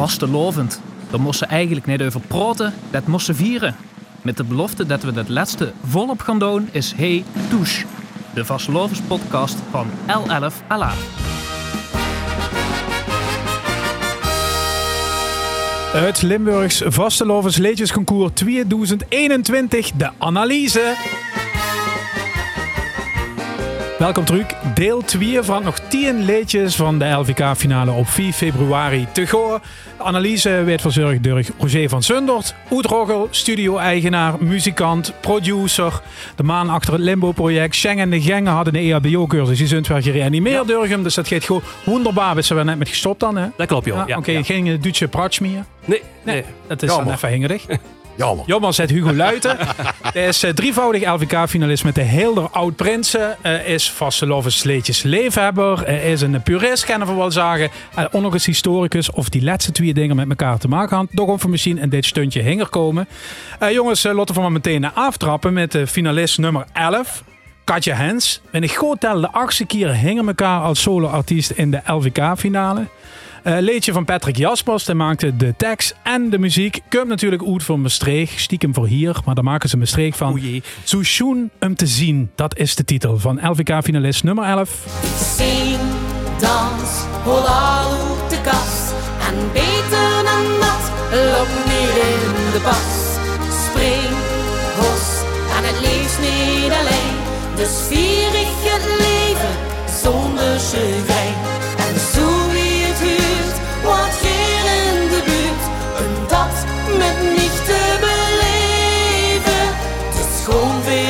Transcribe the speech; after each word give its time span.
vastelovend. 0.00 0.80
Daar 1.10 1.20
moesten 1.20 1.48
eigenlijk 1.48 1.86
niet 1.86 2.02
over 2.02 2.20
praten, 2.20 2.74
dat 2.90 3.06
moesten 3.06 3.34
vieren. 3.34 3.76
Met 4.22 4.36
de 4.36 4.44
belofte 4.44 4.86
dat 4.86 5.02
we 5.02 5.12
dat 5.12 5.28
laatste 5.28 5.72
volop 5.84 6.20
gaan 6.20 6.38
doen 6.38 6.68
is 6.72 6.92
Hey 6.96 7.24
Touche. 7.48 7.86
De 8.34 8.44
vastelovens 8.44 9.00
podcast 9.00 9.56
van 9.70 9.86
L11 10.06 10.66
Allah. 10.68 10.92
Het 15.92 16.22
Limburgs 16.22 16.82
Vastelovens 16.86 17.56
Leedjesconcours 17.56 18.30
2021, 18.34 19.90
de 19.92 20.10
analyse. 20.18 20.94
Welkom 24.00 24.24
terug. 24.24 24.46
Deel 24.74 25.02
2 25.02 25.42
van 25.42 25.62
nog 25.62 25.78
10 25.78 26.24
leedjes 26.24 26.76
van 26.76 26.98
de 26.98 27.08
LVK-finale 27.10 27.90
op 27.90 28.08
4 28.08 28.32
februari 28.32 29.06
te. 29.12 29.22
De 29.22 30.04
analyse 30.04 30.50
werd 30.50 30.80
verzorgd 30.80 31.24
door 31.24 31.42
Roger 31.58 31.88
van 31.88 32.02
Sundert, 32.02 32.54
Oetrogel, 32.70 33.28
studio-eigenaar, 33.30 34.34
muzikant, 34.38 35.12
producer. 35.20 36.00
De 36.36 36.42
man 36.42 36.68
achter 36.68 36.92
het 36.92 37.02
Limbo-project. 37.02 37.74
Schengen 37.74 38.02
en 38.02 38.10
de 38.10 38.20
Gengen 38.20 38.52
hadden 38.52 38.74
een 38.76 38.80
EHBO-cursus. 38.80 39.58
Die 39.58 39.66
zijn 39.66 39.84
wel 39.88 40.02
gereanimeerd 40.02 40.68
door 40.68 40.86
hem. 40.86 41.02
Dus 41.02 41.14
dat 41.14 41.28
gaat 41.28 41.44
gewoon 41.44 41.62
wonderbaar. 41.84 42.34
We 42.34 42.42
zijn 42.42 42.66
net 42.66 42.78
met 42.78 42.88
gestopt 42.88 43.20
dan, 43.20 43.36
hè? 43.36 43.48
Dat 43.56 43.66
klopt, 43.66 43.86
joh. 43.86 44.06
Ja, 44.06 44.16
Oké, 44.16 44.44
geen 44.44 44.80
Duitse 44.80 45.08
pratsch 45.08 45.40
meer. 45.40 45.64
Nee, 45.84 46.02
Nee, 46.22 46.34
nee. 46.34 46.44
dat 46.66 46.82
is 46.82 46.88
dan 46.88 47.10
even 47.10 47.28
hingerig. 47.28 47.66
Jammer. 48.20 48.44
Jammer 48.46 48.74
zet 48.74 48.90
Hugo 48.90 49.14
Luiten. 49.14 49.56
Hij 50.12 50.26
is 50.26 50.42
eh, 50.42 50.50
drievoudig 50.50 51.14
LVK-finalist 51.14 51.84
met 51.84 51.94
de 51.94 52.02
Hilder 52.02 52.48
Oud 52.50 52.76
Prinsen. 52.76 53.36
Hij 53.42 53.64
is 53.64 53.90
vastelovens 53.90 54.58
sleetjes 54.58 55.02
leefhebber. 55.02 55.88
Is 55.88 56.20
een 56.20 56.42
purist, 56.42 56.84
kan 56.84 57.06
we 57.06 57.14
wel 57.14 57.30
zeggen. 57.30 57.70
En 57.94 58.12
ook 58.12 58.22
nog 58.22 58.32
eens 58.32 58.46
historicus. 58.46 59.10
Of 59.10 59.28
die 59.28 59.42
laatste 59.42 59.72
twee 59.72 59.94
dingen 59.94 60.16
met 60.16 60.28
elkaar 60.28 60.58
te 60.58 60.68
maken 60.68 60.96
hadden. 60.96 61.16
Toch 61.16 61.42
we 61.42 61.48
misschien 61.48 61.78
in 61.78 61.88
dit 61.88 62.04
stuntje 62.04 62.42
hinger 62.42 62.68
komen. 62.68 63.08
Eh, 63.58 63.72
jongens, 63.72 64.04
eh, 64.04 64.14
laten 64.14 64.34
we 64.34 64.40
maar 64.40 64.52
meteen 64.52 64.80
naar 64.80 64.92
aftrappen 64.94 65.52
met 65.52 65.72
de 65.72 65.86
finalist 65.86 66.38
nummer 66.38 66.64
11. 66.72 67.22
Katja 67.64 67.94
Hens. 67.94 68.40
En 68.50 68.62
ik 68.62 68.72
goed 68.72 69.00
tel 69.00 69.20
de 69.20 69.30
achtste 69.30 69.66
keer 69.66 69.94
hingen 69.94 70.26
elkaar 70.26 70.60
als 70.60 70.82
solo-artiest 70.82 71.50
in 71.50 71.70
de 71.70 71.80
LVK-finale. 71.86 72.86
Eh 73.42 73.56
leedje 73.58 73.92
van 73.92 74.04
Patrick 74.04 74.36
Jaspers, 74.36 74.84
die 74.84 74.94
maakte 74.94 75.36
de 75.36 75.54
tekst 75.56 75.94
en 76.02 76.30
de 76.30 76.38
muziek. 76.38 76.80
Komt 76.88 77.06
natuurlijk 77.06 77.42
uit 77.46 77.62
van 77.62 77.80
Maastricht, 77.80 78.40
stiekem 78.40 78.74
voor 78.74 78.86
hier, 78.86 79.16
maar 79.24 79.34
daar 79.34 79.44
maken 79.44 79.68
ze 79.68 79.76
Maastricht 79.76 80.16
van. 80.16 80.32
Oei. 80.32 80.62
Zo 80.84 81.02
schoen 81.02 81.50
hem 81.58 81.74
te 81.74 81.86
zien, 81.86 82.30
dat 82.34 82.58
is 82.58 82.74
de 82.74 82.84
titel 82.84 83.18
van 83.18 83.50
LVK-finalist 83.50 84.24
nummer 84.24 84.44
11. 84.44 84.84
Zing, 85.36 85.78
dans, 86.38 86.90
hol 87.24 87.48
uit 87.48 88.30
de 88.30 88.40
kast. 88.42 88.92
En 89.28 89.34
beter 89.52 90.24
dan 90.24 90.44
dat, 90.60 90.84
loop 91.12 91.48
niet 91.64 91.96
in 92.08 92.52
de 92.52 92.60
pas. 92.62 92.98
Spring, 93.64 94.14
hos, 94.80 95.06
en 95.56 95.64
het 95.64 95.80
leeft 95.80 96.18
niet 96.20 96.72
alleen. 96.80 97.16
Dus 97.56 97.86
vier 97.88 98.40
ik 98.44 98.56
het 98.72 98.84
leven 98.98 99.54
zonder 100.02 100.58
chagrijn. 100.58 101.69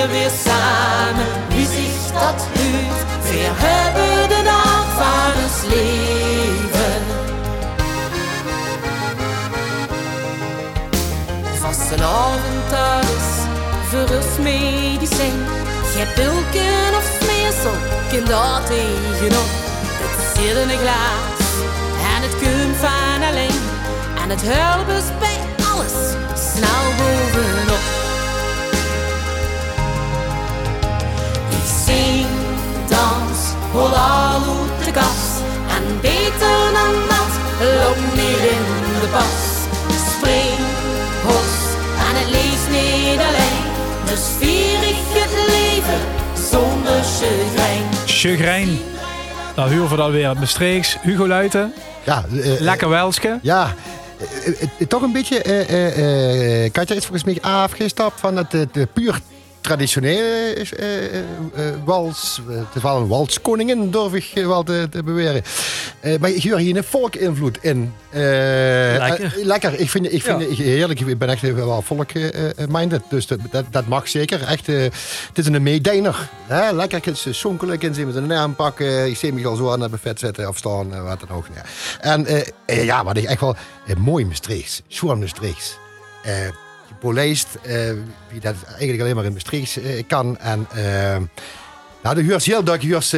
Weer 0.09 0.31
samen, 0.45 1.27
wie 1.49 1.67
zich 1.67 2.13
dat 2.13 2.47
huurt. 2.53 3.01
Weer 3.31 3.53
hebben 3.55 4.29
de 4.29 4.43
ons 5.45 5.75
leven. 5.75 7.03
Vastelavond 11.61 12.71
dat 12.71 13.03
is 13.03 13.31
voor 13.89 14.17
ons 14.17 14.39
medicijn. 14.43 15.39
Geen 15.95 16.13
pilken 16.15 16.97
of 16.99 17.07
smeersel, 17.21 17.77
kind 18.11 18.27
daar 18.27 18.63
tegenop. 18.65 19.51
Het 20.03 20.37
zit 20.37 20.57
in 20.57 20.71
een 20.71 20.79
glas 20.79 21.49
en 22.15 22.23
het 22.23 22.35
komt 22.43 22.77
van 22.77 23.29
alleen. 23.29 23.61
En 24.23 24.31
het 24.31 24.43
hulp 24.43 24.89
is 24.89 25.05
bij 25.19 25.39
alles 25.73 25.97
snel 26.35 26.87
bovenop. 26.97 27.70
Uit 33.85 34.85
de 34.85 34.91
kast. 34.93 35.33
En 35.77 36.01
beter 36.01 36.59
dan 36.73 36.95
dat, 37.09 37.33
loop 37.61 37.97
niet 38.15 38.41
in 38.55 38.65
de 39.01 39.09
pas. 39.13 39.49
Spring, 40.17 40.59
hos, 41.27 41.53
en 42.09 42.15
het 42.21 42.31
leeft 42.31 42.69
niet 42.71 43.21
alleen. 43.29 43.65
Dus 44.05 44.21
vier 44.39 44.89
ik 44.89 44.97
het 45.21 45.49
leven 45.49 46.01
zonder 46.51 47.03
chagrijn. 47.03 47.85
Chagrijn. 48.07 48.79
Daar 49.55 49.69
huren 49.69 49.89
we 49.89 49.97
dan 49.97 50.11
weer 50.11 50.29
het 50.29 50.39
Maastrichts. 50.39 50.97
Hugo 51.03 51.27
Luiten, 51.29 51.73
Ja, 52.05 52.25
eh, 52.33 52.53
eh, 52.55 52.61
lekker 52.61 52.89
Welske. 52.89 53.39
Ja, 53.43 53.75
eh, 54.79 54.87
toch 54.87 55.03
een 55.03 55.13
beetje. 55.13 55.43
eh, 55.43 55.61
eh, 55.71 56.65
eh, 56.65 56.73
Katja 56.73 56.95
is 56.95 57.07
volgens 57.07 57.25
mij 57.25 57.39
afgestapt 57.53 58.21
van 58.21 58.37
het, 58.37 58.53
het, 58.53 58.93
puur 58.93 59.21
traditionele 59.61 60.55
eh, 60.55 61.05
eh, 61.05 61.19
eh, 61.19 61.75
wals. 61.85 62.41
Het 62.49 62.75
is 62.75 62.83
wel 62.83 62.97
een 62.97 63.09
walskoningin, 63.09 63.91
durf 63.91 64.15
ik 64.15 64.31
wel 64.35 64.63
te, 64.63 64.87
te 64.91 65.03
beweren. 65.03 65.43
Maar 66.21 66.31
hoor 66.31 66.59
hier 66.59 66.77
een 66.77 66.85
volkinvloed 66.85 67.59
in. 67.61 67.95
Lekker. 68.11 69.33
lekker. 69.43 69.81
Ik 69.81 69.91
vind, 69.91 70.13
ik 70.13 70.23
vind 70.23 70.57
Ja. 70.57 70.65
heerlijk. 70.65 71.01
Ik 71.01 71.19
ben 71.19 71.29
echt 71.29 71.41
wel 71.41 71.83
volk-minded. 71.83 73.03
dus 73.09 73.27
dat, 73.27 73.39
dat, 73.51 73.65
dat 73.71 73.87
mag 73.87 74.09
zeker. 74.09 74.43
Echt, 74.43 74.67
het 74.67 75.39
is 75.39 75.47
een 75.47 75.63
meedijner. 75.63 76.29
Hè? 76.47 76.73
Lekker, 76.73 76.97
ik 76.97 77.79
kan 77.79 77.95
ze 77.95 78.05
met 78.05 78.15
een 78.15 78.27
naam 78.27 78.55
pakken. 78.55 79.09
Ik 79.09 79.17
zie 79.17 79.33
me 79.33 79.47
al 79.47 79.57
zo 79.57 79.73
aan 79.73 79.81
het 79.81 79.91
buffet 79.91 80.19
zetten 80.19 80.49
of 80.49 80.57
staan, 80.57 81.03
wat 81.03 81.21
dan 81.21 81.37
ook. 81.37 81.47
Ja. 81.55 81.63
En 82.01 82.27
ja, 82.67 83.05
wat 83.05 83.17
ik 83.17 83.25
echt 83.25 83.41
wel 83.41 83.57
mooi 83.99 84.27
Maastrichts. 84.27 84.83
Schoon 84.89 85.19
Maastrichts. 85.19 85.79
Eh, 86.91 86.97
gepolijst, 86.97 87.47
eh, 87.63 87.75
wie 88.31 88.41
dat 88.41 88.55
eigenlijk 88.69 89.01
alleen 89.01 89.15
maar 89.15 89.25
in 89.25 89.33
Maastrichts 89.33 89.77
eh, 89.77 90.03
kan. 90.07 90.39
En 90.39 90.67
eh, 90.75 91.17
nou, 92.03 92.15
de 92.15 92.23
huurs 92.23 92.47
heel 92.47 92.65
duidelijk, 92.65 92.83
huurs... 92.83 93.11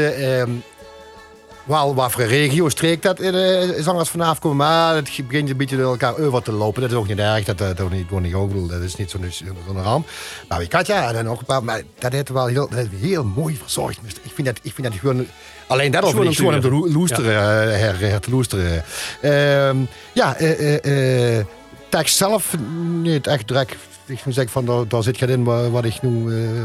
wel 1.64 1.94
wat 1.94 2.12
voor 2.12 2.22
regio, 2.22 2.68
streek 2.68 3.02
dat 3.02 3.20
in 3.20 3.82
zangers 3.82 4.08
vanaf 4.08 4.38
komen. 4.38 4.56
Maar 4.56 4.94
het 4.94 5.10
begint 5.28 5.50
een 5.50 5.56
beetje 5.56 5.76
door 5.76 5.90
elkaar 5.90 6.18
over 6.18 6.42
te 6.42 6.52
lopen. 6.52 6.80
Dat 6.82 6.90
is 6.90 6.96
ook 6.96 7.08
niet 7.08 7.18
erg. 7.18 7.44
Dat, 7.44 7.58
dat, 7.58 7.76
dat 7.76 7.90
niet, 7.90 8.10
dat 8.10 8.20
niet 8.20 8.34
ook. 8.34 8.54
Ik 8.54 8.68
dat 8.68 8.80
is 8.80 8.96
niet 8.96 9.10
zo'n 9.10 9.24
zo'n 9.30 9.82
ramp. 9.82 10.08
Maar 10.48 10.58
wie 10.58 10.68
Katja 10.68 11.08
en 11.08 11.14
dan 11.14 11.24
nog 11.24 11.38
een 11.38 11.44
paar. 11.44 11.64
Maar 11.64 11.82
dat 11.98 12.12
heeft 12.12 12.28
wel 12.28 12.46
heel, 12.46 12.68
dat 12.68 12.78
heeft 12.78 12.90
heel 13.00 13.24
mooi 13.24 13.56
verzorgd. 13.56 13.98
Ik 14.22 14.32
vind 14.34 14.46
dat, 14.46 14.58
ik 14.62 14.74
vind 14.74 14.86
dat 14.86 14.96
gewoon. 14.98 15.26
Alleen 15.66 15.90
dat 15.90 16.04
Gewoon 16.04 16.26
niet. 16.26 16.36
Gewoon 16.36 16.54
om 16.54 16.60
te 16.60 16.70
loesteren. 16.70 17.32
eh, 17.72 17.78
her, 17.78 17.98
her 17.98 18.20
te 18.20 18.30
loesteren. 18.30 18.84
Ehm, 19.20 19.76
ja, 20.12 20.36
eh, 20.36 20.74
eh, 20.84 21.38
eh, 21.38 21.46
tekst 21.92 22.16
zelf 22.16 22.54
niet 23.02 23.26
echt 23.26 23.48
direct. 23.48 23.72
Ik 24.06 24.18
zeggen 24.32 24.52
van 24.52 24.64
daar, 24.64 24.88
zit 25.02 25.16
geen 25.18 25.28
in 25.28 25.44
wa- 25.44 25.70
wat 25.70 25.84
ik 25.84 26.02
nu. 26.02 26.42
eh, 26.44 26.62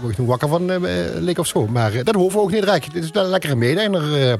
word 0.00 0.12
ik 0.12 0.18
nu 0.18 0.26
wakker 0.26 0.48
van 0.48 0.70
uh, 0.70 0.76
leek 1.14 1.38
of 1.38 1.46
zo. 1.46 1.66
Maar 1.66 1.92
eh, 1.94 2.04
dat 2.04 2.14
we 2.36 2.42
ook 2.42 2.50
niet 2.50 2.62
direct. 2.62 2.84
Het 2.92 3.04
is 3.04 3.10
wel 3.10 3.24
een 3.24 3.30
lekkere 3.30 3.54
meedijner. 3.56 4.30
eh 4.30 4.34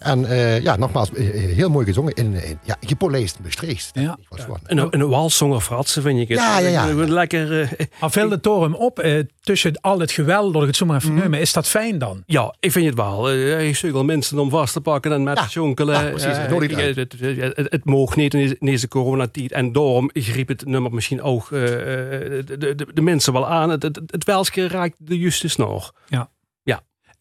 en 0.00 0.24
eh, 0.24 0.60
ja, 0.62 0.76
nogmaals, 0.76 1.12
eh, 1.12 1.28
eh, 1.44 1.56
heel 1.56 1.70
mooi 1.70 1.86
gezongen. 1.86 2.12
In, 2.14 2.34
in, 2.34 2.58
ja, 2.62 2.76
gepolijst, 2.80 3.40
bestreest. 3.40 3.90
Ja. 3.92 4.18
Was 4.28 4.40
Een, 4.64 4.86
een 5.00 5.08
walszonger 5.08 5.60
fratsen 5.60 6.02
vind 6.02 6.20
ik 6.20 6.28
het. 6.28 6.38
Ja, 6.38 6.58
ja, 6.58 6.68
ja. 6.68 6.94
Lekker. 6.94 7.60
eh, 7.60 7.86
Maar 8.00 8.10
viel 8.10 8.28
de 8.28 8.40
toren 8.40 8.74
op 8.74 8.98
eh, 8.98 9.22
tussen 9.40 9.80
al 9.80 9.98
het 9.98 10.10
geweld, 10.10 10.52
dat 10.52 10.62
ik 10.62 10.68
het 10.68 10.76
zo 10.76 10.86
maar 10.86 10.96
Mhm. 10.96 11.06
even 11.06 11.18
nemen. 11.20 11.40
Is 11.40 11.52
dat 11.52 11.68
fijn 11.68 11.98
dan? 11.98 12.22
ja, 12.26 12.54
ik 12.60 12.72
vind 12.72 12.86
het 12.86 12.94
wel. 12.94 13.24
Hij 13.24 13.36
heeft 13.64 13.78
zoveel 13.80 14.04
mensen 14.04 14.38
om 14.38 14.50
vast 14.50 14.72
te 14.72 14.80
pakken 14.80 15.12
en 15.12 15.22
met 15.22 15.38
Ja. 15.38 15.44
te 15.44 15.50
jonkelen. 15.52 15.94
Ja, 16.04 16.10
precies. 16.10 16.26
Het, 16.26 16.96
het, 16.96 17.14
het, 17.20 17.56
het, 17.56 17.70
het 17.72 17.84
mocht 17.84 18.16
niet 18.16 18.34
in 18.34 18.56
deze- 18.60 18.88
coronatijd. 18.88 19.52
En 19.52 19.72
daarom 19.72 20.10
griep 20.12 20.48
het 20.48 20.66
nummer 20.66 20.92
misschien 20.94 21.22
ook 21.22 21.42
eh, 21.44 21.50
de, 21.50 22.44
de, 22.58 22.74
de, 22.74 22.86
de 22.94 23.00
mensen 23.02 23.32
wel 23.32 23.46
aan. 23.48 23.70
Het, 23.70 23.82
het, 23.82 24.00
het 24.06 24.24
Welske 24.24 24.68
raakt 24.68 24.96
de 24.98 25.18
juiste 25.18 25.48
snor. 25.48 25.92
Eh, 26.08 26.20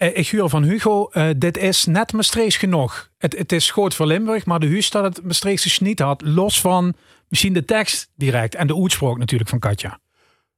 ik 0.07 0.27
huur 0.27 0.49
van 0.49 0.63
Hugo, 0.63 1.07
eh, 1.09 1.29
dit 1.37 1.57
is 1.57 1.85
net 1.85 2.13
Maastrichts 2.13 2.57
genoeg. 2.57 3.09
Het, 3.17 3.37
het 3.37 3.51
is 3.51 3.71
groot 3.71 3.95
voor 3.95 4.05
Limburg, 4.05 4.45
maar 4.45 4.59
de 4.59 4.69
huis 4.69 4.89
dat 4.89 5.03
het 5.03 5.23
Maastrichtse 5.25 5.83
niet 5.83 5.99
had, 5.99 6.21
los 6.21 6.61
van 6.61 6.93
misschien 7.27 7.53
de 7.53 7.65
tekst 7.65 8.09
direct 8.15 8.55
en 8.55 8.67
de 8.67 8.81
uitspraak 8.81 9.17
natuurlijk 9.17 9.49
van 9.49 9.59
Katja. 9.59 9.99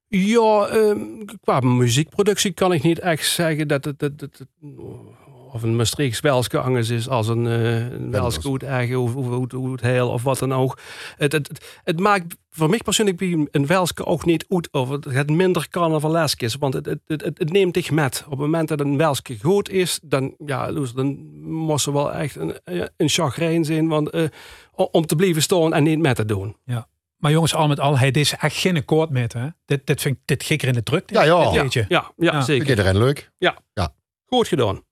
Ja, 0.08 0.66
ehm, 0.68 1.00
qua 1.42 1.60
muziekproductie 1.60 2.52
kan 2.52 2.74
ik 2.74 2.84
niet 2.84 3.00
echt 3.00 3.28
zeggen 3.30 3.68
dat 3.68 3.86
het, 3.86 4.00
dat- 4.00 4.46
of 5.54 5.64
een 5.64 5.76
Maastrichts 5.76 6.20
Welske 6.20 6.80
is 6.80 7.10
als 7.10 7.28
een, 7.28 7.46
uh, 7.46 7.92
een 7.92 8.12
Welske 8.12 8.48
Oud 8.48 8.64
Eigen 8.64 9.00
of, 9.00 9.16
of, 9.16 9.28
of, 9.28 9.54
of 9.54 9.82
heel 9.82 10.10
of 10.10 10.24
wat 10.24 10.40
dan 10.40 10.54
ook. 10.54 10.80
Het, 11.18 11.32
het, 11.32 11.48
het, 11.48 11.80
het 11.84 12.00
maakt 12.00 12.36
voor 12.50 12.70
mij 12.70 12.80
persoonlijk 12.84 13.22
een 13.52 13.68
Welske 13.68 14.06
ook 14.06 14.26
niet 14.26 14.46
uit 14.50 14.72
of 14.72 14.90
het 14.90 15.30
minder 15.30 15.70
carnavalesk 15.70 16.42
is. 16.42 16.56
Want 16.56 16.74
het, 16.74 16.86
het, 16.86 17.00
het, 17.06 17.24
het 17.24 17.52
neemt 17.52 17.74
dich 17.74 17.92
met. 17.92 18.24
Op 18.26 18.32
het 18.32 18.40
moment 18.40 18.68
dat 18.68 18.80
een 18.80 18.98
Welske 18.98 19.38
goed 19.40 19.70
is, 19.70 20.00
dan, 20.04 20.36
ja, 20.46 20.72
dan 20.72 21.40
moest 21.42 21.86
er 21.86 21.94
wel 21.94 22.14
echt 22.14 22.36
een, 22.36 22.56
een 22.98 23.10
chagrijn 23.10 23.66
zijn 23.66 23.88
want, 23.88 24.16
uh, 24.16 24.28
om 24.72 25.06
te 25.06 25.16
blijven 25.16 25.42
staan 25.42 25.74
en 25.74 25.84
niet 25.84 26.00
met 26.00 26.16
te 26.16 26.26
doen. 26.26 26.56
Ja. 26.66 26.88
Maar 27.18 27.32
jongens, 27.32 27.56
al 27.56 27.68
met 27.68 27.80
al, 27.80 27.98
hij 27.98 28.12
is 28.12 28.36
echt 28.36 28.56
geen 28.56 28.78
akkoord 28.78 29.10
met. 29.10 29.34
Hè? 29.34 29.48
Dit, 29.66 29.88
dit 29.88 30.02
vind 30.02 30.16
ik 30.16 30.22
dit 30.26 30.44
gikker 30.44 30.68
in 30.68 30.74
de 30.74 30.84
druk. 30.84 31.10
Ja, 31.10 31.24
ja. 31.24 31.54
Ja, 31.54 31.66
ja, 31.70 31.86
ja, 31.88 32.12
ja, 32.18 32.42
zeker. 32.42 32.66
Vind 32.66 32.80
iedereen 32.80 32.98
leuk? 32.98 33.32
Ja. 33.38 33.58
ja. 33.74 33.94
Goed 34.26 34.48
gedaan. 34.48 34.84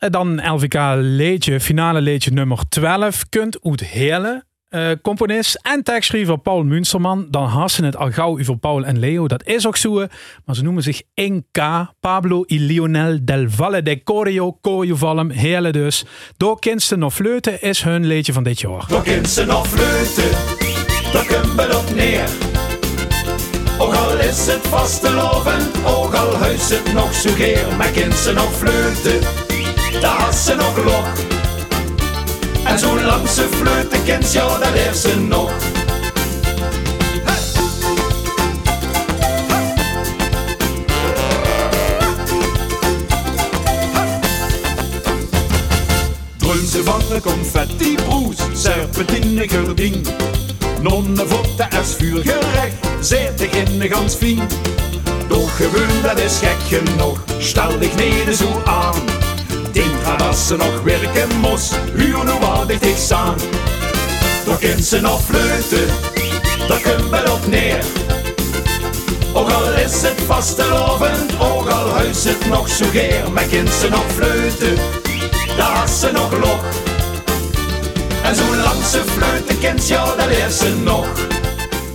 En 0.00 0.12
dan 0.12 0.52
LVK 0.54 0.74
leedje, 0.96 1.60
finale 1.60 2.00
leedje 2.00 2.30
nummer 2.30 2.58
12. 2.68 3.28
Kunt 3.28 3.58
uit 3.62 3.80
Hele. 3.80 4.44
Uh, 4.70 4.90
componist 5.02 5.58
en 5.62 5.82
tekstschrijver 5.82 6.38
Paul 6.38 6.62
Münsterman. 6.62 7.26
Dan 7.30 7.46
hassen 7.46 7.84
het 7.84 7.96
al 7.96 8.10
gauw 8.10 8.38
over 8.38 8.56
Paul 8.56 8.84
en 8.84 8.98
Leo. 8.98 9.28
Dat 9.28 9.46
is 9.46 9.66
ook 9.66 9.76
zo. 9.76 10.06
Maar 10.44 10.54
ze 10.54 10.62
noemen 10.62 10.82
zich 10.82 11.02
1K. 11.02 11.62
Pablo 12.00 12.42
y 12.46 12.58
Lionel 12.58 13.18
del 13.22 13.50
Valle 13.50 13.82
de 13.82 14.02
Corio. 14.02 14.58
Corio 14.60 14.96
Valm. 14.96 15.30
Hele 15.30 15.72
dus. 15.72 16.04
Door 16.36 16.58
Kinsten 16.58 17.02
of 17.02 17.14
Fleuten 17.14 17.62
is 17.62 17.82
hun 17.82 18.06
leedje 18.06 18.32
van 18.32 18.42
dit 18.42 18.60
jaar. 18.60 18.84
Door 18.88 19.02
Kinsten 19.02 19.56
of 19.56 19.68
Fleuten. 19.68 20.30
Daar 21.12 21.26
kunnen 21.26 21.56
we 21.56 21.76
op 21.78 21.94
neer. 21.94 22.28
Ook 23.78 23.94
al 23.94 24.18
is 24.18 24.46
het 24.46 24.66
vastelovend. 24.66 25.84
Ook 25.86 26.14
al 26.14 26.34
huis 26.34 26.70
het 26.70 26.92
nog 26.92 27.14
zo 27.14 27.30
geer. 27.32 27.76
Maar 27.76 27.90
Kinsten 27.90 28.38
of 28.38 28.58
Fleuten. 28.58 29.39
Daar 30.00 30.34
ze 30.34 30.54
nog 30.54 30.84
log. 30.84 31.08
En 32.64 32.78
zolang 32.78 33.28
ze 33.28 33.48
fleuten 33.50 34.04
kent, 34.04 34.32
ja, 34.32 34.58
dat 34.58 34.72
leert 34.74 34.96
ze 34.96 35.16
nog. 35.16 35.52
Ze 46.70 46.84
van 46.84 47.00
de 47.08 47.20
confetti 47.20 47.94
broes, 47.94 48.36
serpentine 48.52 49.48
gerdien. 49.48 50.06
Nonne 50.82 51.26
voeten 51.26 51.68
als 51.78 51.94
vuurgerecht, 51.94 52.74
zet 53.00 53.40
in 53.40 53.78
de 53.78 53.88
gans 53.88 54.14
fien. 54.14 54.40
Doch 55.28 55.56
gewoon, 55.56 56.02
dat 56.02 56.18
is 56.18 56.38
gek 56.38 56.80
genoeg, 56.80 57.24
stel 57.38 57.78
dich 57.78 57.94
niet 57.94 58.36
zo 58.36 58.62
aan. 58.64 59.19
Denk 59.72 60.04
aan 60.04 60.20
als 60.28 60.46
ze 60.46 60.56
nog 60.56 60.82
werken 60.82 61.38
moest, 61.40 61.76
huur 61.94 62.24
nu 62.24 62.32
wat 62.40 62.70
ik 62.70 62.96
staan. 62.96 63.34
Door 64.44 64.58
kind 64.58 64.84
ze 64.84 65.00
nog 65.00 65.22
fleuten, 65.22 65.86
daar 66.68 66.80
kunnen 66.80 67.10
we 67.10 67.32
op 67.32 67.46
neer. 67.46 67.84
Ook 69.32 69.50
al 69.50 69.72
is 69.72 70.02
het 70.02 70.20
vastelovend, 70.26 71.32
ook 71.40 71.68
al 71.68 71.88
huis 71.88 72.24
het 72.24 72.46
nog 72.48 72.68
zo 72.68 72.86
geer. 72.92 73.32
Maar 73.32 73.44
kind 73.44 73.68
ze 73.68 73.88
nog 73.88 74.04
fleuten, 74.14 74.74
daar 75.56 75.84
is 75.84 76.00
ze 76.00 76.10
nog 76.12 76.32
log. 76.32 76.64
En 78.22 78.34
zolang 78.34 78.84
ze 78.84 79.02
fleuten 79.04 79.58
kent, 79.58 79.88
ja, 79.88 80.04
dat 80.04 80.26
leert 80.26 80.52
ze 80.52 80.76
nog. 80.84 81.06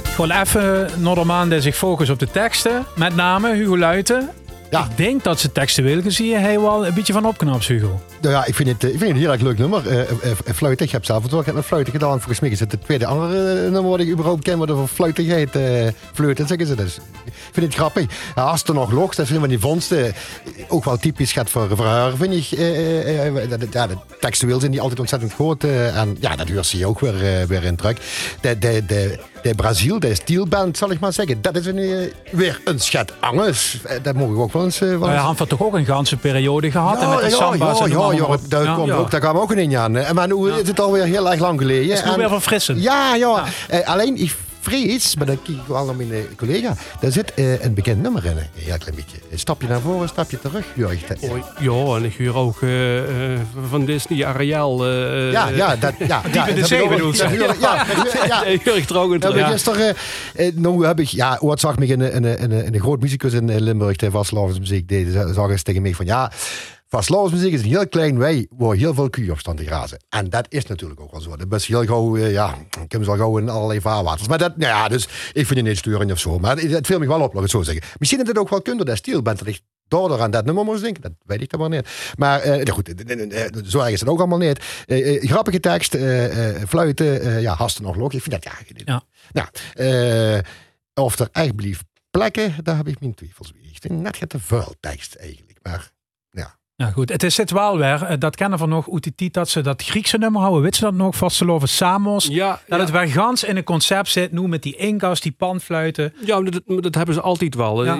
Gewoon 0.04 0.32
even 0.32 0.90
normaal 0.98 1.50
die 1.50 1.62
zich 1.62 1.76
focussen 1.76 2.14
op 2.14 2.20
de 2.20 2.32
teksten. 2.32 2.86
Met 2.96 3.16
name 3.16 3.54
Hugo 3.54 3.78
Luiten. 3.78 4.30
Ja. 4.76 4.88
Ik 4.90 4.98
denk 4.98 5.24
dat 5.24 5.40
ze 5.40 5.52
textueel 5.52 6.02
gezien 6.02 6.40
hij 6.40 6.60
wel 6.60 6.88
een 6.88 6.94
beetje 6.94 7.14
van 7.14 7.26
opknapt, 7.26 7.66
Hugo. 7.66 8.02
Nou 8.22 8.34
ja, 8.34 8.46
ik 8.46 8.56
vind 8.56 8.70
het, 8.70 8.84
ik 8.84 8.90
vind 8.90 9.02
het 9.02 9.10
een 9.10 9.18
heel 9.18 9.32
erg 9.32 9.42
leuk 9.42 9.58
nummer. 9.58 9.88
Uh, 9.88 9.98
uh, 9.98 10.32
fluiten, 10.56 10.86
ik 10.86 10.92
heb 10.92 11.06
zelf 11.06 11.24
het 11.24 11.34
ook 11.34 11.54
met 11.54 11.66
fluiten 11.66 11.94
gedaan. 11.94 12.18
Volgens 12.18 12.40
mij 12.40 12.50
is 12.50 12.60
het 12.60 12.72
het 12.72 12.84
tweede 12.84 13.06
andere 13.06 13.62
nummer 13.62 13.92
wat 13.92 14.00
ik 14.00 14.10
überhaupt 14.10 14.44
ken 14.44 14.58
wat 14.58 14.72
over 14.72 14.88
fluiten 14.88 15.26
heet. 15.26 15.56
Uh, 15.56 15.88
fluiten 16.14 16.48
zeggen 16.48 16.68
ze 16.68 16.76
dus. 16.76 16.96
Ik 17.26 17.34
vind 17.52 17.66
het 17.66 17.76
grappig. 17.76 18.06
Ja, 18.36 18.44
als 18.44 18.64
er 18.64 18.74
nog 18.74 18.92
logt, 18.92 19.18
dat 19.18 19.26
is 19.26 19.32
een 19.32 19.40
van 19.40 19.50
die 19.50 19.60
vondsten. 19.60 20.14
Ook 20.68 20.84
wel 20.86 20.98
typisch 20.98 21.32
gaat 21.32 21.50
voor, 21.50 21.68
voor 21.76 21.86
haar, 21.86 22.16
vind 22.16 22.34
ik. 22.34 22.44
ja, 23.72 23.88
de 23.88 23.98
textueel 24.20 24.60
zijn 24.60 24.72
die 24.72 24.82
altijd 24.82 25.00
ontzettend 25.00 25.34
groot. 25.34 25.64
en 25.64 26.18
ja, 26.20 26.36
dat 26.36 26.48
huurt 26.48 26.66
ze 26.66 26.86
ook 26.86 27.00
weer, 27.00 27.48
weer 27.48 27.64
in 27.64 27.76
druk. 27.76 27.98
De, 28.42 28.60
de, 28.60 28.86
de, 28.86 29.20
de 29.50 29.56
Brazil, 29.56 30.00
de 30.00 30.16
steelband, 30.16 30.78
zal 30.78 30.92
ik 30.92 31.00
maar 31.00 31.14
zeggen. 31.14 31.42
Dat 31.42 31.56
is 31.56 31.66
een, 31.66 32.12
weer 32.32 32.62
een 32.66 32.80
schat 32.80 33.14
Angus. 33.20 33.78
Dat 34.02 34.16
mogen 34.16 34.36
we 34.36 34.42
ook 34.42 34.54
wel 34.54 34.64
eens... 34.64 34.80
Wel 34.80 34.92
eens... 34.92 35.00
Nou 35.00 35.12
ja, 35.12 35.28
heeft 35.28 35.50
toch 35.50 35.64
ook 35.64 35.74
een 35.74 35.86
ganse 35.86 36.18
periode 36.18 36.72
gehad? 36.72 37.02
en 37.02 37.10
met 37.10 37.20
de 37.20 37.30
samba's 37.30 37.80
en 37.80 37.90
ja, 37.90 38.12
ja, 38.12 38.38
daar, 38.50 38.64
ja, 38.64 38.76
komt 38.76 38.88
ja. 38.88 38.94
Ook, 38.94 39.12
daar 39.12 39.20
kwam 39.20 39.38
ook 39.38 39.52
een 39.52 39.78
aan. 39.78 39.92
Maar 39.92 40.28
nu 40.28 40.52
is 40.52 40.68
het 40.68 40.80
alweer 40.80 41.04
heel 41.04 41.32
erg 41.32 41.40
lang 41.40 41.60
geleden. 41.60 41.96
Het 41.96 42.06
is 42.06 42.12
nu 42.12 42.18
weer 42.18 42.30
verfrissend. 42.30 42.82
Ja, 42.82 43.16
ja. 43.16 43.44
Uh, 43.74 43.88
alleen, 43.88 44.18
ik 44.18 44.36
vrees, 44.66 45.16
maar 45.16 45.26
dan 45.26 45.42
kijk 45.42 45.58
ik 45.58 45.68
wel 45.68 45.86
naar 45.86 45.96
mijn 45.96 46.36
collega. 46.38 46.76
Daar 47.00 47.12
zit 47.12 47.32
uh, 47.36 47.64
een 47.64 47.74
bekend 47.74 48.02
nummer 48.02 48.26
in. 48.26 48.38
Een 48.38 48.44
heel 48.54 48.78
klein 48.78 48.96
beetje. 48.96 49.18
Een 49.32 49.40
stapje 49.40 49.68
naar 49.68 49.80
voren, 49.80 50.02
een 50.02 50.08
stapje 50.08 50.40
terug. 50.40 50.66
Jurg. 50.76 51.04
Oh, 51.20 51.38
ja, 51.60 51.96
en 51.96 52.04
ik 52.04 52.14
huur 52.14 52.36
ook 52.36 52.62
uh, 52.62 53.02
van 53.70 53.86
Disney 53.86 54.26
Ariel. 54.26 54.92
ja, 55.32 55.48
ja, 55.48 55.76
dat, 55.76 55.94
ja. 56.08 56.22
Die 56.22 56.34
ja, 56.40 56.46
de 56.46 56.66
zee 56.66 56.88
bedoelt 56.88 57.18
Ja, 57.18 57.30
ja, 57.30 57.56
ja, 57.60 57.86
trouwens. 58.86 59.24
Ja, 59.26 59.36
ja. 59.36 59.48
Gisteren, 59.52 59.96
nou 60.54 60.86
heb 60.86 61.00
ik, 61.00 61.08
ja, 61.08 61.38
ooit 61.42 61.60
zag 61.60 61.78
me 61.78 61.92
een, 61.94 62.74
een, 62.74 62.80
groot 62.80 63.02
muzikus 63.02 63.34
in 63.34 63.62
Limburg, 63.62 63.96
die 63.96 64.10
vastlavens 64.10 64.60
muziek 64.60 64.90
deed. 64.90 65.08
Zag 65.34 65.50
eens 65.50 65.64
tegen 65.64 65.82
mij 65.82 65.94
van, 65.94 66.06
ja, 66.06 66.32
Vastloosmuziek 66.96 67.54
is 67.54 67.62
een 67.62 67.68
heel 67.68 67.88
klein 67.88 68.18
wij 68.18 68.48
waar 68.50 68.76
heel 68.76 68.94
veel 68.94 69.10
koeien 69.10 69.32
op 69.32 69.40
staan 69.40 69.56
te 69.56 69.66
grazen. 69.66 70.04
En 70.10 70.30
dat 70.30 70.46
is 70.50 70.66
natuurlijk 70.66 71.00
ook 71.00 71.12
wel 71.12 71.22
zo. 71.22 71.36
Dat 71.36 71.54
is 71.54 71.68
heel 71.68 71.86
gauw, 71.86 72.18
uh, 72.18 72.32
ja, 72.32 72.56
ik 72.84 72.92
heb 72.92 73.04
ze 73.04 73.10
al 73.10 73.18
gauw 73.18 73.38
in 73.38 73.50
allerlei 73.50 73.82
vaarwaters. 73.82 74.28
Maar 74.28 74.38
dat, 74.38 74.58
nou 74.58 74.72
ja, 74.72 74.88
dus 74.88 75.04
ik 75.34 75.46
vind 75.46 75.50
het 75.50 75.64
niet 75.64 75.78
sturing 75.78 76.12
of 76.12 76.20
zo. 76.20 76.40
Maar 76.40 76.58
het, 76.58 76.72
het 76.72 76.86
viel 76.86 77.00
me 77.00 77.08
wel 77.08 77.22
op, 77.22 77.34
laat 77.34 77.34
ik 77.34 77.42
het 77.42 77.50
zo 77.50 77.62
zeggen. 77.62 77.84
Misschien 77.98 78.20
dat 78.20 78.28
het 78.28 78.38
ook 78.38 78.50
wel 78.50 78.62
kunt 78.62 78.86
dat 78.86 78.98
stil 78.98 79.22
bent 79.22 79.40
dat 79.40 79.48
ik 79.48 79.62
door 79.88 80.22
aan 80.22 80.32
dat 80.32 80.46
nummer 80.46 80.66
moest 80.66 80.82
denken. 80.82 81.02
Dat 81.02 81.12
weet 81.26 81.42
ik 81.42 81.50
dan 81.50 81.60
maar 81.60 81.70
niet. 81.70 82.14
Maar 82.18 82.48
uh, 82.48 82.74
goed, 82.74 82.94
zo 83.66 83.80
erg 83.80 83.90
is 83.90 84.00
het 84.00 84.10
ook 84.10 84.20
allemaal 84.20 84.38
niet. 84.38 84.60
Uh, 84.88 85.24
grappige 85.24 85.60
tekst, 85.60 85.98
fluiten, 86.68 87.42
ja, 87.42 87.56
hasten 87.56 87.84
nog 87.84 87.96
lok. 87.96 88.14
Ik 88.14 88.22
vind 88.22 88.44
dat 88.44 88.54
ja. 88.86 89.04
ja. 89.32 89.50
Nou, 89.74 90.42
of 90.94 91.20
er 91.20 91.30
echt 91.32 91.56
blief 91.56 91.84
plekken, 92.12 92.56
daar 92.64 92.78
heb 92.78 92.88
ik 92.88 93.00
mijn 93.00 93.14
twijfels 93.14 93.52
bij. 93.52 93.62
Ik 93.62 93.78
vind 93.80 94.02
net 94.02 94.30
te 94.30 94.40
veel 94.40 94.74
tekst 94.80 95.16
eigenlijk. 95.16 95.58
Maar 95.62 95.94
ja, 96.78 96.86
goed. 96.92 97.12
Het 97.12 97.24
is 97.24 97.38
het 97.38 97.52
wel 97.52 97.78
weer. 97.78 98.20
Dat 98.20 98.36
kennen 98.36 98.60
we 98.60 98.66
nog 98.66 98.88
tijd 99.16 99.34
dat 99.34 99.50
ze 99.50 99.62
dat 99.62 99.84
Griekse 99.84 100.18
nummer 100.18 100.42
houden. 100.42 100.62
Weet 100.62 100.76
ze 100.76 100.82
dat 100.82 100.94
nog? 100.94 101.16
Vasteloven 101.16 101.68
Samos. 101.68 102.28
Ja, 102.28 102.50
dat 102.68 102.80
ja. 102.80 102.86
het 102.86 102.92
weer 102.92 103.08
gans 103.08 103.44
in 103.44 103.58
een 103.58 103.64
concept 103.64 104.10
zit. 104.10 104.32
Nu 104.32 104.48
met 104.48 104.64
die 104.64 104.76
inkast, 104.76 105.24
die 105.24 105.32
panfluiten. 105.32 106.14
Ja, 106.26 106.42
dat, 106.42 106.62
dat 106.66 106.96
hebben 106.96 107.16
ze 107.16 107.22
altijd 107.22 107.56
wel. 107.56 107.86
Ja. 107.86 108.00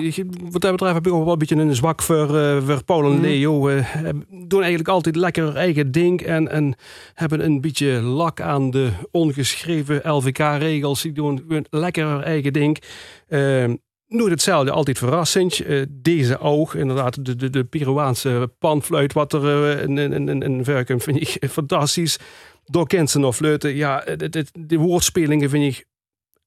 Wat 0.50 0.60
dat 0.62 0.70
betreft 0.70 0.94
heb 0.94 1.06
ik 1.06 1.12
ook 1.12 1.22
wel 1.22 1.32
een 1.32 1.38
beetje 1.38 1.56
een 1.56 1.74
zwak 1.74 2.02
voor, 2.02 2.34
uh, 2.34 2.62
voor 2.66 2.84
Paul 2.84 3.04
en 3.04 3.16
mm. 3.16 3.20
Leo. 3.20 3.68
Uh, 3.68 3.86
doen 4.28 4.60
eigenlijk 4.60 4.88
altijd 4.88 5.16
lekker 5.16 5.56
eigen 5.56 5.92
ding. 5.92 6.22
En, 6.22 6.48
en 6.48 6.76
hebben 7.14 7.44
een 7.44 7.60
beetje 7.60 7.90
lak 8.00 8.40
aan 8.40 8.70
de 8.70 8.90
ongeschreven 9.10 10.00
LVK-regels. 10.04 11.02
Die 11.02 11.12
doen 11.12 11.66
lekker 11.70 12.20
eigen 12.20 12.52
ding. 12.52 12.82
Uh, 13.28 13.64
Nooit 14.08 14.30
hetzelfde, 14.30 14.70
altijd 14.70 14.98
verrassend. 14.98 15.66
Uh, 15.66 15.84
deze 15.88 16.38
oog, 16.38 16.74
inderdaad, 16.74 17.24
de, 17.24 17.36
de, 17.36 17.50
de 17.50 17.64
Peruaanse 17.64 18.52
panfluit, 18.58 19.12
wat 19.12 19.32
er 19.32 19.42
uh, 19.44 19.82
in, 19.82 19.98
in, 19.98 20.28
in, 20.28 20.42
in 20.42 20.64
vind 21.00 21.20
ik 21.20 21.38
fantastisch. 21.50 22.18
Door 22.64 22.86
Kensen 22.86 23.24
of 23.24 23.36
fluiten, 23.36 23.74
ja, 23.74 24.00
de, 24.00 24.46
de, 24.52 24.76
woordspelingen 24.76 25.50
vind 25.50 25.76
ik 25.76 25.86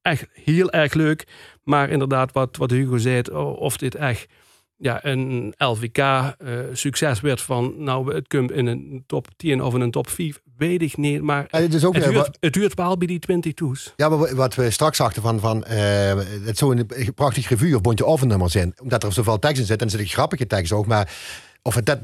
echt 0.01 0.27
heel 0.33 0.71
erg 0.71 0.93
leuk. 0.93 1.27
Maar 1.63 1.89
inderdaad, 1.89 2.31
wat, 2.31 2.57
wat 2.57 2.71
Hugo 2.71 2.97
zei, 2.97 3.21
of 3.55 3.77
dit 3.77 3.95
echt 3.95 4.27
ja, 4.77 5.05
een 5.05 5.53
LVK-succes 5.57 7.17
uh, 7.17 7.23
werd 7.23 7.41
van, 7.41 7.83
nou, 7.83 8.13
het 8.13 8.27
komt 8.27 8.51
in 8.51 8.65
een 8.65 9.03
top 9.07 9.27
10 9.35 9.63
of 9.63 9.73
in 9.73 9.81
een 9.81 9.91
top 9.91 10.09
5, 10.09 10.41
weet 10.59 10.81
ik 10.81 10.97
niet. 10.97 11.21
Maar 11.21 11.47
het, 11.49 11.73
is 11.73 11.85
ook, 11.85 11.95
het, 11.95 12.03
duurt, 12.03 12.37
het 12.39 12.53
duurt 12.53 12.73
wel 12.73 12.97
bij 12.97 13.07
die 13.07 13.19
20 13.19 13.53
toes. 13.53 13.93
Ja, 13.95 14.09
maar 14.09 14.35
wat 14.35 14.55
we 14.55 14.69
straks 14.69 14.97
zagen 14.97 15.21
van, 15.21 15.39
van 15.39 15.65
uh, 15.69 15.75
het 16.45 16.57
zou 16.57 16.77
een 16.77 17.13
prachtig 17.13 17.49
revue 17.49 17.75
of 17.75 17.81
bondje 17.81 18.05
of 18.05 18.21
een 18.21 18.27
nummer 18.27 18.49
zijn, 18.49 18.73
omdat 18.81 19.03
er 19.03 19.13
zoveel 19.13 19.39
tekst 19.39 19.59
in 19.59 19.65
zit, 19.65 19.79
en 19.79 19.85
er 19.85 19.91
zitten 19.91 20.09
grappige 20.09 20.47
tekst 20.47 20.71
ook, 20.71 20.85
maar 20.85 21.13
of 21.61 21.75
het 21.75 21.85
dat 21.85 21.99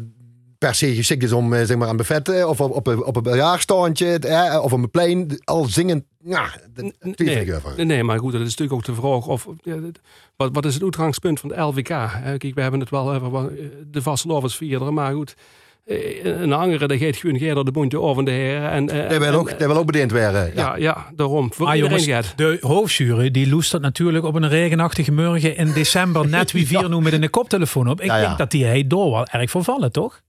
per 0.58 0.76
se 0.76 0.96
geschikt 0.96 1.24
is 1.24 1.32
om 1.32 1.54
zeg 1.54 1.78
maar 1.78 1.88
aan 1.88 1.98
buffetten 1.98 2.50
of 2.50 2.62
op, 2.62 2.72
op, 2.72 2.88
een, 2.88 3.04
op 3.04 3.16
een 3.16 3.24
biljaarstandje 3.24 4.20
eh, 4.20 4.64
of 4.64 4.74
op 4.74 4.80
een 4.80 4.92
plein 4.92 5.42
al 5.44 5.66
zingen. 5.66 6.06
Ja, 6.24 6.50
dat 6.74 6.94
nee, 7.00 7.46
nee, 7.76 7.86
nee, 7.86 8.04
maar 8.04 8.20
goed, 8.20 8.32
dat 8.32 8.42
is 8.42 8.56
natuurlijk 8.56 8.74
ook 8.74 8.86
de 8.86 9.02
vraag 9.02 9.28
of 9.28 9.48
ja, 9.62 9.80
wat, 10.36 10.50
wat 10.54 10.66
is 10.66 10.74
het 10.74 10.84
uitgangspunt 10.84 11.40
van 11.40 11.50
de 11.50 11.62
LVK? 11.62 11.88
Kijk, 12.38 12.52
we 12.56 12.62
hebben 12.62 12.80
het 12.80 12.90
wel 12.90 13.14
over 13.14 13.52
de 13.92 14.02
vaste 14.02 14.28
lovers 14.28 14.56
vierderen, 14.56 14.94
maar 14.94 15.14
goed. 15.14 15.36
Een 15.86 16.54
andere, 16.54 16.88
dat 16.88 16.98
gaat 16.98 17.16
gewoon 17.16 17.38
geer 17.38 17.64
de 17.64 17.72
bondje 17.72 18.00
over 18.00 18.26
de 18.26 18.32
heren. 18.32 18.70
En, 18.72 18.90
en, 18.90 19.10
dat 19.10 19.18
wil 19.18 19.34
ook, 19.34 19.50
dat 19.50 19.68
wil 19.68 19.78
ook 19.78 19.86
bediend 19.86 20.12
werden. 20.12 20.52
Ja, 20.56 20.62
ja, 20.62 20.76
ja 20.76 21.08
daarom. 21.16 21.54
Voor 21.54 21.68
ah, 21.68 21.76
jongens, 21.76 22.06
gaat. 22.06 22.34
de 22.36 22.58
hoofdjury 22.62 23.32
die 23.32 23.50
loestert 23.50 23.82
natuurlijk 23.82 24.26
op 24.26 24.36
een 24.36 24.48
regenachtige 24.48 25.12
morgen 25.12 25.56
in 25.58 25.72
december 25.72 26.28
net 26.38 26.52
wie 26.52 26.68
vier 26.68 26.82
ja. 26.82 26.88
noemen 26.88 27.12
met 27.12 27.22
een 27.22 27.30
koptelefoon 27.30 27.90
op. 27.90 28.02
Ik 28.02 28.08
ja, 28.08 28.18
ja. 28.18 28.26
denk 28.26 28.38
dat 28.38 28.52
die 28.52 28.66
hij 28.66 28.88
door 28.88 29.12
wel 29.12 29.28
erg 29.28 29.50
vervallen, 29.50 29.92
toch? 29.92 30.22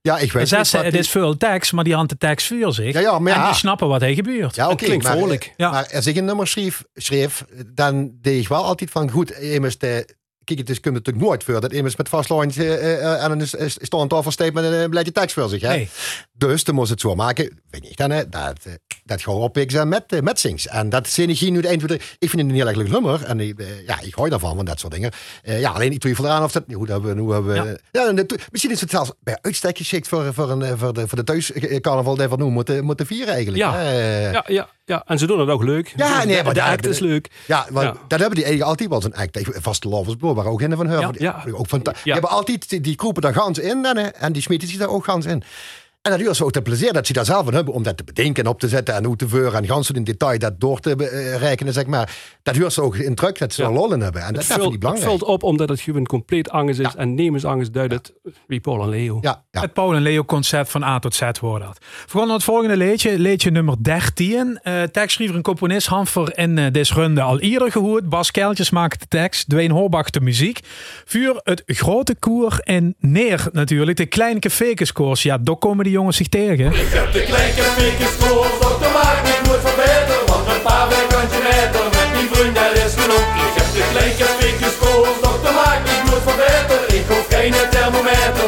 Ja, 0.00 0.18
ik 0.18 0.32
weet 0.32 0.48
Zes, 0.48 0.72
het 0.72 0.94
is 0.94 1.08
veel 1.10 1.36
tekst, 1.36 1.72
maar 1.72 1.84
die 1.84 1.94
hand 1.94 2.08
de 2.08 2.16
tekst 2.16 2.46
vuur 2.46 2.72
zich. 2.72 2.92
Ja, 2.92 3.00
ja, 3.00 3.18
maar 3.18 3.32
En 3.32 3.38
ja. 3.38 3.46
die 3.46 3.54
snappen 3.54 3.88
wat 3.88 4.00
hij 4.00 4.14
gebeurt. 4.14 4.54
Ja, 4.54 4.70
oké. 4.70 4.84
klinkt 4.84 5.04
maar, 5.04 5.16
vrolijk. 5.16 5.44
eh, 5.44 5.52
Ja. 5.56 5.70
Maar 5.70 5.90
als 5.94 6.06
ik 6.06 6.16
een 6.16 6.24
nummer 6.24 6.46
schreef, 6.46 6.84
schreef 6.94 7.44
dan 7.66 8.10
deed 8.20 8.40
ik 8.40 8.48
wel 8.48 8.64
altijd 8.64 8.90
van 8.90 9.10
goed, 9.10 9.30
immers 9.30 9.78
de. 9.78 10.14
Kijk, 10.46 10.58
het 10.58 10.70
is, 10.70 10.80
natuurlijk 10.80 11.24
nooit 11.24 11.44
voor 11.44 11.60
dat 11.60 11.72
immers 11.72 11.96
met 11.96 12.08
vastlontje 12.08 12.80
uh, 12.80 13.18
aan 13.18 13.40
een 13.40 13.70
standtafel 13.70 14.30
steekt 14.30 14.54
met 14.54 14.64
een 14.64 14.90
blijtje 14.90 15.12
tekst 15.12 15.34
voor 15.34 15.48
zich. 15.48 15.60
Hè? 15.60 15.68
Nee. 15.68 15.88
Dus 16.32 16.64
dan 16.64 16.74
moest 16.74 16.90
het 16.90 17.00
zo 17.00 17.14
maken, 17.14 17.60
vind 17.70 17.84
ik 17.84 17.96
dan, 17.96 18.10
hè, 18.10 18.28
dat, 18.28 18.58
eh, 18.62 18.72
dat 19.06 19.22
gewoon 19.22 19.40
op 19.40 19.58
ik 19.58 19.70
zijn 19.70 19.88
met, 19.88 20.04
eh, 20.08 20.20
met 20.20 20.40
sings. 20.40 20.66
En 20.66 20.88
dat 20.88 21.16
ik 21.16 21.38
hier 21.38 21.50
nu 21.50 21.56
het 21.56 21.66
eind. 21.66 21.82
Ik 21.92 22.00
vind 22.18 22.32
het 22.32 22.40
een 22.40 22.50
heel 22.50 22.66
erg 22.66 22.76
leuk 22.76 22.88
nummer. 22.88 23.24
En 23.24 23.40
ik, 23.40 23.58
eh, 23.58 23.86
ja, 23.86 24.00
ik 24.00 24.14
hou 24.14 24.28
daarvan, 24.28 24.56
van 24.56 24.64
dat 24.64 24.80
soort 24.80 24.92
dingen. 24.92 25.10
Eh, 25.42 25.60
ja, 25.60 25.70
alleen 25.70 25.92
ik 25.92 26.00
twijfel 26.00 26.24
eraan 26.24 26.42
of 26.42 26.52
dat. 26.52 26.64
Hoe 26.72 26.86
hebben 26.90 27.14
we. 27.14 27.20
Hoe 27.20 27.32
hebben 27.32 27.52
we 27.52 27.80
ja. 27.92 28.08
en 28.08 28.16
dat- 28.16 28.34
misschien 28.50 28.72
is 28.72 28.80
het 28.80 28.90
zelfs 28.90 29.10
bij 29.20 29.38
uitstek 29.40 29.76
geschikt 29.76 30.08
voor, 30.08 30.34
voor, 30.34 30.50
een, 30.50 30.78
voor 30.78 30.92
de, 30.92 31.08
voor 31.08 31.18
de 31.18 31.24
thuiscarnaval 31.24 32.16
die 32.16 32.28
we 32.28 32.36
nu 32.36 32.44
moeten, 32.44 32.84
moeten 32.84 33.06
vieren 33.06 33.34
eigenlijk. 33.34 33.62
Ja. 33.62 33.90
Ja, 33.90 34.44
ja, 34.46 34.68
ja, 34.84 35.02
en 35.06 35.18
ze 35.18 35.26
doen 35.26 35.40
het 35.40 35.48
ook 35.48 35.62
leuk. 35.62 35.92
Ja, 35.96 36.24
nee, 36.24 36.36
de, 36.36 36.44
maar 36.44 36.54
de 36.54 36.62
act 36.62 36.86
is 36.86 36.98
leuk. 36.98 37.30
Ja, 37.46 37.66
want 37.70 37.98
dat 38.08 38.18
hebben 38.18 38.36
die 38.36 38.44
eigenlijk 38.44 38.62
altijd 38.62 38.88
wel 38.88 39.00
zo'n 39.00 39.14
act. 39.14 39.38
Vaste 39.62 39.88
Loversbro, 39.88 40.34
waar 40.34 40.46
ook 40.46 40.62
in 40.62 40.76
van 40.76 40.86
hun. 40.86 41.14
Ja. 41.18 41.44
Ook 41.52 41.68
van, 41.68 41.80
die 42.02 42.12
hebben 42.12 42.30
altijd, 42.30 42.84
die, 42.84 42.94
kroepen 42.94 43.22
daar 43.22 43.34
gans 43.34 43.58
in 43.58 43.84
en, 43.84 44.14
en 44.14 44.32
die 44.32 44.42
smeten 44.42 44.68
zich 44.68 44.78
daar 44.78 44.88
ook 44.88 45.04
gans 45.04 45.26
in. 45.26 45.42
En 46.06 46.12
dat 46.12 46.20
duurt 46.20 46.36
zo 46.36 46.50
te 46.50 46.62
plezier 46.62 46.92
dat 46.92 47.06
ze 47.06 47.12
daar 47.12 47.24
zelf 47.24 47.44
van 47.44 47.54
hebben 47.54 47.74
om 47.74 47.82
dat 47.82 47.96
te 47.96 48.04
bedenken 48.04 48.44
en 48.44 48.50
op 48.50 48.60
te 48.60 48.68
zetten 48.68 48.94
en 48.94 49.04
hoe 49.04 49.16
te 49.16 49.28
veuren 49.28 49.60
en 49.62 49.66
gans 49.66 49.90
in 49.90 50.04
detail 50.04 50.38
dat 50.38 50.60
door 50.60 50.80
te 50.80 50.96
eh, 50.96 51.36
rekenen, 51.36 51.72
zeg 51.72 51.86
maar. 51.86 52.16
Dat 52.42 52.54
duurt 52.54 52.72
ze 52.72 52.82
ook 52.82 52.96
in 52.96 53.14
druk 53.14 53.38
dat 53.38 53.52
ze 53.52 53.62
Ja. 53.62 53.68
er 53.68 53.74
lol 53.74 53.92
in 53.92 54.00
hebben. 54.00 54.22
En 54.22 54.32
dat, 54.32 54.36
Het 54.36 54.46
dat 54.48 54.58
vind 54.58 54.60
vult, 54.60 54.70
het 54.70 54.80
belangrijk. 54.80 55.10
vult 55.10 55.22
op 55.22 55.42
omdat 55.42 55.68
het 55.68 55.80
gewoon 55.80 56.06
compleet 56.06 56.50
angst 56.50 56.80
is. 56.80 56.86
Ja. 56.92 56.98
En 56.98 57.14
nemensangst 57.14 57.72
duidt 57.72 57.92
het 57.92 58.12
wie 58.46 58.60
Paul 58.60 58.82
en 58.82 58.88
Leo. 58.88 59.18
Ja, 59.20 59.44
ja. 59.50 59.60
Het 59.60 59.72
Paul 59.72 59.94
en 59.94 60.02
Leo 60.02 60.24
concept 60.24 60.70
van 60.70 60.82
A 60.82 60.98
tot 60.98 61.14
Z 61.14 61.22
wordt 61.40 61.64
dat. 61.64 61.78
We 62.06 62.18
gaan 62.18 62.26
naar 62.26 62.34
het 62.36 62.44
volgende 62.44 62.76
liedje, 62.76 63.18
liedje 63.18 63.50
nummer 63.50 63.74
13. 63.82 64.58
Eh 64.62 64.82
tekstschrijver 64.82 65.36
en 65.36 65.42
componist 65.42 65.86
Hanfer 65.86 66.38
in 66.38 66.58
eh 66.58 66.72
deze 66.72 66.94
runde 66.94 67.20
al 67.20 67.38
eerder 67.40 67.70
gehoord. 67.72 68.08
Bas 68.08 68.30
Keltjes 68.30 68.70
maakt 68.70 69.00
de 69.00 69.06
tekst, 69.08 69.48
Dwayne 69.48 69.72
Horbach 69.74 70.10
de 70.10 70.20
muziek. 70.20 70.60
Vuur 71.04 71.40
het 71.42 71.62
grote 71.66 72.14
koer 72.18 72.58
en 72.60 72.94
neer 72.98 73.48
natuurlijk. 73.52 73.96
De 73.96 74.06
kleine 74.06 74.40
cafékeskoers, 74.40 75.22
ja, 75.22 75.38
daar 75.38 75.56
komen 75.56 75.84
die 75.84 75.94
jongens 75.98 76.16
zich 76.16 76.28
tegen. 76.28 76.66
Ik 76.84 76.92
heb 76.98 77.08
de 77.12 77.22
kleine 77.30 77.64
veekenschool, 77.76 78.46
dokter 78.60 78.90
maakt 78.98 79.22
me 79.26 79.34
goed 79.46 79.62
van 79.66 79.76
beter. 79.84 80.18
Want 80.30 80.44
een 80.54 80.62
paar 80.68 80.86
vierkantje 80.90 81.40
meter 81.50 81.84
met 81.96 82.10
die 82.16 82.28
vriend, 82.32 82.54
dat 82.60 82.72
is 82.84 82.94
genoeg. 83.00 83.28
Ik 83.46 83.54
heb 83.58 83.68
de 83.76 83.84
kleine 83.92 84.26
veekenschool, 84.38 85.04
dokter 85.24 85.52
maakt 85.60 85.82
me 85.86 85.94
goed 86.08 86.22
van 86.28 86.36
beter. 86.44 86.80
Ik 86.98 87.04
hoef 87.10 87.26
geen 87.34 87.54
thermometer, 87.74 88.46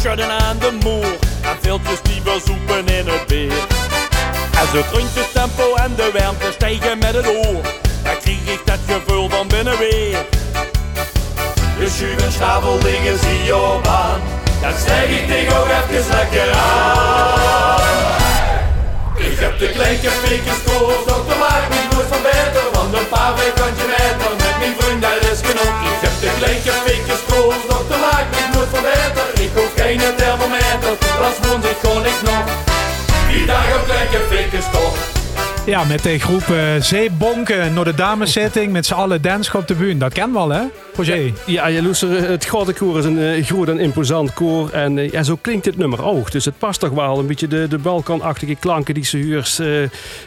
schudden 0.00 0.30
aan 0.30 0.58
de 0.58 0.78
moer. 0.82 1.12
En 1.40 1.56
veeltjes 1.60 2.02
die 2.02 2.20
verzoepen 2.24 2.86
in 2.86 3.08
het 3.08 3.24
weer. 3.26 3.64
Krunt 4.90 5.14
het 5.14 5.32
tempo 5.32 5.74
en 5.74 5.94
de 5.96 6.10
warmte 6.14 6.52
stijgen 6.52 6.98
met 6.98 7.14
het 7.14 7.26
oor. 7.26 7.62
Dan 8.04 8.18
krijg 8.22 8.46
ik 8.46 8.60
dat 8.64 8.78
gevoel 8.86 9.28
van 9.28 9.48
binnen 9.48 9.78
weer. 9.78 10.18
De 11.78 11.88
schuwen 11.88 12.32
schaveldingen 12.32 13.18
zie 13.18 13.42
je 13.44 13.56
op 13.56 13.86
aan. 13.86 14.20
Dan 14.60 14.72
stijg 14.82 15.08
ik 15.20 15.26
ding 15.28 15.48
ook 15.52 15.68
even 15.68 16.10
lekker 16.16 16.52
aan. 16.52 17.86
Ik 19.16 19.38
heb 19.38 19.58
de 19.58 19.70
kleine 19.70 20.10
veekenschool, 20.24 21.04
dokter 21.06 21.38
maakt 21.38 21.68
me 21.68 21.80
nooit 21.92 22.06
van 22.08 22.22
beter. 22.22 22.66
Want 22.72 22.94
een 22.98 23.08
paar 23.08 23.32
vierkantje 23.38 23.86
meter 23.86 24.30
met 24.42 24.56
mijn 24.58 24.74
vriend, 24.78 25.02
dat 25.02 25.22
is 25.32 25.40
genoeg. 25.48 25.76
Ik 25.92 26.00
heb 26.06 26.14
de 26.20 26.30
kleine 26.38 26.72
veekenschool, 26.86 27.52
dokter 27.68 27.98
maakt 27.98 28.30
me 28.34 28.42
nooit 28.54 28.68
van 28.74 28.82
beter. 28.82 29.05
Geen 29.98 30.16
thermometer, 30.16 30.98
als 31.22 31.48
wond 31.48 31.64
ik 31.64 31.76
kon 31.82 32.04
ik 32.04 32.22
nog. 32.22 32.44
Die 33.30 33.46
dag 33.46 33.76
op 33.76 33.84
kleine 33.84 34.26
veekenschool. 34.28 35.15
Ja, 35.66 35.84
met 35.84 36.02
de 36.02 36.18
groep 36.18 36.50
eh, 36.50 36.80
Zeebonken 36.80 37.74
naar 37.74 37.84
de 37.84 37.94
dameszitting 37.94 38.72
met 38.72 38.86
z'n 38.86 38.94
allen 38.94 39.22
dansen 39.22 39.58
op 39.58 39.68
de 39.68 39.74
bühne. 39.74 39.98
Dat 39.98 40.12
ken 40.12 40.32
wel, 40.32 40.50
hè, 40.50 40.62
Roger? 40.94 41.32
Ja, 41.46 41.66
je 41.66 41.82
luistert, 41.82 42.26
het 42.26 42.44
grote 42.44 42.72
koor 42.72 42.98
is 42.98 43.04
een 43.04 43.18
eh, 43.18 43.44
groot 43.44 43.68
en 43.68 43.78
imposant 43.78 44.34
koor. 44.34 44.70
En 44.70 44.98
eh, 44.98 45.10
ja, 45.10 45.22
zo 45.22 45.38
klinkt 45.40 45.64
dit 45.64 45.76
nummer 45.76 46.04
ook. 46.04 46.30
Dus 46.32 46.44
het 46.44 46.58
past 46.58 46.80
toch 46.80 46.90
wel 46.90 47.18
een 47.18 47.26
beetje 47.26 47.48
de, 47.48 47.68
de 47.68 47.78
balkanachtige 47.78 48.54
klanken 48.54 48.94
die 48.94 49.04
ze 49.04 49.16
huurs. 49.16 49.58
eh 49.58 49.66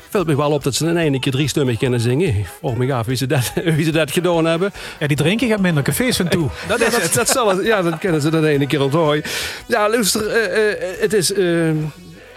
valt 0.09 0.27
me 0.27 0.35
wel 0.35 0.51
op 0.51 0.63
dat 0.63 0.75
ze 0.75 0.87
in 0.87 0.97
één 0.97 1.19
keer 1.19 1.31
drie 1.31 1.47
stemmen 1.47 1.77
kunnen 1.77 1.99
zingen. 1.99 2.45
Vroeg 2.59 2.77
me 2.77 2.93
af 2.93 3.05
wie 3.05 3.15
ze 3.15 3.27
dat, 3.27 3.51
wie 3.75 3.83
ze 3.83 3.91
dat 3.91 4.11
gedaan 4.11 4.45
hebben. 4.45 4.71
Ja, 4.99 5.07
die 5.07 5.17
drinken 5.17 5.47
gaat 5.47 5.59
minder 5.59 5.83
cafés 5.83 6.19
aan 6.19 6.27
toe. 6.27 6.49
Dat 6.67 6.81
is 6.81 6.91
dat, 6.91 7.01
het. 7.01 7.13
dat 7.13 7.29
zal 7.29 7.49
het. 7.49 7.65
Ja, 7.65 7.81
dat 7.81 7.97
kennen 7.97 8.21
ze 8.21 8.29
dan 8.29 8.43
ene 8.43 8.67
keer 8.67 8.81
onthooi. 8.81 9.21
Ja, 9.65 9.89
luister, 9.89 10.27
eh, 10.27 10.71
eh, 10.71 10.77
het 10.99 11.13
is 11.13 11.33
eh, 11.33 11.45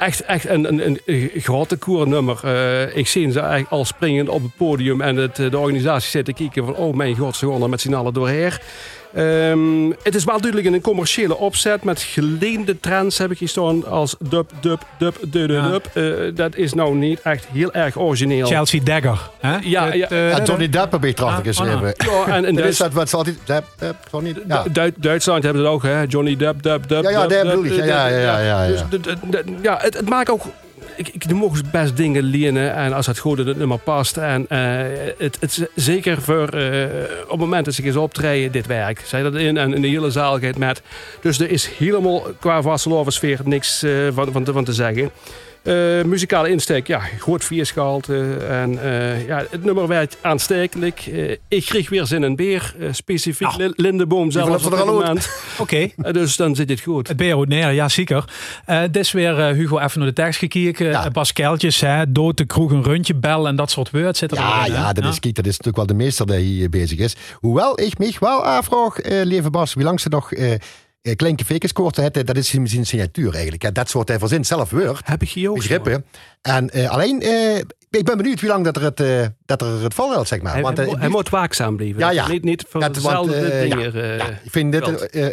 echt, 0.05 0.23
echt 0.23 0.49
een, 0.49 0.87
een, 0.87 1.01
een 1.05 1.31
grote 1.35 1.77
koernummer. 1.77 2.41
Eh 2.45 2.97
ik 2.97 3.07
zie 3.07 3.31
ze 3.31 3.41
eigenlijk 3.41 3.71
al 3.71 3.85
springend 3.85 4.29
op 4.29 4.43
het 4.43 4.57
podium 4.57 5.01
en 5.01 5.17
het, 5.17 5.39
eh, 5.39 5.51
de 5.51 5.59
organisatie 5.59 6.11
zit 6.11 6.25
te 6.25 6.33
kijken 6.33 6.65
van, 6.65 6.75
oh 6.75 6.95
mijn 6.95 7.17
god, 7.17 7.37
ze 7.37 7.59
gaan 7.59 7.71
met 7.71 7.81
z'n 7.81 7.95
allen 7.95 8.13
doorheen. 8.13 8.53
Ehm, 9.15 9.91
het 10.03 10.15
is 10.15 10.25
wel 10.25 10.41
duidelijk 10.41 10.75
een 10.75 10.81
commerciële 10.81 11.37
opzet 11.37 11.83
met 11.85 12.01
geleende 12.03 12.81
trends 12.81 13.19
heb 13.19 13.31
ik 13.31 13.39
hier 13.39 13.49
staan 13.49 13.87
als 13.87 14.17
dub, 14.19 14.51
dub, 14.61 14.83
dub, 14.99 15.17
dub, 15.21 15.33
dub, 15.49 15.51
Ja. 15.95 16.01
Eh, 16.03 16.13
dat 16.35 16.57
is 16.57 16.75
nou 16.75 16.95
niet 16.95 17.21
echt 17.23 17.47
heel 17.53 17.73
erg 17.73 17.99
origineel. 17.99 18.47
Chelsea 18.47 18.81
Dagger. 18.85 19.31
Hè? 19.41 19.57
Ja, 19.63 19.85
Het, 19.85 19.95
ja. 19.95 20.09
eh, 20.09 20.31
Ja, 20.31 20.43
Johnny 20.45 20.69
Depp 20.69 20.93
heb 20.93 21.05
ik 21.05 21.19
erachter 21.19 21.39
Ah, 21.41 21.47
geschreven. 21.47 21.95
Ja, 22.27 22.35
en, 22.37 22.45
en 22.45 22.55
Dat 22.63 22.65
is 22.65 22.77
dat 22.77 22.93
wat 22.93 23.09
ze 23.09 23.17
altijd... 23.17 23.37
Depp, 23.45 23.67
niet... 24.21 24.39
Ja. 24.49 24.65
Du- 24.73 24.93
Duitsland 24.97 25.43
hebben 25.43 25.63
ze 25.63 25.69
ook, 25.69 25.83
hè? 25.83 26.03
Johnny 26.09 26.37
Depp, 26.37 26.63
Depp, 26.63 26.89
Depp. 26.89 27.03
Ja, 27.05 27.11
ja, 27.11 27.19
Depp, 27.27 27.31
Depp 27.31 27.43
Depp, 27.45 27.63
bedoel 27.63 27.79
ik. 27.79 27.85
Ja, 27.85 28.07
ja, 28.07 28.19
ja, 28.19 28.39
ja, 28.39 28.65
ja. 28.65 28.87
Dus 28.91 29.05
ja, 29.63 29.79
het, 29.81 29.95
het 29.97 30.09
maakt 30.09 30.31
ook. 30.31 30.43
Ik, 30.97 31.09
ik 31.09 31.33
mogen 31.33 31.65
best 31.73 31.97
dingen 31.97 32.23
lenen 32.23 32.75
en 32.75 32.93
als 32.93 33.07
het 33.07 33.19
goed 33.19 33.39
het 33.39 33.57
nummer 33.57 33.79
past. 33.79 34.17
En 34.17 34.47
eh, 34.49 34.59
het, 35.19 35.37
het 35.41 35.69
zeker 35.75 36.23
voor 36.23 36.49
eh, 36.49 36.85
op 37.23 37.31
het 37.31 37.39
moment 37.39 37.65
dat 37.65 37.75
ze 37.75 37.83
eens 37.83 37.97
optreden, 37.97 38.53
dit 38.53 38.67
werk. 38.67 39.01
Zij 39.05 39.23
dat 39.23 39.35
in 39.35 39.57
en 39.57 39.75
in 39.75 39.83
de 39.83 39.89
hele 39.89 40.11
zaal 40.11 40.39
gaat 40.41 40.59
met. 40.59 40.83
Dus 41.21 41.39
er 41.41 41.51
is 41.51 41.67
helemaal 41.79 42.23
qua 42.41 42.63
vastelovensfeer 42.63 43.41
niks 43.45 43.83
eh, 43.83 43.93
van, 44.15 44.33
van, 44.33 44.45
te- 44.45 44.53
van 44.53 44.65
te 44.65 44.73
zeggen. 44.73 45.11
Eh, 45.63 46.03
muzikale 46.05 46.51
insteek, 46.51 46.87
ja, 46.87 47.01
goed 47.19 47.45
vierschalte. 47.45 48.37
En 48.37 48.83
eh, 48.83 49.27
ja, 49.27 49.45
het 49.51 49.65
nummer 49.65 49.87
werkt 49.89 50.17
aanstekelijk. 50.21 51.01
Eh, 51.07 51.31
ik 51.49 51.65
kreeg 51.65 51.89
weer 51.89 52.07
zin 52.07 52.25
in 52.25 52.37
beer. 52.37 52.75
specifiek 52.91 53.47
Ah. 53.47 53.57
Li- 53.57 53.73
Lindeboom 53.77 54.31
zelf 54.31 54.65
op 54.67 54.71
moment. 54.87 55.29
Oké. 55.59 55.89
Dus 56.13 56.37
dan 56.37 56.55
zit 56.55 56.69
dit 56.69 56.81
goed. 56.81 57.09
Het 57.09 57.17
beer 57.17 57.47
neer, 57.49 57.71
ja 57.71 57.89
zeker. 57.89 58.25
Eh 58.65 58.81
dit 58.81 58.97
is 58.97 59.13
weer 59.13 59.37
Hugo 59.55 59.79
even 59.79 59.99
naar 60.01 60.09
de 60.09 60.15
tekst 60.15 60.39
gekeken. 60.39 60.87
Ja. 60.87 61.11
Keltjes, 61.33 61.81
hè, 61.81 62.13
dood 62.13 62.37
de 62.37 62.45
kroeg 62.45 62.71
een 62.71 62.85
rondje 62.85 63.15
bel 63.15 63.47
en 63.47 63.57
dat 63.57 63.71
soort 63.71 63.91
woord 63.91 64.17
zit 64.17 64.31
er 64.31 64.37
Ja, 64.37 64.67
ja, 64.67 64.93
dat 64.93 65.05
is, 65.05 65.21
kijk, 65.21 65.35
dat 65.35 65.47
is 65.47 65.57
natuurlijk 65.59 65.77
wel 65.77 65.87
de 65.87 66.05
meester 66.05 66.27
die 66.27 66.37
hier 66.39 66.69
bezig 66.69 66.99
is. 66.99 67.17
Hoewel 67.35 67.81
ik 67.81 67.99
mij 67.99 68.15
wel 68.21 68.45
afvraag, 68.45 68.99
eh 68.99 69.25
lieve 69.25 69.51
Bas, 69.51 69.75
wie 69.75 69.85
lang 69.85 70.01
ze 70.01 70.09
nog 70.09 70.33
eh 71.03 71.17
vekenskoort 71.45 71.97
hebben, 71.97 72.27
dat 72.27 72.37
is 72.37 72.51
zijn 72.69 72.87
signatuur 72.87 73.33
eigenlijk. 73.35 73.75
Dat 73.75 73.89
soort 73.89 74.09
hij 74.09 74.19
verzint 74.19 74.47
zelf 74.47 74.71
woord, 74.71 75.07
Heb 75.07 75.23
ik 75.23 75.29
hier 75.29 75.51
ook. 75.51 75.57
begrippen. 75.57 76.05
En 76.43 76.71
eh, 76.71 76.91
alleen, 76.91 77.23
eh, 77.23 77.59
ik 77.99 78.05
ben 78.05 78.17
benieuwd 78.17 78.41
wie 78.41 78.49
lang 78.51 78.65
dat 78.65 78.77
er 78.77 78.83
het, 78.83 79.01
eh, 79.01 79.27
dat 79.45 79.63
er 79.63 79.83
het 79.83 79.95
volhoudt, 79.95 80.29
zeg 80.29 80.43
maar. 80.43 80.53
Hij, 80.53 80.63
Want, 80.63 80.77
hij, 80.77 80.87
mo- 80.87 80.97
hij 80.99 81.09
moet 81.09 81.29
waakzaam 81.29 81.77
blijven. 81.77 81.99
Ja, 81.99 82.11
ja. 82.11 82.29
Niet, 82.29 82.45
niet 82.45 82.65
voor 82.69 82.81
dat, 82.81 82.97
want, 82.99 83.29
dezelfde 83.29 83.51
eh, 83.51 83.67
ja, 83.69 83.77
dingen. 83.77 83.95
eh, 83.95 84.19
ja, 84.19 84.29
ik 84.29 84.51
vind 84.51 84.73
dit... 84.73 84.81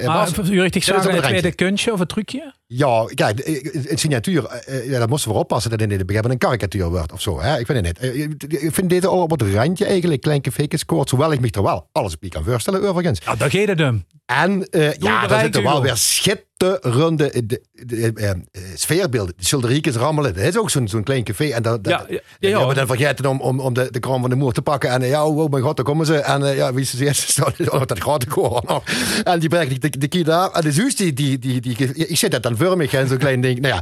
Maar 0.06 0.30
u 0.50 0.62
het 0.62 1.24
tweede 1.24 1.51
kunstje 1.51 1.94
of 1.94 2.00
een 2.00 2.08
trucje? 2.08 2.54
Ja, 2.68 3.06
kijk, 3.13 3.48
een 3.89 3.98
signatuur, 3.98 4.63
ja, 4.86 5.00
dat 5.00 5.10
moesten 5.10 5.32
we 5.32 5.38
oppassen 5.38 5.72
dat 5.72 5.82
in 5.82 5.89
dit 5.89 6.06
begin 6.06 6.32
een 6.32 6.38
karikatuur 6.38 6.89
wordt 6.89 7.12
of 7.12 7.22
zo. 7.22 7.42
Hè? 7.42 7.60
Ik 7.60 7.66
vind 7.66 7.86
het 7.86 8.01
niet. 8.01 8.62
Ik 8.63 8.74
vind 8.74 8.89
dit 8.89 9.06
al 9.06 9.22
op 9.22 9.32
het 9.32 9.42
randje 9.42 9.86
eigenlijk, 9.86 10.22
klein 10.22 10.42
vekenskoort, 10.51 11.10
hoewel 11.10 11.32
ik 11.32 11.39
me 11.39 11.51
er 11.51 11.63
wel 11.63 11.89
alles 11.92 12.13
op 12.13 12.30
kan 12.30 12.44
voorstellen 12.44 12.89
overigens. 12.89 13.20
Ja, 13.25 13.36
daar 13.36 13.51
gaat 13.51 13.68
het 13.68 13.80
hem. 13.80 14.06
En 14.30 14.70
eh, 14.70 14.94
ja, 14.94 14.98
daar 15.00 15.22
bereikt, 15.22 15.44
zitten 15.44 15.63
wel 15.63 15.82
weer 15.82 15.96
schitterende 15.98 17.46
de, 17.46 17.62
de, 17.72 18.13
eh, 18.13 18.30
eh, 18.30 18.38
sfeerbeelden. 18.75 19.34
De 19.38 19.46
schilderiekjes 19.46 19.96
rammelen. 19.96 20.34
Dat 20.34 20.44
is 20.44 20.58
ook 20.58 20.70
zo'n 20.70 20.99
zo'n 21.00 21.13
klein 21.13 21.24
café. 21.24 21.50
En 21.50 21.63
dat, 21.63 21.84
dat, 21.84 22.06
Ja, 22.39 22.50
ja, 22.50 22.74
dan 22.74 22.88
vergeten 22.88 23.25
om, 23.25 23.41
om, 23.41 23.60
om 23.60 23.74
de, 23.74 23.88
de 23.91 24.00
van 24.01 24.29
de 24.29 24.36
moer 24.36 24.53
te 24.53 24.62
pakken. 24.62 24.89
En 24.89 25.08
ja, 25.08 25.25
oh, 25.25 25.50
mijn 25.51 25.63
god, 25.63 25.75
daar 25.75 25.86
komen 25.86 26.06
ze. 26.06 26.15
En 26.18 26.44
eh, 26.44 26.56
ja, 26.56 26.74
wie 26.74 26.82
is 26.82 26.91
de 26.91 27.06
eerste? 27.06 27.32
staan? 27.32 27.53
Oh, 27.72 27.86
dat 27.86 28.00
grote 28.00 28.25
koor 28.27 28.63
nog. 28.68 28.84
En 29.24 29.39
die 29.39 29.50
brengt 29.50 29.82
de, 29.82 29.89
de 29.98 30.08
kie 30.08 30.24
daar. 30.24 30.51
En 30.51 30.62
de 30.62 30.72
zuus, 30.72 30.96
die, 30.96 31.13
die, 31.13 31.39
die, 31.39 31.62
die, 31.62 31.94
ik 31.94 32.18
zit 32.18 32.32
dat 32.32 32.44
dan 32.44 32.58
vormig 32.58 32.94
en 32.94 33.08
zo'n 33.08 33.18
klein 33.18 33.41
ding. 33.41 33.60
Nou 33.60 33.74
ja, 33.74 33.82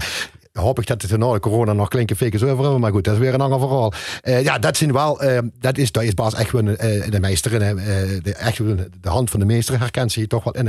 hoop 0.62 0.80
ik 0.80 0.88
dat 0.88 1.02
het 1.02 1.18
na 1.18 1.32
de 1.34 1.40
corona 1.40 1.74
nog 1.74 1.88
klinken 1.88 2.16
fake 2.16 2.36
over 2.36 2.48
hebben. 2.48 2.80
Maar 2.80 2.92
goed, 2.92 3.04
dat 3.04 3.14
is 3.14 3.20
weer 3.20 3.34
een 3.34 3.42
ander 3.42 3.60
verhaal. 3.60 3.94
Eh, 4.22 4.44
ja, 4.44 4.60
dat 4.60 4.78
zijn 4.78 4.94
wel, 4.94 5.22
eh, 5.22 5.38
dat 5.60 5.78
is, 5.78 5.92
dat 5.92 6.04
is 6.04 6.14
Bas 6.14 6.34
echt 6.34 6.52
wel 6.52 6.68
eh, 6.68 7.10
de 7.12 7.20
meester. 7.20 7.54
in, 7.54 7.76
de, 8.24 8.34
echt 8.34 8.58
de 8.58 9.10
hand 9.10 9.30
van 9.30 9.40
de 9.40 9.46
meester 9.46 9.80
herkent 9.80 10.12
ze 10.12 10.20
hier 10.20 10.28
toch 10.28 10.44
wel 10.44 10.54
in. 10.54 10.68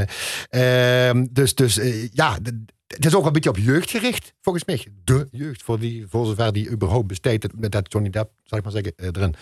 eh. 0.50 1.08
Ehm, 1.08 1.26
dus 1.30 1.54
dus 1.54 1.80
ja, 2.12 2.36
de- 2.42 2.64
het 2.98 3.06
is 3.06 3.14
ook 3.14 3.26
een 3.26 3.32
beetje 3.32 3.50
op 3.50 3.56
jeugd 3.56 3.90
gericht, 3.90 4.32
volgens 4.40 4.64
mij. 4.64 4.86
De 5.04 5.28
jeugd, 5.30 5.62
voor, 5.62 5.78
die, 5.78 6.06
voor 6.08 6.26
zover 6.26 6.52
die 6.52 6.70
überhaupt 6.70 7.06
besteedt 7.06 7.46
met 7.56 7.72
dat 7.72 7.92
Johnny 7.92 8.10
Depp, 8.10 8.30
zal 8.44 8.58
ik 8.58 8.64
maar 8.64 8.72
zeggen, 8.72 8.92
eh, 8.96 9.06
erin. 9.06 9.34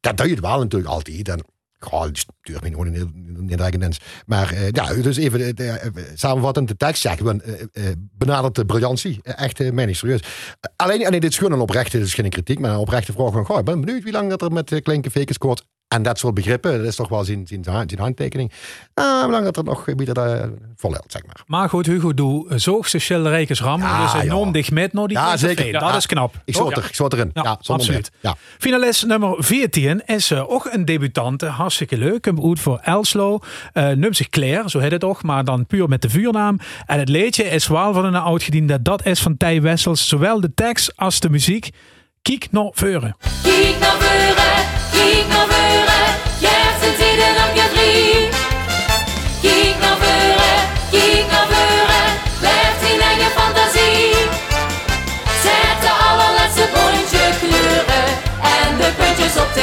Dat 0.00 0.16
doe 0.16 0.26
je 0.26 0.32
het 0.32 0.42
wel 0.42 0.58
natuurlijk 0.58 0.90
altijd. 0.90 1.28
En, 1.28 1.44
Goh, 1.80 2.04
die 2.04 2.18
stuurt 2.18 2.62
me 2.62 2.68
gewoon 2.68 2.94
in 2.94 3.12
Nederlands. 3.38 4.00
Maar 4.26 4.52
eh, 4.52 4.70
ja, 4.70 4.94
dus 4.94 5.16
even 5.16 5.38
de, 5.38 5.54
de, 5.54 5.64
eh, 5.64 6.02
samenvattend 6.14 6.68
de 6.68 6.76
tekst. 6.76 7.04
Eh, 7.04 7.84
benadert 7.96 8.54
de 8.54 8.64
briljantie. 8.64 9.20
Echt, 9.22 9.72
mij 9.72 9.86
niet 9.86 9.96
serieus. 9.96 10.22
Alleen, 10.76 11.02
en 11.02 11.12
dit 11.12 11.24
is 11.24 11.38
gewoon 11.38 11.52
een 11.52 11.60
oprechte, 11.60 11.98
is 11.98 12.14
geen 12.14 12.30
kritiek, 12.30 12.58
maar 12.58 12.70
een 12.70 12.76
oprechte 12.76 13.12
vraag 13.12 13.46
van, 13.46 13.58
ik 13.58 13.64
ben 13.64 13.80
benieuwd 13.80 14.02
wie 14.02 14.12
lang 14.12 14.30
dat 14.30 14.42
er 14.42 14.52
met 14.52 14.70
uh, 14.70 14.80
Klinken 14.80 15.10
Fake 15.10 15.32
scoort. 15.32 15.64
En 15.94 16.02
dat 16.02 16.18
soort 16.18 16.34
begrippen, 16.34 16.78
dat 16.78 16.86
is 16.86 16.96
toch 16.96 17.08
wel 17.08 17.24
zijn, 17.24 17.46
zijn, 17.46 17.64
zijn 17.64 17.98
handtekening. 17.98 18.52
Ah, 18.94 19.22
hoe 19.22 19.30
lang 19.30 19.44
dat 19.44 19.56
er 19.56 19.64
nog 19.64 19.84
wie 19.84 20.12
dat 20.12 20.16
uh, 20.16 20.42
volhoudt, 20.76 21.12
zeg 21.12 21.26
maar. 21.26 21.42
Maar 21.46 21.68
goed, 21.68 21.86
Hugo, 21.86 22.14
doe 22.14 22.58
zoogste 22.58 22.98
schilderijkes 22.98 23.60
rammen. 23.60 23.88
Ja, 23.88 24.12
dus 24.12 24.22
enorm 24.22 24.52
dicht 24.52 24.70
met 24.70 24.92
nog 24.92 25.06
die 25.06 25.16
Ja, 25.16 25.36
zeker. 25.36 25.66
Ja. 25.66 25.78
Dat 25.78 25.96
is 25.96 26.06
knap. 26.06 26.34
Ik 26.44 26.54
Toch? 26.54 26.68
zat 26.68 26.76
er, 26.76 26.84
ik 26.88 26.94
zat 26.94 27.12
erin. 27.12 27.30
Ja, 27.34 27.42
Ja, 27.42 27.56
zonder 27.60 27.86
absoluut. 27.86 28.10
meer. 28.20 28.32
Ja. 28.32 28.38
Finalist 28.58 29.06
nummer 29.06 29.34
14 29.38 30.02
is 30.06 30.30
eh, 30.30 30.50
ook 30.50 30.68
een 30.72 30.84
debutante. 30.84 31.46
Hartstikke 31.46 31.96
leuk. 31.98 32.22
Komt 32.22 32.44
uit 32.44 32.60
voor 32.60 32.78
Elslo. 32.82 33.38
Uh, 33.74 34.06
zich 34.10 34.28
Claire, 34.28 34.70
zo 34.70 34.78
heet 34.78 34.90
het 34.90 35.00
toch. 35.00 35.22
Maar 35.22 35.44
dan 35.44 35.66
puur 35.66 35.88
met 35.88 36.02
de 36.02 36.10
vuurnaam. 36.10 36.58
En 36.86 36.98
het 36.98 37.08
liedje 37.08 37.44
is 37.44 37.66
wel 37.66 37.92
van 37.92 38.04
een 38.04 38.14
oudgediende. 38.14 38.82
Dat 38.82 39.06
is 39.06 39.20
van 39.20 39.36
Tij 39.36 39.62
Wessels. 39.62 40.08
Zowel 40.08 40.40
de 40.40 40.54
tekst 40.54 40.92
als 40.96 41.20
de 41.20 41.30
muziek. 41.30 41.70
Kiek 42.22 42.48
naar 42.50 42.70
veuren. 42.72 43.16
Naar 43.20 43.96
voren, 43.98 44.64
kijk 44.92 45.26
naar 45.28 45.46
voren, 45.48 45.59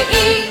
puntjes 0.06 0.42
op 0.42 0.47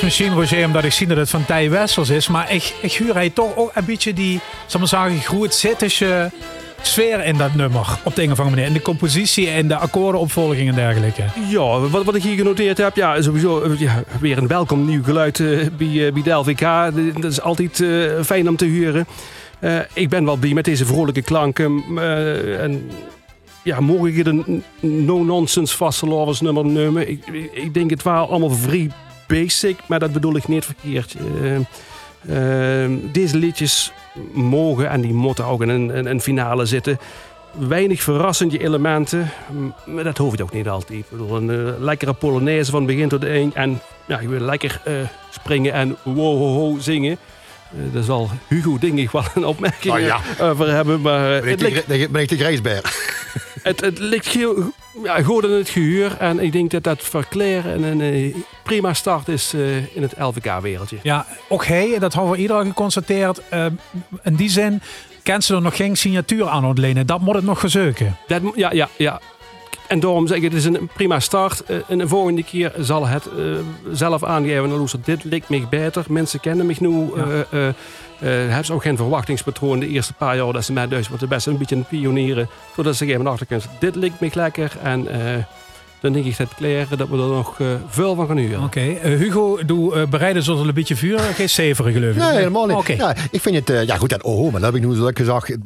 is 0.00 0.06
misschien, 0.06 0.34
Roger, 0.34 0.66
omdat 0.66 0.84
ik 0.84 0.92
zie 0.92 1.06
dat 1.06 1.16
het 1.16 1.30
van 1.30 1.44
Tij 1.44 1.70
Wessels 1.70 2.08
is. 2.08 2.28
Maar 2.28 2.52
ik, 2.52 2.74
ik 2.82 2.92
huur 2.92 3.14
hij 3.14 3.30
toch 3.30 3.56
ook 3.56 3.70
een 3.74 3.84
beetje 3.84 4.12
die, 4.12 4.40
zal 4.66 4.80
maar 4.80 4.88
zeggen, 4.88 5.20
groeit 5.20 5.54
zittische 5.54 6.30
sfeer 6.82 7.24
in 7.24 7.36
dat 7.36 7.54
nummer. 7.54 7.98
Op 8.04 8.14
de 8.14 8.22
een 8.22 8.30
of 8.30 8.38
andere 8.38 8.56
manier. 8.56 8.70
In 8.70 8.72
de 8.72 8.82
compositie 8.82 9.48
en 9.48 9.68
de 9.68 9.76
akkoordenopvolging 9.76 10.68
en 10.68 10.74
dergelijke. 10.74 11.24
Ja, 11.48 11.80
wat, 11.80 12.04
wat 12.04 12.14
ik 12.14 12.22
hier 12.22 12.36
genoteerd 12.36 12.78
heb, 12.78 12.96
ja, 12.96 13.22
sowieso 13.22 13.62
eh, 13.62 13.96
weer 14.20 14.38
een 14.38 14.46
welkom 14.46 14.84
nieuw 14.84 15.02
geluid 15.02 15.40
eh, 15.40 15.46
bij, 15.76 16.06
eh, 16.06 16.12
bij 16.12 16.92
de. 16.92 17.12
Dat 17.20 17.30
is 17.30 17.40
altijd 17.40 17.84
fijn 18.24 18.48
om 18.48 18.56
te 18.56 18.64
huren. 18.64 19.06
Ik 19.92 20.08
ben 20.08 20.24
wel 20.24 20.36
blij 20.36 20.52
met 20.52 20.64
deze 20.64 20.86
vrolijke 20.86 21.22
klanken. 21.22 21.82
en 22.60 22.90
ja, 23.62 23.80
morgen 23.80 24.26
een 24.26 24.64
no-nonsense 25.04 25.76
vastelovers 25.76 26.40
nummer 26.40 26.64
nemen. 26.66 27.08
Ik, 27.08 27.26
ik, 27.26 27.50
ik 27.52 27.74
denk 27.74 27.90
het 27.90 28.02
wel 28.02 28.30
allemaal 28.30 28.50
vrij 28.50 28.90
basic, 29.30 29.76
maar 29.86 29.98
dat 29.98 30.12
bedoel 30.12 30.36
ik 30.36 30.48
niet 30.48 30.64
verkeerd. 30.64 31.16
Eh, 31.42 31.54
eh, 32.84 32.90
deze 33.12 33.36
liedjes 33.36 33.92
mogen 34.32 34.90
en 34.90 35.00
die 35.00 35.12
moeten 35.12 35.44
ook 35.44 35.62
in 35.62 35.68
een, 35.68 35.96
een, 35.98 36.06
een 36.06 36.20
finale 36.20 36.66
zitten 36.66 36.98
weinig 37.58 38.02
verrassende 38.02 38.58
elementen. 38.58 39.30
Maar 39.86 40.04
dat 40.04 40.18
hoeft 40.18 40.40
ook 40.40 40.52
niet 40.52 40.68
altijd. 40.68 40.98
Ik 40.98 41.04
bedoel, 41.10 41.36
een 41.36 41.50
eh, 41.50 41.80
lekkere 41.80 42.12
Polonaise 42.12 42.70
van 42.70 42.86
begin 42.86 43.08
tot 43.08 43.24
eind. 43.24 43.54
En 43.54 43.80
ja, 44.06 44.20
je 44.20 44.28
wil 44.28 44.40
lekker 44.40 44.80
springen 45.30 45.72
en 45.72 45.96
wow 46.02 46.38
ho 46.38 46.52
ho 46.52 46.78
zingen. 46.78 47.18
Eh, 47.70 47.94
daar 47.94 48.02
zal 48.02 48.30
Hugo 48.48 48.78
denk 48.78 48.98
ik 48.98 49.10
wel 49.10 49.24
een 49.34 49.44
opmerking 49.44 49.94
Oh 49.94 50.00
ja. 50.00 50.20
over 50.40 50.70
hebben. 50.70 51.00
Maar 51.00 51.40
Ben 51.40 51.50
ik 51.50 51.58
de, 51.86 52.08
ben 52.10 52.22
ik 52.22 52.28
de? 52.62 52.82
Het, 53.62 53.80
het 53.80 53.98
ligt 53.98 54.28
heel, 54.28 54.72
ja, 55.04 55.22
goed 55.22 55.44
in 55.44 55.50
het 55.50 55.68
gehuur. 55.68 56.16
En 56.18 56.38
ik 56.38 56.52
denk 56.52 56.70
dat 56.70 56.82
dat 56.82 57.02
voor 57.02 57.26
Claire 57.30 57.72
een, 57.72 58.00
een 58.00 58.44
prima 58.62 58.94
start 58.94 59.28
is 59.28 59.52
eh, 59.54 59.76
in 59.96 60.02
het 60.02 60.14
LVK-wereldje. 60.18 60.96
Ja, 61.02 61.26
ook 61.48 61.64
hij, 61.64 61.98
dat 61.98 62.12
hebben 62.14 62.32
we 62.32 62.38
iedereen 62.38 62.66
geconstateerd. 62.66 63.40
eh, 63.48 63.66
in 64.22 64.34
die 64.34 64.48
zin 64.50 64.82
kent 65.22 65.44
ze 65.44 65.54
er 65.54 65.62
nog 65.62 65.76
geen 65.76 65.96
signatuur 65.96 66.48
aan 66.48 66.64
ontlenen. 66.64 67.06
Dat 67.06 67.20
moet 67.20 67.34
het 67.34 67.44
nog 67.44 67.60
gezeuken. 67.60 68.16
Dat, 68.26 68.42
ja, 68.54 68.72
ja, 68.72 68.88
ja. 68.96 69.20
En 69.88 70.00
daarom 70.00 70.26
zeg 70.26 70.36
ik, 70.36 70.42
het 70.42 70.54
is 70.54 70.64
een 70.64 70.90
prima 70.94 71.20
start. 71.20 71.64
Eh, 71.64 71.76
En 71.88 71.98
de 71.98 72.08
volgende 72.08 72.42
keer 72.44 72.72
zal 72.78 73.06
het 73.06 73.28
zelf 73.92 74.24
aangeven. 74.24 74.68
Loes, 74.68 74.94
dit 75.04 75.24
lijkt 75.24 75.48
me 75.48 75.66
beter. 75.70 76.04
Mensen 76.08 76.40
kennen 76.40 76.66
me 76.66 76.74
nu. 76.78 77.10
Ja. 77.50 77.74
Eh 78.20 78.28
hebben 78.28 78.64
ze 78.64 78.72
ook 78.72 78.82
geen 78.82 78.96
verwachtingspatroon 78.96 79.80
de 79.80 79.88
eerste 79.88 80.12
paar 80.12 80.36
jaar 80.36 80.52
dat 80.52 80.64
ze 80.64 80.72
met 80.72 80.90
Duits 80.90 81.08
moeten 81.08 81.28
best 81.28 81.46
een 81.46 81.58
beetje 81.58 81.76
een 81.76 81.84
pionieren. 81.84 82.48
Zodat 82.76 82.96
ze 82.96 83.06
even 83.06 83.26
achter 83.26 83.46
kunnen. 83.46 83.66
Dit 83.78 83.94
lijkt 83.94 84.20
me 84.20 84.30
lekker. 84.32 84.72
En 84.82 85.08
eh, 85.08 85.44
dan 86.00 86.12
denk 86.12 86.24
ik 86.24 86.36
dat 86.36 86.54
Claire 86.54 86.96
dat 86.96 87.08
we 87.08 87.16
er 87.16 87.26
nog 87.26 87.60
eh, 87.60 87.66
veel 87.88 88.14
van 88.14 88.26
gaan 88.26 88.36
huren. 88.36 88.62
Oké, 88.62 88.80
Hugo, 89.02 89.64
doe 89.66 89.96
uh, 89.96 90.06
bereiden 90.06 90.42
zoals 90.42 90.60
een 90.60 90.74
beetje 90.74 90.96
vuur. 90.96 91.18
Geen 91.18 91.48
zeven 91.48 91.92
geloof 91.92 92.10
ik. 92.10 92.16
Nee, 92.16 92.30
helemaal 92.30 92.66
niet. 92.66 92.76
Oké. 92.76 92.92
Ja, 92.92 93.14
ik 93.30 93.40
vind 93.40 93.68
het, 93.68 93.86
ja 93.86 93.96
goed, 93.96 94.10
dat, 94.10 94.22
oh, 94.22 94.52
maar 94.52 94.60
dat 94.60 94.72
heb 94.72 94.82
ik 94.82 94.88
nu 94.88 94.96
zo 94.96 95.10
gezegd. 95.14 95.56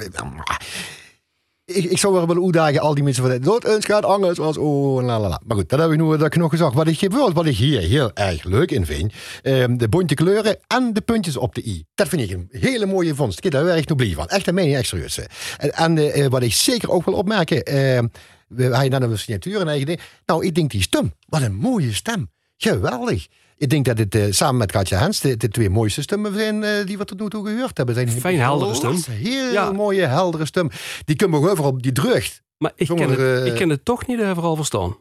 Ik, 1.67 1.85
ik 1.85 1.99
zou 1.99 2.13
wel 2.13 2.45
uitdagen, 2.45 2.81
al 2.81 2.95
die 2.95 3.05
mensen 3.05 3.23
van 3.23 3.41
dood 3.41 3.65
eens 3.65 3.85
gaat 3.85 4.05
anders 4.05 4.39
als 4.39 4.57
oh, 4.57 5.03
la 5.03 5.21
la 5.21 5.29
la. 5.29 5.41
Maar 5.45 5.57
goed, 5.57 5.69
dat 5.69 5.81
heb 5.81 5.91
ik 5.91 5.99
nu 5.99 6.17
dat 6.17 6.27
ik 6.27 6.37
nog 6.37 6.51
gezegd. 6.51 6.75
Wat 6.75 6.87
ik, 6.87 6.99
bijvoorbeeld 6.99 7.35
wat 7.35 7.47
ik 7.47 7.57
hier 7.57 7.81
heel 7.81 8.11
erg 8.15 8.45
leuk 8.45 8.71
in 8.71 8.87
vind, 8.87 9.13
ehm, 9.43 9.77
de 9.77 9.89
bonte 9.89 10.15
kleuren 10.15 10.59
en 10.67 10.93
de 10.93 11.01
puntjes 11.01 11.37
op 11.37 11.55
de 11.55 11.67
i. 11.67 11.85
Dat 11.95 12.09
vind 12.09 12.23
ik 12.23 12.31
een 12.31 12.49
hele 12.51 12.87
mooie 12.87 13.15
vondst. 13.15 13.45
Ik 13.45 13.51
daar 13.51 13.67
echt 13.67 13.89
nog 13.89 13.97
blij 13.97 14.13
van. 14.13 14.29
Echt, 14.29 14.45
dat 14.45 14.55
meen 14.55 14.69
ik 14.69 14.75
echt. 14.75 15.27
En, 15.57 15.73
en 15.73 16.13
eh, 16.13 16.27
wat 16.27 16.43
ik 16.43 16.53
zeker 16.53 16.91
ook 16.91 17.05
wil 17.05 17.15
opmerken, 17.15 17.65
we 18.49 18.77
hij 18.77 18.89
dan 18.89 19.03
een 19.03 19.19
signatuur 19.19 19.61
en 19.61 19.69
eigen 19.69 19.87
ding. 19.87 20.01
Nou, 20.27 20.47
ik 20.47 20.55
denk 20.55 20.71
die 20.71 20.83
stem, 20.83 21.13
wat 21.29 21.43
een 21.43 21.55
mooie 21.55 21.93
stem. 21.93 22.31
Geweldig. 22.57 23.27
Ik 23.57 23.71
denk 23.71 23.85
dat 23.85 23.99
het 23.99 24.15
eh, 24.15 24.23
samen 24.31 24.57
met 24.57 24.73
Katja 24.73 24.99
Hens 24.99 25.21
de, 25.21 25.37
de 25.37 25.49
twee 25.49 25.71
mooiste 25.71 26.03
stemmen 26.03 26.35
zijn 26.35 26.65
eh, 26.65 26.87
die 26.87 26.99
we 26.99 27.05
tot 27.05 27.21
nu 27.21 27.29
toe 27.29 27.47
gehoord 27.47 27.77
hebben. 27.77 27.95
Zijn 27.95 28.11
Fijn 28.11 28.39
heldere 28.39 28.75
stem. 28.75 28.97
Heel 29.11 29.53
Ja. 29.53 29.73
mooie, 29.73 30.07
heldere 30.07 30.47
stem. 30.47 30.71
Die 31.05 31.17
kunnen 31.17 31.41
we 31.41 31.51
overal, 31.51 31.79
die 31.81 31.93
drugt. 31.93 32.43
Maar 32.59 32.73
ik 32.77 32.87
ken, 32.87 33.11
het, 33.11 33.19
eh, 33.19 33.47
ik 33.47 33.55
ken 33.55 33.69
het 33.69 33.85
toch 33.85 34.07
niet 34.07 34.21
overal 34.23 34.57
verstaan. 34.57 34.97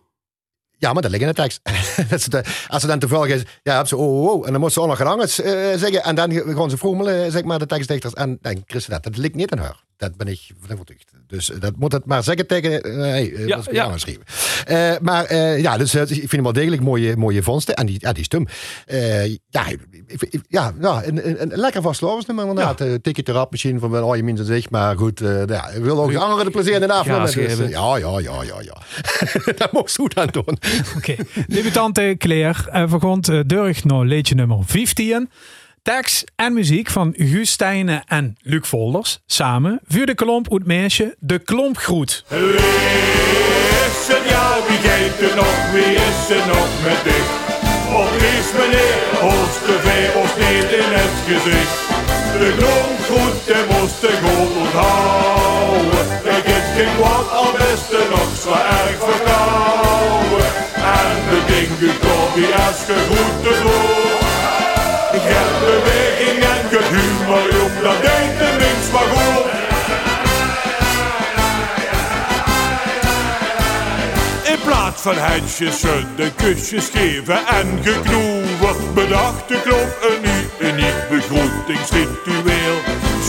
Ja, 0.77 0.93
maar 0.93 1.01
dat 1.01 1.11
ligt 1.11 1.23
in 1.23 1.29
de 1.29 1.33
tekst. 1.33 1.59
Als 2.67 2.81
ze 2.81 2.87
dan 2.87 2.99
toevallig 2.99 3.33
is, 3.35 3.43
ja, 3.63 3.77
heb 3.77 3.87
ze 3.87 3.97
oh, 3.97 4.23
oh, 4.23 4.33
oh, 4.33 4.45
en 4.45 4.51
dan 4.51 4.61
moet 4.61 4.73
ze 4.73 4.81
ook 4.81 4.87
nog 4.87 4.99
eh 4.99 5.77
zeggen. 5.77 6.03
En 6.03 6.15
dan 6.15 6.31
gaan 6.31 6.69
ze 6.69 6.77
froemelen, 6.77 7.31
zeg 7.31 7.43
maar, 7.43 7.59
de 7.59 7.65
tekstdichters. 7.65 8.13
En 8.13 8.37
dan 8.41 8.63
ze 8.67 8.89
dat. 8.89 9.03
Dat 9.03 9.17
ligt 9.17 9.35
niet 9.35 9.51
in 9.51 9.57
haar. 9.57 9.83
Dat 9.97 10.15
ben 10.17 10.27
ik 10.27 10.51
van 10.59 10.73
overtuigd. 10.73 11.11
Dus 11.33 11.51
eh, 11.51 11.59
dat 11.59 11.73
moet 11.77 11.91
het 11.91 12.05
maar 12.05 12.23
zeggen 12.23 12.47
tegen... 12.47 12.81
eh, 12.83 12.95
hey, 12.97 13.29
uh, 13.29 13.47
Ja, 13.47 13.89
was 13.89 14.03
ja. 14.05 14.15
Eh, 14.65 14.99
maar 15.01 15.25
eh, 15.25 15.61
ja, 15.61 15.77
dus 15.77 15.93
eh, 15.93 16.01
ik 16.01 16.07
vind 16.07 16.31
hem 16.31 16.43
wel 16.43 16.53
degelijk 16.53 16.81
mooie, 16.81 17.17
mooie 17.17 17.43
vondsten. 17.43 17.75
En 17.75 17.85
die, 17.85 17.95
ja, 17.99 18.11
die 18.13 18.23
stem. 18.23 18.47
Eh, 18.85 19.29
ja, 19.29 19.65
ja, 20.47 20.73
ja 20.81 21.01
een, 21.05 21.27
een, 21.29 21.41
een 21.41 21.59
lekker 21.59 21.81
vastlovensnummer 21.81 22.47
inderdaad. 22.47 22.79
Ja. 22.79 22.97
Tikje 23.01 23.23
erop 23.25 23.51
misschien 23.51 23.79
van 23.79 23.89
wel, 23.89 24.07
oh 24.07 24.15
je 24.15 24.23
minst 24.23 24.45
zich. 24.45 24.69
Maar 24.69 24.97
goed, 24.97 25.21
eh 25.21 25.45
ja, 25.45 25.67
ik 25.69 25.83
wil 25.83 26.01
ook 26.03 26.11
de 26.11 26.17
anderen 26.17 26.45
de 26.45 26.51
plezier 26.51 26.73
in 26.73 26.79
de 26.79 26.93
avond. 26.93 27.25
Dus, 27.25 27.33
geven. 27.33 27.65
eh, 27.65 27.71
ja, 27.71 27.97
ja, 27.97 28.19
ja, 28.19 28.43
ja, 28.43 28.61
ja. 28.61 28.77
dat 29.57 29.71
moest 29.71 29.95
goed 29.95 30.15
aan 30.17 30.27
doen. 30.31 30.57
Oké. 30.97 31.15
Debutante 31.47 32.15
Claire 32.17 32.59
uh, 32.73 32.83
vergond 32.89 33.29
uh, 33.29 33.39
Durg 33.45 33.83
naar 33.83 34.05
liedje 34.05 34.35
nummer 34.35 34.57
15. 34.65 35.29
Tekst 35.83 36.31
en 36.35 36.53
muziek 36.53 36.89
van 36.89 37.13
Guus 37.17 37.55
en 38.05 38.35
Luc 38.41 38.67
Volders. 38.67 39.19
Samen 39.25 39.79
voor 39.87 40.05
de 40.05 40.15
klomp 40.15 40.51
uit 40.51 40.65
meisje 40.65 41.15
De 41.19 41.39
Klompgroet. 41.39 42.23
Is 42.29 42.37
het 44.13 44.29
jou, 44.29 44.53
wie 44.67 44.77
geeft 44.87 45.21
er 45.29 45.35
nog, 45.35 45.71
wie 45.73 45.93
is 46.07 46.29
er 46.37 46.45
nog 46.47 46.69
met 46.85 46.99
dich? 47.07 47.29
Of 48.01 48.11
is 48.35 48.49
meneer 48.59 48.99
ons 49.33 49.53
te 49.65 49.75
veel 49.85 50.21
ons 50.21 50.33
niet 50.43 50.69
in 50.81 50.91
het 50.99 51.15
gezicht? 51.29 51.79
De 52.41 52.49
grond 52.59 52.99
goed, 53.09 53.37
de 53.47 53.59
moest 53.71 54.01
de 54.01 54.13
goed 54.23 54.55
onthouden. 54.63 56.05
Ik 56.37 56.45
heb 56.51 56.65
geen 56.75 56.95
kwad, 56.97 57.27
al 57.31 57.51
best 57.51 57.91
er 57.99 58.09
nog 58.09 58.29
zo 58.43 58.51
erg 58.79 58.97
verkouden. 59.09 60.47
En 60.99 61.15
de 61.29 61.39
ding 61.51 61.91
komt 62.03 62.33
die 62.35 62.53
als 62.65 62.79
ge 62.87 62.97
goed 63.09 63.43
te 63.43 63.53
doen. 63.63 64.22
Ik 65.13 65.21
heb 65.23 65.49
beweging 65.59 66.43
en 66.53 66.63
humor, 66.93 67.53
jong, 67.53 67.79
dat 67.81 68.01
deed 68.01 68.37
de 68.39 68.49
minst 68.57 68.91
maar 68.91 69.09
goed. 69.13 69.51
In 74.51 74.59
plaats 74.65 75.01
van 75.01 75.17
handjes 75.17 75.79
schudden, 75.79 76.35
kusjes 76.35 76.89
geven 76.93 77.47
en 77.47 77.79
geknoeven, 77.83 78.93
bedacht 78.93 79.47
de 79.47 79.61
klop 79.61 79.97
een 80.01 80.67
uniek 80.67 81.09
begroetingsritueel. 81.09 82.77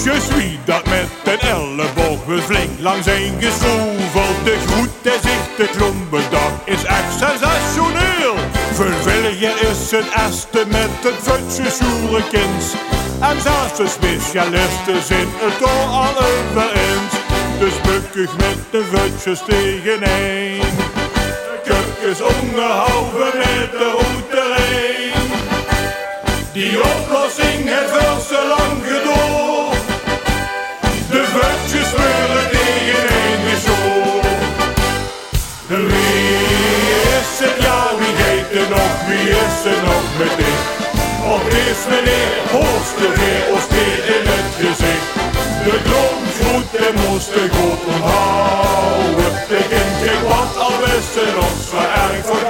Je 0.04 0.16
suis 0.30 0.58
dat 0.64 0.84
met 0.86 1.08
een 1.24 1.48
elleboog 1.48 2.24
we 2.24 2.42
flink 2.42 2.80
langs 2.80 3.06
een 3.06 3.34
geschroefeld. 3.40 4.44
De 4.44 4.56
groet 4.66 4.90
der 5.02 5.18
zich 5.22 5.56
de 5.56 5.68
klompendag 5.76 6.52
is 6.64 6.84
echt 6.84 7.18
sensationeel. 7.18 8.23
Verwilligen 8.74 9.60
is 9.60 9.90
een 9.90 10.12
este 10.12 10.64
met 10.66 10.90
het 11.02 11.14
futje 11.22 11.70
soerenkins. 11.70 12.64
En 13.20 13.40
zelfs 13.40 13.76
de 13.76 13.88
specialisten 13.88 15.02
zijn 15.02 15.28
het 15.32 15.62
al 15.62 15.86
al 16.02 16.14
over 16.16 16.70
eens. 16.72 17.14
Dus 17.58 17.80
bukkig 17.80 18.36
met 18.36 18.58
de 18.70 18.84
futjes 18.92 19.42
tegeneen. 19.46 20.62
Kukjes 21.64 22.20
onderhouden 22.20 23.32
met 23.38 23.70
de 23.70 23.90
routereen. 23.98 25.28
Die 26.52 26.78
oplossing 26.78 27.68
heeft 27.74 27.90
wel 27.90 28.20
zo 28.20 28.48
lang 28.48 28.78
gedoord. 28.84 29.84
De 31.10 31.24
futjes 31.34 31.88
speuren 31.88 32.50
tegeneen 32.50 33.38
geschoord. 33.50 34.26
Wie 35.68 36.03
vokser 39.64 39.82
nok 39.82 40.18
med 40.18 40.30
det. 40.38 40.56
Og 41.32 41.40
visnene 41.52 42.18
hoster 42.52 43.10
det 43.20 43.36
og 43.52 43.60
spiller 43.66 44.02
elektrisk. 44.16 44.84
Det 45.64 45.78
glomfodde 45.86 46.88
måste 47.02 47.40
gå 47.54 47.68
från 47.82 48.02
havet. 48.02 49.36
Det 49.48 49.64
gängte 49.72 50.08
kvart 50.20 50.56
av 50.66 50.80
Västerås, 50.80 51.72
vad 51.74 51.84
är 51.84 52.22
för 52.22 52.43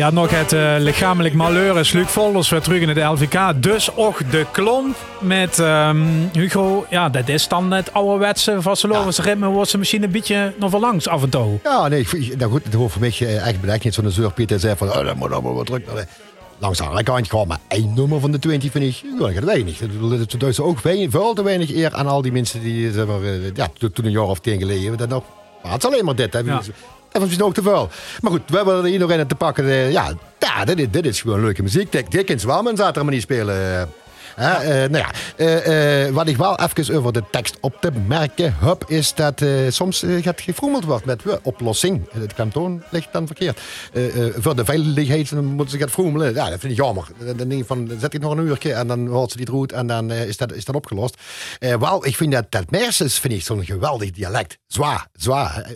Ja, 0.00 0.10
nog 0.10 0.30
het 0.30 0.52
uh, 0.52 0.74
lichamelijk 0.78 1.34
malheur 1.34 1.78
is 1.78 1.92
Luc 1.92 2.06
Volders 2.08 2.48
weer 2.48 2.60
terug 2.60 2.80
in 2.80 2.88
het 2.88 2.98
LVK. 2.98 3.62
Dus 3.62 3.96
ook 3.96 4.30
de 4.30 4.46
klomp 4.52 4.96
met 5.20 5.58
um, 5.58 6.28
Hugo. 6.32 6.86
Ja, 6.90 7.08
dat 7.08 7.28
is 7.28 7.48
dan 7.48 7.70
het 7.70 7.92
ouderwetse 7.92 8.62
vastelovendse 8.62 9.22
ritme. 9.22 9.46
Wordt 9.46 9.70
ze 9.70 9.78
misschien 9.78 10.02
een 10.02 10.10
beetje 10.10 10.52
nog 10.58 10.70
wel 10.70 10.80
langs 10.80 11.08
af 11.08 11.22
en 11.22 11.28
toe. 11.28 11.58
Ja, 11.64 11.88
nee, 11.88 12.00
ik- 12.00 12.36
nou 12.38 12.50
goed, 12.50 12.64
het 12.64 12.74
hoeft 12.74 12.92
voor 12.92 13.00
mij 13.00 13.14
eh, 13.18 13.46
echt 13.46 13.60
bedenkt 13.60 13.84
niet 13.84 13.94
zo'n 13.94 14.10
zeurpiet 14.10 14.50
en 14.52 14.60
zei 14.60 14.76
van, 14.76 14.88
oh, 14.88 15.04
dat 15.04 15.16
moet 15.16 15.32
allemaal 15.32 15.54
wat 15.54 15.66
druk. 15.66 15.86
Langs 16.58 16.78
de 16.78 16.84
andere 16.84 17.02
kant 17.02 17.28
gewoon 17.28 17.46
maar 17.48 17.58
één 17.68 17.92
nummer 17.94 18.20
van 18.20 18.30
de 18.30 18.38
20 18.38 18.70
vind 18.70 18.84
ik, 18.84 19.02
dat 19.18 19.44
weinig. 19.44 19.78
Het 19.78 20.40
doet 20.40 20.54
ze 20.54 20.62
ook 20.62 20.80
weinig, 20.80 21.10
veel 21.10 21.34
te 21.34 21.42
weinig 21.42 21.74
eer 21.74 21.92
aan 21.94 22.06
al 22.06 22.22
die 22.22 22.32
mensen 22.32 22.60
die, 22.62 22.92
zeg 22.92 23.06
maar, 23.06 23.22
eh, 23.22 23.54
ja, 23.54 23.68
to- 23.78 23.88
toen 23.90 24.04
een 24.04 24.10
jaar 24.10 24.22
of 24.22 24.40
tien 24.40 24.58
geleden, 24.58 24.96
dat 24.96 25.08
nog, 25.08 25.22
maar 25.62 25.72
het 25.72 25.82
is 25.84 25.90
alleen 25.90 26.04
maar 26.04 26.14
dit, 26.16 26.32
hè. 26.32 26.38
Ja. 26.38 26.60
Dat 27.12 27.20
was 27.20 27.22
misschien 27.22 27.42
ook 27.46 27.54
te 27.54 27.62
veel. 27.62 27.88
Maar 28.20 28.30
goed, 28.32 28.40
we 28.46 28.56
hebben 28.56 28.76
er 28.76 28.84
hier 28.84 28.98
nog 28.98 29.10
in 29.10 29.26
te 29.26 29.34
pakken. 29.34 29.64
eh, 29.68 29.90
ja, 29.92 30.12
dit, 30.64 30.78
is- 30.78 30.90
dit 30.90 31.06
is 31.06 31.20
gewoon 31.20 31.40
leuke 31.40 31.62
muziek. 31.62 31.92
Dick, 31.92 32.10
Dick 32.10 32.30
en 32.30 32.40
Zwamen 32.40 32.76
zaten 32.76 32.94
er 32.96 33.04
maar 33.04 33.12
niet 33.14 33.22
spelen. 33.22 33.88
Eh. 34.36 34.58
Hè, 34.58 34.88
nou 34.88 35.04
ja, 35.04 35.10
eh, 35.36 36.04
eh, 36.06 36.14
wat 36.14 36.28
ik 36.28 36.36
wel 36.36 36.58
even 36.60 36.96
over 36.96 37.12
de 37.12 37.22
tekst 37.30 37.56
op 37.60 37.76
te 37.80 37.90
merken 38.06 38.54
heb, 38.58 38.84
is 38.86 39.14
dat 39.14 39.42
soms 39.68 40.04
gaat 40.20 40.40
gefroemeld 40.40 40.84
wordt 40.84 41.04
met 41.04 41.22
oplossing. 41.42 42.08
Het 42.12 42.34
kantoon 42.34 42.82
ligt 42.90 43.08
dan 43.12 43.26
verkeerd. 43.26 43.60
Voor 44.36 44.56
de 44.56 44.64
veiligheid 44.64 45.30
moeten 45.30 45.70
ze 45.70 45.78
gaan 45.78 45.88
froemelen. 45.88 46.34
Ja, 46.34 46.50
dat 46.50 46.60
vind 46.60 46.72
ik 46.72 46.78
jammer. 46.78 47.06
Dan 47.36 47.48
denk 47.48 47.60
ik 47.60 47.66
van, 47.66 47.90
zet 48.00 48.14
ik 48.14 48.20
nog 48.20 48.32
een 48.36 48.46
uurtje 48.46 48.72
en 48.72 48.86
dan 48.86 49.06
hoort 49.06 49.30
ze 49.30 49.36
die 49.36 49.46
route 49.50 49.74
en 49.74 49.86
dan 49.86 50.10
is, 50.12 50.36
dat, 50.36 50.52
is 50.52 50.64
dat 50.64 50.74
opgelost. 50.74 51.16
Wel, 51.58 52.06
ik 52.06 52.16
vind 52.16 52.32
dat, 52.32 52.46
dat 52.48 52.70
Mersens 52.70 53.18
vind 53.18 53.34
ik 53.34 53.42
zo'n 53.42 53.64
geweldig 53.64 54.10
dialect. 54.10 54.58
Zwaar, 54.66 55.06
zwaar 55.12 55.70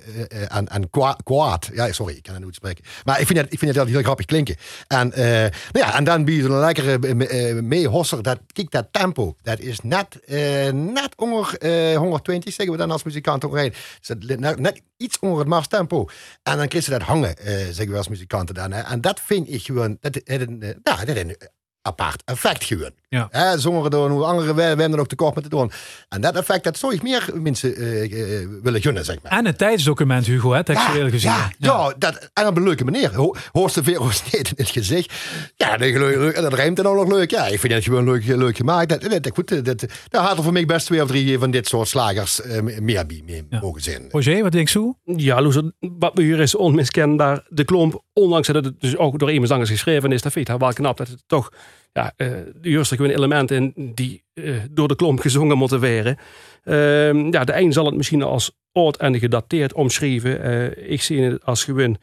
en, 0.49 0.69
en 0.69 0.91
kwa- 0.91 1.17
kwaad. 1.25 1.71
Ja, 1.73 1.93
sorry, 1.93 2.15
ik 2.15 2.23
kan 2.23 2.35
het 2.35 2.45
niet 2.45 2.55
spreken. 2.55 2.85
Maar 3.05 3.21
ik 3.21 3.27
vind 3.27 3.39
dat, 3.39 3.53
ik 3.53 3.59
vind 3.59 3.75
dat 3.75 3.89
heel 3.89 4.03
grappig 4.03 4.27
klinken. 4.27 4.57
En, 4.87 5.13
nou 5.17 5.51
ja, 5.73 5.97
en 5.97 6.05
dan 6.05 6.25
bied 6.25 6.37
je 6.37 6.43
een 6.45 6.59
lekkere 6.59 6.99
eh, 7.27 7.63
meehosser. 7.63 8.23
Dat, 8.23 8.39
kijk, 8.53 8.71
dat 8.71 8.87
tempo, 8.91 9.37
dat 9.43 9.61
is 9.61 9.81
net, 9.81 10.21
eh, 10.21 10.73
net 10.73 11.15
onder 11.17 11.59
eh 11.59 11.97
120, 11.97 12.55
zeggen 12.55 12.75
we 12.75 12.81
dan 12.81 12.91
als 12.91 13.03
muzikant. 13.03 13.45
Is 13.45 13.75
dat 14.07 14.59
net, 14.59 14.83
iets 14.97 15.19
onder 15.19 15.39
het 15.39 15.49
mars 15.49 15.67
tempo. 15.67 16.09
En 16.43 16.57
dan 16.57 16.69
krijg 16.69 16.85
je 16.85 16.91
dat 16.91 17.03
hangen, 17.03 17.37
eh, 17.37 17.55
zeggen 17.55 17.91
we 17.91 17.97
als 17.97 18.09
muzikanten 18.09 18.55
dan. 18.55 18.73
En 18.73 19.01
dat 19.01 19.21
vind 19.21 19.53
ik 19.53 19.63
gewoon, 19.63 19.97
dat, 20.01 20.17
eh, 20.17 20.41
ja, 20.83 21.05
dat 21.05 21.17
is 21.17 21.23
een 21.23 21.37
apart 21.83 22.23
effect 22.25 22.65
gewoon. 22.65 22.93
Ja. 23.15 23.29
Hè, 23.31 23.59
zongeren 23.59 23.91
doen, 23.91 24.11
hoe 24.11 24.25
andere 24.25 24.63
hebben 24.63 24.93
er 24.93 24.99
ook 25.01 25.09
tekort 25.09 25.35
met 25.35 25.45
te 25.45 25.51
doen. 25.51 25.71
En 26.09 26.21
dat 26.21 26.37
effect, 26.37 26.65
dat 26.65 26.79
zou 26.79 26.95
ik 26.95 27.03
meer 27.03 27.29
mensen 27.35 27.77
eh, 27.77 28.03
eh, 28.43 28.49
willen 28.63 28.81
gunnen, 28.83 29.05
zeg 29.05 29.17
maar. 29.23 29.33
En 29.33 29.47
het 29.47 29.59
tijdsdocument, 29.59 30.27
Hugo, 30.27 30.53
hè, 30.53 30.65
textueel 30.65 31.11
gezien. 31.11 31.31
Ja, 31.31 31.51
ja, 31.59 31.95
dat, 31.99 32.31
en 32.33 32.47
op 32.47 32.57
een 32.57 32.63
leuke 32.63 32.85
manier. 32.85 33.15
Ho- 33.15 33.35
Hoorst 33.53 33.81
steeds 34.27 34.51
in 34.51 34.57
het 34.57 34.71
gezicht. 34.71 35.13
Ja, 35.57 35.71
dat, 35.77 35.81
leuk, 35.81 36.17
leuk, 36.17 36.35
en 36.37 36.43
dat 36.43 36.55
rijmt 36.55 36.77
dan 36.77 36.87
ook 36.87 36.97
nog 36.97 37.09
leuk. 37.19 37.31
Ja, 37.31 37.47
ik 37.47 37.61
vind 37.61 37.73
het 37.73 37.85
gewoon 37.85 38.05
leuk, 38.05 38.25
leuk 38.27 38.57
gemaakt. 38.57 38.89
Dat, 38.89 39.23
dat, 39.23 39.35
goed, 39.35 39.49
dat, 39.49 39.65
dat, 39.65 39.85
daar 40.09 40.23
had 40.25 40.37
er 40.37 40.43
voor 40.43 40.53
mij 40.53 40.65
best 40.67 40.87
twee 40.87 41.03
of 41.03 41.09
drie 41.09 41.39
van 41.39 41.51
dit 41.51 41.69
soort 41.69 41.89
slagers 41.89 42.43
eh, 42.43 42.63
meer 42.63 43.07
bij 43.07 43.23
mee 43.27 43.47
mogen 43.61 43.83
zijn. 43.83 44.09
Roger, 44.11 44.43
wat 44.43 44.53
denk 44.53 44.69
je? 44.69 44.95
Ja, 45.05 45.43
Loes, 45.43 45.61
wat 45.79 46.11
we 46.15 46.23
hier 46.23 46.41
is 46.41 46.55
onmiskenbaar. 46.55 47.47
De 47.49 47.65
klomp, 47.65 48.03
ondanks 48.13 48.47
dat 48.49 48.65
het 48.65 48.81
dus 48.81 48.97
ook 48.97 49.19
door 49.19 49.33
iemand 49.33 49.51
anders 49.51 49.71
geschreven 49.71 50.13
is, 50.13 50.23
dat 50.23 50.33
vind 50.33 50.49
ik 50.49 50.59
wel 50.59 50.73
knap 50.73 50.97
dat 50.97 51.09
het 51.09 51.23
toch 51.27 51.51
ja, 51.95 52.13
eh 52.17 52.29
de 52.61 52.71
juiste 52.71 52.97
gewoon 52.97 53.11
elementen 53.11 53.57
in 53.57 53.93
die 53.95 54.23
eh, 54.35 54.55
door 54.71 54.89
de 54.89 54.97
klomp 54.97 55.21
gezongen 55.21 55.59
moeten 55.59 55.81
worden. 55.81 56.19
Ehm, 56.65 57.33
ja, 57.33 57.45
de 57.45 57.57
een 57.57 57.73
zal 57.73 57.87
het 57.87 57.95
misschien 57.95 58.23
als 58.23 58.51
oud 58.73 58.97
en 58.97 59.19
gedateerd 59.19 59.73
omschrijven. 59.73 60.43
Eh, 60.43 60.91
ik 60.93 61.03
zie 61.03 61.23
het 61.23 61.45
als 61.45 61.65
gewoon 61.65 61.97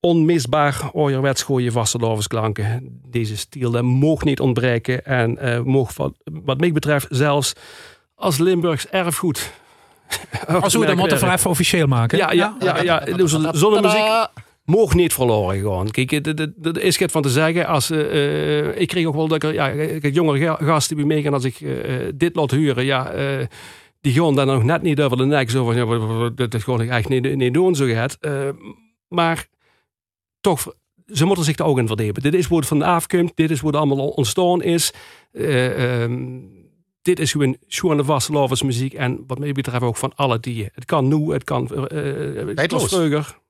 onmisbaar 0.00 0.90
ouderwets 0.92 1.42
gooien 1.42 1.72
vastelovendsklanken. 1.72 3.00
Deze 3.06 3.36
stiel 3.36 3.70
dat 3.70 3.82
mocht 3.82 4.24
niet 4.24 4.40
ontbreken 4.40 5.04
en 5.04 5.38
eh 5.38 5.60
mocht 5.60 5.96
wat, 5.96 6.12
wat 6.24 6.60
mij 6.60 6.72
betreft 6.72 7.06
zelfs 7.10 7.52
als 8.14 8.38
Limburgs 8.38 8.86
erfgoed. 8.88 9.52
Als 10.60 10.74
we 10.74 10.86
dat 10.86 10.96
moeten 10.96 11.20
we 11.20 11.32
even 11.32 11.50
officieel 11.50 11.86
maken. 11.86 12.18
Ja, 12.18 12.32
ja, 12.32 12.56
ja, 12.60 12.82
ja. 12.82 12.98
Dus 12.98 13.30
Zonder 13.52 13.82
muziek 13.82 14.28
mocht 14.64 14.94
niet 14.94 15.12
verloren 15.12 15.58
gewoon. 15.58 15.90
Kijk, 15.90 16.12
er 16.12 16.78
is 16.82 16.98
het 16.98 17.10
van 17.10 17.22
te 17.22 17.30
zeggen. 17.30 17.66
Als, 17.66 17.90
eh, 17.90 18.58
eh, 18.68 18.80
ik 18.80 18.88
kreeg 18.88 19.06
ook 19.06 19.14
wel 19.14 19.28
dat 19.28 19.42
ik, 19.42 19.52
ja, 19.52 19.68
ik 19.68 20.14
jongere 20.14 20.38
ga- 20.38 20.58
gasten 20.64 20.96
die 20.96 21.06
meegaan 21.06 21.32
als 21.32 21.44
ik 21.44 21.60
eh, 21.60 21.94
dit 22.14 22.36
laat 22.36 22.50
huren. 22.50 22.84
Ja, 22.84 23.10
eh, 23.10 23.46
die 24.00 24.12
gaan 24.12 24.34
dan 24.34 24.46
nog 24.46 24.62
net 24.62 24.82
niet 24.82 25.00
over 25.00 25.16
de 25.16 25.24
nek. 25.24 25.50
Zo 25.50 25.64
van, 25.64 25.76
ja, 25.76 25.84
wat- 25.84 26.16
wat- 26.16 26.36
dat 26.36 26.54
is 26.54 26.62
gewoon 26.64 26.80
echt 26.80 27.08
niet, 27.08 27.36
niet 27.36 27.54
doen 27.54 27.74
zo 27.74 27.86
gaat. 27.86 28.16
Eh, 28.20 28.48
maar 29.08 29.46
toch, 30.40 30.74
ze 31.06 31.24
moeten 31.24 31.44
zich 31.44 31.58
ook 31.58 31.78
in 31.78 31.86
verdiepen. 31.86 32.22
Dit 32.22 32.34
is 32.34 32.48
het 32.48 32.66
vanaf 32.66 33.06
komt. 33.06 33.32
Dit 33.34 33.50
is 33.50 33.60
het 33.60 33.76
allemaal 33.76 34.08
ontstaan 34.08 34.62
is. 34.62 34.92
Eh, 35.32 36.02
ehm, 36.02 36.28
dit 37.02 37.18
is 37.18 37.30
gewoon 37.32 37.56
schoon 37.66 38.04
vaste 38.04 38.64
muziek. 38.64 38.92
En 38.94 39.24
wat 39.26 39.38
mij 39.38 39.52
betreft 39.52 39.82
ook 39.82 39.96
van 39.96 40.12
alle 40.14 40.40
dieren. 40.40 40.70
Het 40.74 40.84
kan 40.84 41.08
nu, 41.08 41.32
het 41.32 41.44
kan... 41.44 41.68
eh, 41.88 42.40
eh, 42.40 42.46
het 42.46 42.58
vroeger. 42.88 43.40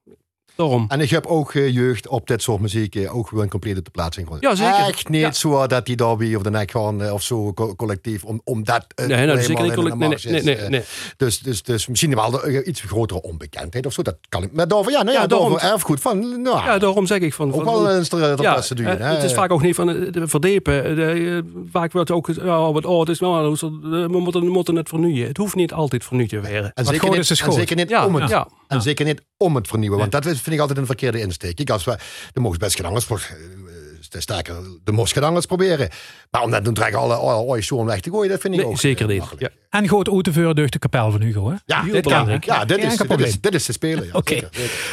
Daarom. 0.56 0.84
En 0.88 1.00
ik 1.00 1.10
heb 1.10 1.26
ook 1.26 1.54
eh, 1.54 1.74
jeugd 1.74 2.08
op 2.08 2.26
dit 2.26 2.42
soort 2.42 2.60
muziek 2.60 2.94
eh, 2.94 3.16
ook 3.16 3.28
gewoon 3.28 3.48
compleet 3.48 3.78
op 3.78 3.84
de 3.84 3.90
plaats 3.90 4.16
in 4.16 4.26
Ja, 4.40 4.54
zeker. 4.54 4.74
Echt 4.86 5.08
niet 5.08 5.20
Ja. 5.20 5.32
zo 5.32 5.66
dat 5.66 5.86
die 5.86 5.96
derby 5.96 6.34
of 6.34 6.42
de 6.42 6.50
nek 6.50 6.70
gaan 6.70 7.02
eh, 7.02 7.12
of 7.12 7.22
zo 7.22 7.52
co- 7.52 7.74
collectief, 7.74 8.24
om, 8.24 8.40
omdat 8.44 8.84
het 8.94 9.06
Nee, 9.08 9.26
nou, 9.26 9.42
zeker 9.42 9.62
niet 9.64 9.72
in 9.76 9.84
de 9.84 9.96
collect- 9.96 10.24
nee, 10.24 10.42
nee, 10.42 10.56
nee, 10.56 10.68
nee. 10.68 10.82
Dus, 11.16 11.38
dus, 11.38 11.62
dus 11.62 11.86
misschien 11.86 12.14
wel 12.14 12.30
de, 12.30 12.64
iets 12.64 12.80
grotere 12.80 13.22
onbekendheid 13.22 13.86
of 13.86 13.92
zo. 13.92 14.02
Dat 14.02 14.16
kan 14.28 14.42
ik. 14.42 14.52
Maar 14.52 14.68
daarvoor, 14.68 14.92
ja, 14.92 15.02
nou 15.02 15.16
ja, 15.18 15.26
daarom- 15.26 15.58
erfgoed 15.58 16.00
van, 16.00 16.42
nou, 16.42 16.64
Ja, 16.64 16.78
daarom 16.78 17.06
zeg 17.06 17.18
ik 17.18 17.34
van... 17.34 17.52
ook 17.54 17.64
wel 17.64 17.90
een 17.90 18.04
ster- 18.04 18.36
ter 18.36 18.42
ja, 18.82 18.96
hè. 18.96 19.04
het 19.14 19.22
is 19.22 19.32
vaak 19.34 19.50
ook 19.52 19.62
niet 19.62 19.74
van 19.74 19.86
de 19.86 20.28
verdepen. 20.28 20.96
De, 20.96 21.44
vaak 21.70 21.92
wordt 21.92 22.10
ook 22.10 22.28
ja, 22.42 22.72
wat 22.72 22.86
oud 22.86 23.08
is, 23.08 23.18
we, 23.18 24.06
moeten, 24.10 24.40
we 24.40 24.50
moeten 24.50 24.76
het 24.76 24.88
vernieuwen. 24.88 25.28
Het 25.28 25.36
hoeft 25.36 25.54
niet 25.54 25.72
altijd 25.72 26.04
vernieuwd 26.04 26.28
te 26.28 26.40
worden. 26.40 26.72
En 26.74 26.84
zeker, 26.84 27.10
niet, 27.10 27.30
en 27.40 27.52
zeker 27.52 27.76
niet 27.76 27.88
Ja, 27.88 28.06
om 28.06 28.14
het, 28.14 28.30
ja. 28.72 28.78
en 28.78 28.82
zeker 28.82 29.04
niet 29.04 29.22
om 29.36 29.54
het 29.54 29.68
vernieuwen. 29.68 29.98
Want 29.98 30.12
dat 30.12 30.24
vind 30.24 30.46
ik 30.46 30.58
altijd 30.58 30.78
een 30.78 30.86
verkeerde 30.86 31.20
insteek. 31.20 31.60
Ik 31.60 31.70
als 31.70 31.84
we, 31.84 31.96
de 32.32 32.40
mogen 32.40 32.58
best 32.58 33.04
voor 33.04 33.20
te 34.12 34.20
sterker 34.20 34.54
de 34.84 34.92
moskedangers 34.92 35.46
proberen. 35.46 35.88
Maar 36.30 36.42
om 36.42 36.50
dat 36.50 36.64
doen 36.64 36.74
trekken 36.74 36.98
alle 36.98 37.16
ooit 37.18 37.64
zo 37.64 37.84
weg 37.84 38.00
te 38.00 38.10
gooien, 38.10 38.30
dat 38.30 38.40
vind 38.40 38.54
ik 38.54 38.60
Nee, 38.60 38.68
ook 38.68 38.78
zeker 38.78 39.10
eh, 39.10 39.20
niet. 39.20 39.24
Ja. 39.38 39.48
En 39.70 39.88
goed 39.88 40.10
uitvoeren 40.10 40.54
door 40.54 40.68
de 40.68 40.78
kapel 40.78 41.10
van 41.10 41.20
Hugo. 41.20 41.48
Hè? 41.48 41.56
Ja, 41.64 41.82
Heel 41.82 41.92
dit 41.92 42.02
kan. 42.02 42.12
belangrijk. 42.12 42.44
Ja, 42.44 42.64
dit 42.64 42.84
is, 42.84 42.96
dit, 42.96 43.20
is, 43.20 43.40
dit 43.40 43.54
is 43.54 43.64
te 43.64 43.72
spelen. 43.72 44.04
Ja, 44.06 44.12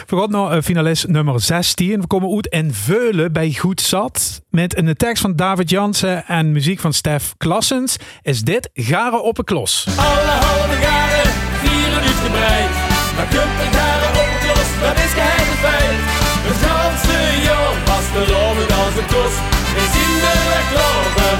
Oké. 0.10 0.28
naar 0.28 0.52
eh, 0.52 0.62
finalist 0.62 1.08
nummer 1.08 1.42
16. 1.42 2.02
We 2.02 2.08
komen 2.08 2.36
uit 2.36 2.48
in 2.48 2.74
Veulen 2.74 3.34
bij 3.34 3.54
Goed 3.54 3.82
Zat. 3.82 4.42
Met 4.50 4.78
een 4.78 4.96
tekst 4.96 5.22
van 5.22 5.36
David 5.36 5.70
Jansen 5.70 6.26
en 6.26 6.52
muziek 6.52 6.80
van 6.80 6.94
Stef 6.94 7.34
Klassens. 7.38 7.98
Is 8.22 8.42
dit 8.42 8.70
Garen 8.74 9.24
op 9.24 9.38
een 9.38 9.44
klos. 9.44 9.86
Alle 9.88 10.06
halve 10.06 10.82
jaren 10.82 11.32
vieren 11.62 12.02
uitgebreid. 12.02 12.89
Maar 13.20 13.28
kunt 13.28 13.58
het 13.58 14.48
los, 14.48 14.70
dat 14.82 14.98
is 15.06 15.14
geheim 15.20 15.54
feit. 15.64 16.00
Het 16.48 16.58
ganse 16.66 17.42
jaar 17.48 17.76
was 17.90 18.06
geloven 18.16 18.68
als 18.84 18.96
een 19.00 19.06
klos. 19.12 19.36
We 19.76 19.84
zien 19.94 20.16
de 20.24 20.36
weg 20.52 20.68
lopen, 20.80 21.36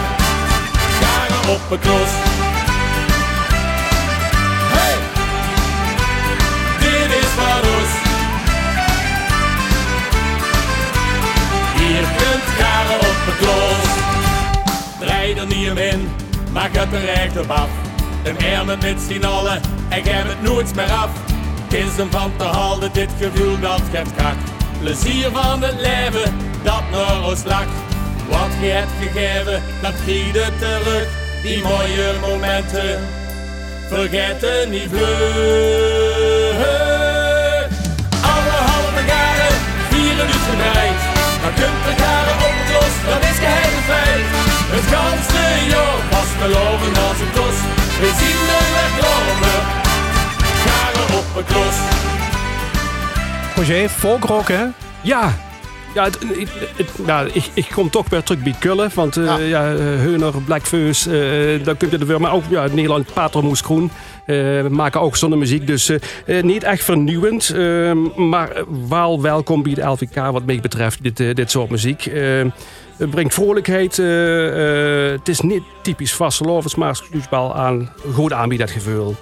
jaren 1.04 1.44
op 1.56 1.72
een 1.72 1.80
klos. 1.80 2.12
Hey, 4.76 4.96
dit 6.80 7.10
is 7.22 7.32
van 7.40 7.64
ons. 7.76 7.92
Hier 11.78 12.06
kunt 12.20 12.46
jaren 12.60 13.00
op 13.10 13.20
een 13.30 13.38
klos. 13.42 13.86
Draai 15.00 15.34
er 15.34 15.48
niet 15.48 15.72
om 15.72 15.78
in, 15.78 16.10
maak 16.52 16.76
het 16.76 16.94
er 16.94 17.08
echt 17.08 17.38
op 17.38 17.50
af. 17.50 17.70
Een 18.24 18.66
met 18.66 19.02
z'n 19.08 19.24
allen, 19.24 19.62
en 19.90 20.04
geef 20.04 20.24
het 20.24 20.42
nooit 20.42 20.76
meer 20.76 20.92
af. 20.92 21.29
Hem 21.70 22.12
van 22.12 22.32
te 22.38 22.44
houden, 22.44 22.90
dit 22.94 23.10
gevoel 23.22 23.60
dat 23.60 23.82
geeft 23.92 24.16
kracht. 24.16 24.38
Plezier 24.80 25.30
van 25.32 25.62
het 25.62 25.80
leven, 25.82 26.38
dat 26.64 26.84
naar 26.92 27.24
ons. 27.24 27.44
Wat 28.30 28.52
je 28.62 28.68
hebt 28.68 28.92
gegeven, 29.02 29.64
dat 29.82 29.94
giet 30.06 30.34
terug. 30.34 31.08
Die 31.44 31.62
mooie 31.64 32.14
momenten, 32.22 33.00
vergeten 33.88 34.70
niet 34.70 34.90
vlug. 34.90 36.60
Alle 38.34 38.58
halve 38.72 39.04
jaren 39.14 39.56
vieren 39.90 40.28
dus 40.28 40.44
gedraaid. 40.50 41.02
Maar 41.42 41.56
kunt 41.60 41.84
op 42.48 42.54
het 42.60 42.70
los, 42.76 42.96
dat 43.10 43.22
is 43.32 43.40
geheim 43.44 43.80
feit. 43.90 44.28
Het 44.76 44.86
ganse 44.94 45.44
jaar 45.72 46.00
was 46.14 46.30
geloven 46.42 46.94
als 47.08 47.20
een 47.24 47.32
klos. 47.36 47.58
We 48.02 48.10
zien 48.20 48.42
de 48.50 48.62
weg 48.76 48.94
lopen, 49.06 49.89
Roger, 53.56 53.90
folkrock 53.90 54.48
hè? 54.48 54.66
Ja. 55.04 55.38
Ja, 55.94 56.04
het, 56.04 56.18
het, 56.20 56.50
het- 56.78 57.06
nou, 57.06 57.30
ik, 57.34 57.44
ik 57.54 57.68
kom 57.74 57.90
toch 57.90 58.10
weer 58.10 58.24
terug 58.24 58.44
bij 58.44 58.56
Kullen. 58.60 58.92
Want 58.94 59.18
eh 59.18 59.24
Ja. 59.26 59.38
ja. 59.38 59.72
eh, 59.72 59.78
Heuner, 59.78 60.34
Blackfeus, 60.46 61.08
eh 61.08 61.64
dan 61.64 61.78
kun 61.78 61.90
je 61.92 61.98
er 61.98 62.06
weer. 62.06 62.22
Maar 62.22 62.34
ook 62.34 62.44
ja, 62.50 62.68
Nederland, 62.72 63.14
Patermoes 63.14 63.62
Groen. 63.62 63.92
eh, 64.26 64.68
maken 64.68 65.02
ook 65.02 65.16
zo'n 65.16 65.38
muziek. 65.38 65.68
Dus 65.68 65.90
eh, 65.90 65.98
eh, 66.38 66.44
niet 66.44 66.64
echt 66.64 66.84
vernieuwend. 66.84 67.50
eh, 67.50 67.92
maar 68.16 68.50
wel 68.90 69.22
welkom 69.22 69.64
bij 69.64 69.74
de 69.74 69.82
LVK 69.86 70.16
wat 70.32 70.46
mij 70.46 70.60
betreft. 70.60 71.04
Dit, 71.04 71.18
dit 71.36 71.52
soort 71.52 71.70
muziek. 71.70 72.06
Eh, 72.06 72.24
het 72.98 73.10
brengt 73.10 73.34
vrolijkheid. 73.34 74.00
eh, 74.00 75.06
eh, 75.06 75.12
het 75.12 75.28
is 75.30 75.40
niet 75.40 75.64
typisch 75.82 76.14
vastelovens, 76.14 76.76
maar 76.76 76.90
het 77.12 77.30
wel 77.30 77.56
aan. 77.56 77.90
Goed 78.14 78.34
aan 78.34 78.50
bij 78.50 78.58
dat 78.58 78.72
gevoel. 78.72 79.16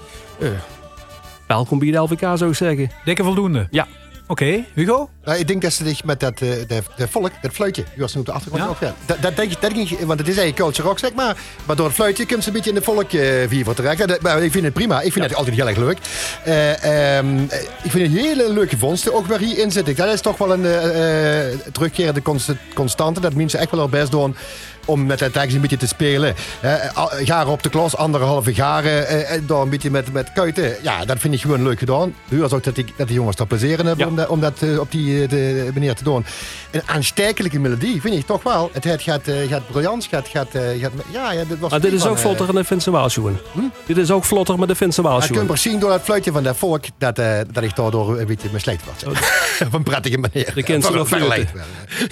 Welkom 1.47 1.79
bij 1.79 1.91
de 1.91 1.97
LVK 1.97 2.19
zou 2.19 2.47
ik 2.49 2.55
zeggen. 2.55 2.91
Dikke 3.05 3.23
voldoende. 3.23 3.67
Ja. 3.71 3.87
Oké, 4.29 4.65
Hugo? 4.73 5.09
Nou, 5.23 5.39
ik 5.39 5.47
denk 5.47 5.61
dat 5.61 5.73
ze 5.73 5.87
zich 5.87 6.03
met 6.03 6.19
dat 6.19 6.41
eh, 6.41 6.49
de, 6.67 6.81
de 6.95 7.07
volk, 7.07 7.31
dat 7.41 7.51
fluitje, 7.51 7.83
u 7.97 8.01
was 8.01 8.13
nu 8.13 8.19
op 8.19 8.25
de 8.25 8.31
achtergrond 8.31 8.79
Ja. 8.79 8.87
ja. 8.87 8.93
Dat, 9.05 9.21
dat 9.21 9.35
denk 9.35 9.51
ik, 9.51 9.61
dat 9.61 9.71
denk 9.73 9.89
ik, 9.89 9.99
want 9.99 10.19
het 10.19 10.27
is 10.27 10.37
eigenlijk 10.37 10.55
culture 10.55 10.87
rock, 10.87 10.99
zeg 10.99 11.13
maar. 11.13 11.37
Maar 11.65 11.75
door 11.75 11.85
het 11.85 11.95
fluitje 11.95 12.25
komt 12.25 12.41
ze 12.43 12.47
een 12.49 12.53
beetje 12.55 12.69
in 12.69 12.75
de 12.75 12.81
volk 12.81 13.11
eh 13.13 13.47
vier 13.47 13.73
terecht. 13.73 13.97
Ja, 13.97 14.05
dat- 14.05 14.21
maar 14.21 14.43
ik 14.43 14.51
vind 14.51 14.63
het 14.65 14.73
prima. 14.73 15.01
Ik 15.01 15.11
vind 15.13 15.25
het 15.25 15.35
altijd 15.35 15.55
heel 15.55 15.67
erg 15.67 15.77
leuk. 15.77 15.97
Eh, 16.43 17.17
ehm, 17.17 17.37
eh, 17.49 17.61
ik 17.83 17.91
vind 17.91 18.13
het 18.13 18.21
hele 18.25 18.53
leuke 18.53 18.77
vondsten 18.77 19.13
ook 19.13 19.25
waar 19.27 19.39
hierin 19.39 19.71
zitten. 19.71 19.95
Dat 19.95 20.13
is 20.13 20.21
toch 20.21 20.37
wel 20.37 20.53
een 20.53 20.65
eh, 20.65 21.49
eh, 21.51 21.59
terugkerende 21.71 22.21
const- 22.21 22.51
constante. 22.73 23.19
Dat 23.19 23.33
mensen 23.33 23.59
echt 23.59 23.71
wel 23.71 23.79
hun 23.79 23.89
best 23.89 24.11
doen 24.11 24.35
om 24.87 25.05
met 25.05 25.19
dat 25.19 25.33
tekst 25.33 25.55
een 25.55 25.61
beetje 25.61 25.77
te 25.77 25.87
spelen. 25.87 26.35
Garen 27.23 27.51
op 27.51 27.63
de 27.63 27.69
klas, 27.69 27.95
anderhalve 27.95 28.53
garen, 28.53 29.07
eh, 29.07 29.41
door 29.45 29.61
een 29.61 29.69
beetje 29.69 29.91
met, 29.91 30.13
met 30.13 30.31
kuiten. 30.33 30.75
Ja, 30.81 31.05
dat 31.05 31.19
vind 31.19 31.33
ik 31.33 31.41
gewoon 31.41 31.63
leuk 31.63 31.79
gedaan. 31.79 32.15
Huur 32.29 32.41
was 32.41 32.53
ook 32.53 32.63
dat 32.63 32.75
die, 32.75 32.85
dat 32.97 33.07
die 33.07 33.15
jongens 33.15 33.35
daar 33.35 33.47
plezier 33.47 33.77
hebben 33.77 33.97
Ja. 33.97 34.07
om 34.07 34.15
dat, 34.15 34.27
om 34.27 34.39
dat 34.39 34.61
eh, 34.61 34.79
op 34.79 34.91
die 34.91 35.23
eh, 35.23 35.29
de, 35.29 35.69
manier 35.73 35.95
te 35.95 36.03
doen. 36.03 36.25
Een 36.71 36.81
aanstekelijke 36.85 37.59
melodie, 37.59 38.01
vind 38.01 38.15
ik 38.15 38.25
toch 38.25 38.43
wel. 38.43 38.69
Het, 38.73 38.83
het 38.83 39.01
gaat, 39.01 39.21
gaat 39.49 39.67
briljant, 39.67 40.05
gaat, 40.05 40.27
gaat, 40.27 40.47
gaat, 40.51 40.91
ja, 41.11 41.31
ja, 41.31 41.43
dit 41.43 41.59
was 41.59 41.71
Maar 41.71 41.81
dit 41.81 41.93
is 41.93 42.01
van, 42.01 42.09
ook 42.09 42.17
vlotter 42.17 42.45
dan 42.45 42.55
de 42.55 42.63
Finse 42.63 42.91
Waalschoen. 42.91 43.37
Dit 43.85 43.97
is 43.97 44.11
ook 44.11 44.23
vlotter 44.23 44.59
met 44.59 44.67
de 44.67 44.75
Finse 44.75 45.01
je 45.01 45.07
Waalschoen. 45.07 45.45
kunt 45.45 45.59
zien 45.59 45.79
door 45.79 45.91
het 45.91 46.01
fluitje 46.01 46.31
van 46.31 46.43
dat 46.43 46.57
volk 46.57 46.85
dat, 46.97 47.15
dat 47.51 47.63
ik 47.63 47.75
daardoor 47.75 48.19
een 48.19 48.25
beetje 48.25 48.49
misleid 48.51 48.81
was. 48.85 49.15
Op 49.65 49.73
een 49.73 49.83
prettige 49.83 50.17
manier. 50.17 50.51
De 50.55 50.63
kent 50.63 50.85
ze 50.85 50.91
nog 50.91 51.09
wel. 51.09 51.29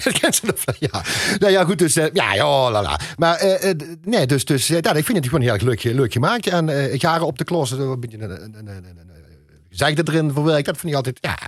Dat 0.04 0.18
kent 0.18 0.34
ze 0.34 0.46
nog 0.46 0.56
wel, 0.64 0.74
ja. 0.78 1.02
Nou 1.38 1.52
ja, 1.52 1.64
goed, 1.64 1.78
dus 1.78 1.94
ja, 1.94 2.34
ja, 2.34 2.65
oh, 2.66 2.72
la, 2.72 2.82
la. 2.82 3.00
Maar 3.16 3.36
eh, 3.36 3.70
eh, 3.70 3.76
nee, 4.02 4.26
dus, 4.26 4.44
dus 4.44 4.70
eh, 4.70 4.80
ja, 4.80 4.94
ik 4.94 5.04
vind 5.04 5.18
het 5.18 5.26
gewoon 5.26 5.40
heel 5.40 5.52
erg 5.52 5.62
leuk, 5.62 5.82
leuk 5.82 6.12
gemaakt. 6.12 6.46
En 6.46 6.68
eh 6.68 6.96
jaren 6.96 7.26
op 7.26 7.38
de 7.38 7.44
klos, 7.44 7.72
eh, 7.72 7.78
een 7.78 8.00
beetje 8.00 8.18
zegde 9.76 10.02
erin 10.12 10.32
verwerkt. 10.32 10.66
Dat 10.66 10.76
vind 10.76 10.92
ik 10.92 10.96
altijd, 10.96 11.18
ja. 11.20 11.38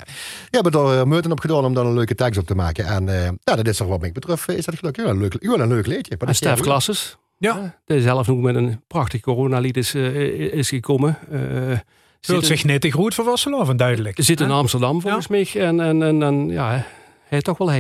Je 0.51 0.59
hebt 0.61 0.75
er 0.75 0.99
uh, 0.99 1.05
meuten 1.05 1.33
op 1.33 1.41
gedaan 1.41 1.65
om 1.65 1.75
dan 1.75 1.87
een 1.87 1.95
leuke 1.95 2.15
tekst 2.15 2.41
op 2.41 2.47
te 2.47 2.55
maken. 2.55 2.87
En 2.87 3.09
eh, 3.09 3.31
ja, 3.45 3.57
dat 3.57 3.67
is 3.67 3.77
toch 3.77 3.89
wat 3.89 4.01
mij 4.01 4.13
betreft, 4.13 4.49
eh, 4.49 4.57
is 4.57 4.65
dat 4.65 4.79
gelukkig 4.79 5.05
wel 5.05 5.13
een 5.13 5.21
leuk, 5.21 5.37
wel 5.41 5.61
een 5.61 5.69
leuk 5.69 5.87
liedje. 5.87 6.15
Maar 6.19 6.29
En 6.29 6.35
Stef 6.35 6.61
Klasses. 6.61 7.17
Ja. 7.39 7.79
Die 7.85 8.01
zelf 8.01 8.27
nog 8.27 8.39
met 8.39 8.55
een 8.55 8.83
prachtig 8.87 9.21
coronalied 9.21 9.77
is, 9.77 9.95
eh, 9.95 10.15
is 10.53 10.69
gekomen. 10.69 11.19
Eh 11.33 11.79
Zult 12.21 12.47
zich 12.47 12.65
niet 12.65 12.81
te 12.81 12.91
goed 12.91 13.15
voor 13.15 13.25
Wasseloven, 13.25 13.77
duidelijk. 13.77 14.19
zit 14.23 14.41
in? 14.41 14.51
Amsterdam 14.51 15.01
volgens 15.01 15.29
mij. 15.29 15.49
En, 15.55 15.81
en, 15.81 16.03
en, 16.03 16.23
en 16.23 16.49
ja, 16.49 16.87
hij 17.29 17.41
toch 17.41 17.59
wel 17.59 17.71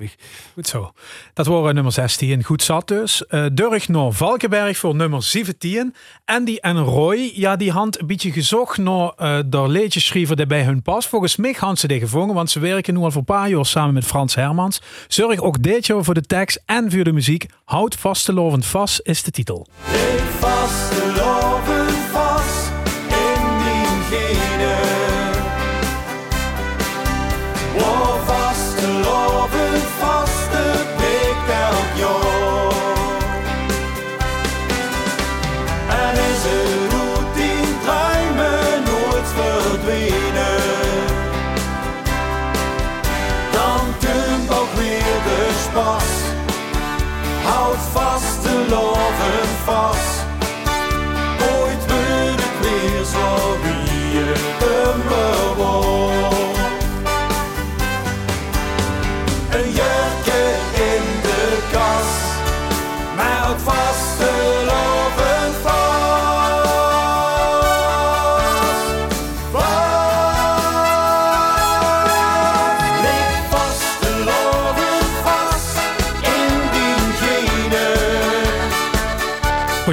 ik. 0.00 0.14
Goed 0.54 0.66
zo. 0.66 0.92
Dat 1.34 1.46
waren 1.46 1.74
nummer 1.74 1.92
16. 1.92 2.44
Goed 2.44 2.62
zat 2.62 2.88
dus. 2.88 3.26
Eh 3.26 3.46
Durg 3.52 3.88
naar 3.88 4.12
Valkenberg 4.12 4.76
voor 4.76 4.94
nummer 4.94 5.22
17. 5.22 5.94
Andy 6.24 6.56
en 6.60 6.78
Roy, 6.78 7.32
ja, 7.34 7.56
die 7.56 7.70
hand 7.70 8.00
een 8.00 8.06
beetje 8.06 8.32
gezocht 8.32 8.78
naar 8.78 9.12
eh 9.16 9.38
de 9.46 9.68
die 9.68 10.46
bij 10.46 10.62
hun 10.62 10.82
pas. 10.82 11.06
Volgens 11.06 11.36
mij 11.36 11.54
gaan 11.54 11.76
ze 11.76 11.86
die 11.86 12.00
gevonden, 12.00 12.36
want 12.36 12.50
ze 12.50 12.60
werken 12.60 12.94
nu 12.94 13.00
al 13.00 13.10
voor 13.10 13.20
een 13.20 13.24
paar 13.24 13.48
jaar 13.48 13.66
samen 13.66 13.94
met 13.94 14.04
Frans 14.04 14.34
Hermans. 14.34 14.80
Zorg 15.08 15.40
ook 15.40 15.62
dit 15.62 15.86
jaar 15.86 16.04
voor 16.04 16.14
de 16.14 16.22
tekst 16.22 16.62
en 16.66 16.90
voor 16.90 17.04
de 17.04 17.12
muziek. 17.12 17.46
Houd 17.64 17.94
vastelovend 17.94 18.66
vast 18.66 19.00
is 19.02 19.22
de 19.22 19.30
titel. 19.30 19.66
Ik 19.92 20.22
vasteloven 20.38 21.41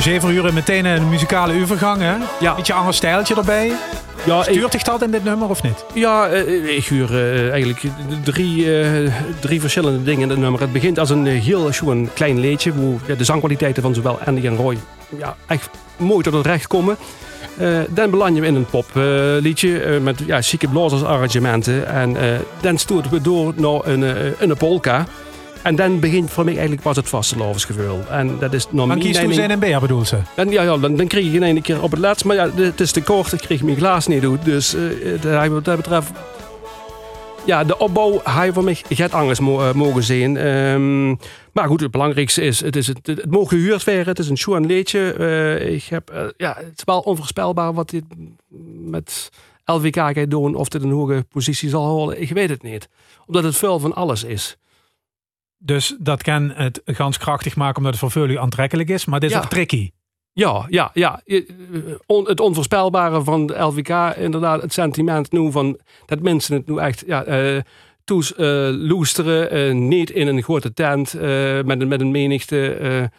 Roger 0.09 0.23
Verhuren 0.27 0.53
meteen 0.53 0.85
een 0.85 1.09
muzikale 1.09 1.61
overgang, 1.61 2.01
hè? 2.01 2.15
Ja. 2.39 2.55
Beetje 2.55 2.73
ander 2.73 2.93
stijltje 2.93 3.35
erbij. 3.35 3.71
Ja, 4.25 4.43
Stuurt 4.43 4.71
zich 4.71 4.83
dat 4.83 5.01
in 5.01 5.11
dit 5.11 5.23
nummer 5.23 5.49
of 5.49 5.63
niet? 5.63 5.85
ja 5.93 6.27
eh, 6.27 6.77
ik 6.77 6.85
huur 6.85 7.13
eh, 7.13 7.49
eigenlijk 7.49 7.81
drie, 8.23 8.79
eh, 8.81 9.13
drie 9.39 9.61
verschillende 9.61 10.03
dingen 10.03 10.21
in 10.21 10.29
het 10.29 10.39
nummer. 10.39 10.61
Het 10.61 10.71
begint 10.71 10.99
als 10.99 11.09
een 11.09 11.27
eh, 11.27 11.41
heel 11.41 11.73
gewoon 11.73 12.09
klein 12.13 12.39
leedje. 12.39 12.71
Hoe 12.71 12.97
ja, 13.05 13.15
de 13.15 13.23
zangkwaliteiten 13.23 13.83
van 13.83 13.93
zowel 13.93 14.19
Andy 14.25 14.47
en 14.47 14.55
Roy 14.55 14.77
ja, 15.17 15.35
echt 15.47 15.69
mooi 15.97 16.23
tot 16.23 16.33
het 16.33 16.45
recht 16.45 16.67
komen. 16.67 16.97
Eh, 17.57 17.79
dan 17.89 18.09
beland 18.09 18.35
je 18.35 18.45
in 18.45 18.55
een 18.55 18.65
popliedje 18.65 19.79
eh, 19.81 19.99
met 19.99 20.21
ja, 20.25 20.41
chique 20.41 20.67
arrangementen. 21.05 21.87
En 21.87 22.17
eh, 22.17 22.39
dan 22.61 22.77
stoten 22.77 23.11
we 23.11 23.21
door 23.21 23.53
naar 23.55 23.79
een, 23.83 24.03
eh, 24.03 24.31
een 24.39 24.57
polka. 24.57 25.05
En 25.63 25.75
dan 25.75 25.99
begint 25.99 26.29
voor 26.31 26.43
mij 26.43 26.53
eigenlijk 26.53 26.81
pas 26.81 26.95
het 26.95 27.09
vastelovensgevoel. 27.09 27.99
En 28.09 28.39
dat 28.39 28.53
is 28.53 28.65
nog 28.69 28.87
Dan 28.87 28.97
u 29.01 29.03
mening- 29.03 29.33
zijn 29.33 29.59
NB, 29.59 29.79
bedoelt 29.79 30.07
ze. 30.07 30.17
dan, 30.35 30.49
ja, 30.49 30.61
ja, 30.61 30.77
dan, 30.77 30.95
dan 30.95 31.07
kreeg 31.07 31.25
ik 31.25 31.33
in 31.33 31.43
één 31.43 31.61
keer 31.61 31.81
op 31.83 31.91
het 31.91 31.99
laatst. 31.99 32.25
Maar 32.25 32.35
ja, 32.35 32.49
het 32.55 32.79
is 32.79 32.91
te 32.91 33.01
kort. 33.01 33.33
Ik 33.33 33.39
kreeg 33.39 33.63
mijn 33.63 33.77
glaas 33.77 34.07
niet 34.07 34.23
uit. 34.23 34.45
Dus 34.45 34.75
dat- 35.21 35.47
wat 35.47 35.65
dat 35.65 35.75
betreft... 35.75 36.11
Ja, 37.45 37.63
de 37.63 37.77
opbouw 37.77 38.21
je 38.45 38.53
voor 38.53 38.63
mij 38.63 38.77
gaat 38.89 39.11
anders 39.13 39.39
eh, 39.39 39.73
mogen 39.73 40.03
zijn. 40.03 40.37
Ehm, 40.37 41.07
maar 41.53 41.67
goed, 41.67 41.81
het 41.81 41.91
belangrijkste 41.91 42.41
is... 42.41 42.61
Het, 42.61 42.75
is 42.75 42.87
het, 42.87 43.07
het 43.07 43.31
mogen 43.31 43.57
gehuurd 43.57 43.83
werden. 43.83 44.05
Het 44.05 44.19
is 44.19 44.29
een 44.29 44.37
show 44.37 44.53
en 44.55 44.65
leedje. 44.65 45.13
Ik 45.73 45.83
heb, 45.83 46.33
ja, 46.37 46.53
het 46.57 46.73
is 46.77 46.83
wel 46.83 46.99
onvoorspelbaar 46.99 47.73
wat 47.73 47.89
dit 47.89 48.03
met 48.85 49.29
LVK 49.65 49.95
gaat 49.95 50.29
doen. 50.29 50.55
Of 50.55 50.67
dit 50.67 50.83
een 50.83 50.91
hoge 50.91 51.25
positie 51.29 51.69
zal 51.69 51.85
houden. 51.85 52.21
Ik 52.21 52.29
weet 52.31 52.49
het 52.49 52.63
niet. 52.63 52.87
Omdat 53.25 53.43
het 53.43 53.55
veel 53.57 53.79
van 53.79 53.95
alles 53.95 54.23
is. 54.23 54.57
Dus 55.61 55.95
dat 55.99 56.23
kan 56.23 56.49
het 56.49 56.81
gans 56.85 57.17
krachtig 57.17 57.55
maken 57.55 57.77
omdat 57.77 57.91
het 57.91 58.01
voor 58.01 58.11
veel 58.27 58.39
aantrekkelijk 58.39 58.89
is. 58.89 59.05
Maar 59.05 59.19
dit 59.19 59.29
is 59.29 59.35
Ja. 59.35 59.41
ook 59.41 59.49
tricky. 59.49 59.91
Ja, 60.33 60.65
ja, 60.69 60.89
ja. 60.93 61.21
Eh, 61.25 61.41
On, 62.05 62.27
het 62.27 62.39
onvoorspelbare 62.39 63.23
van 63.23 63.45
de 63.45 63.59
LVK, 63.59 64.15
inderdaad, 64.17 64.61
het 64.61 64.73
sentiment 64.73 65.31
nu 65.31 65.51
van 65.51 65.79
dat 66.05 66.19
mensen 66.19 66.55
het 66.55 66.67
nu 66.67 66.77
echt 66.77 67.03
ja, 67.07 67.23
eh 67.23 67.61
toes 68.03 68.35
eh, 68.35 68.69
loesteren, 68.71 69.87
niet 69.87 70.09
in 70.09 70.27
een 70.27 70.43
grote 70.43 70.73
tent 70.73 71.13
met, 71.65 71.81
een, 71.81 71.87
met 71.87 72.01
een 72.01 72.11
menigte. 72.11 73.11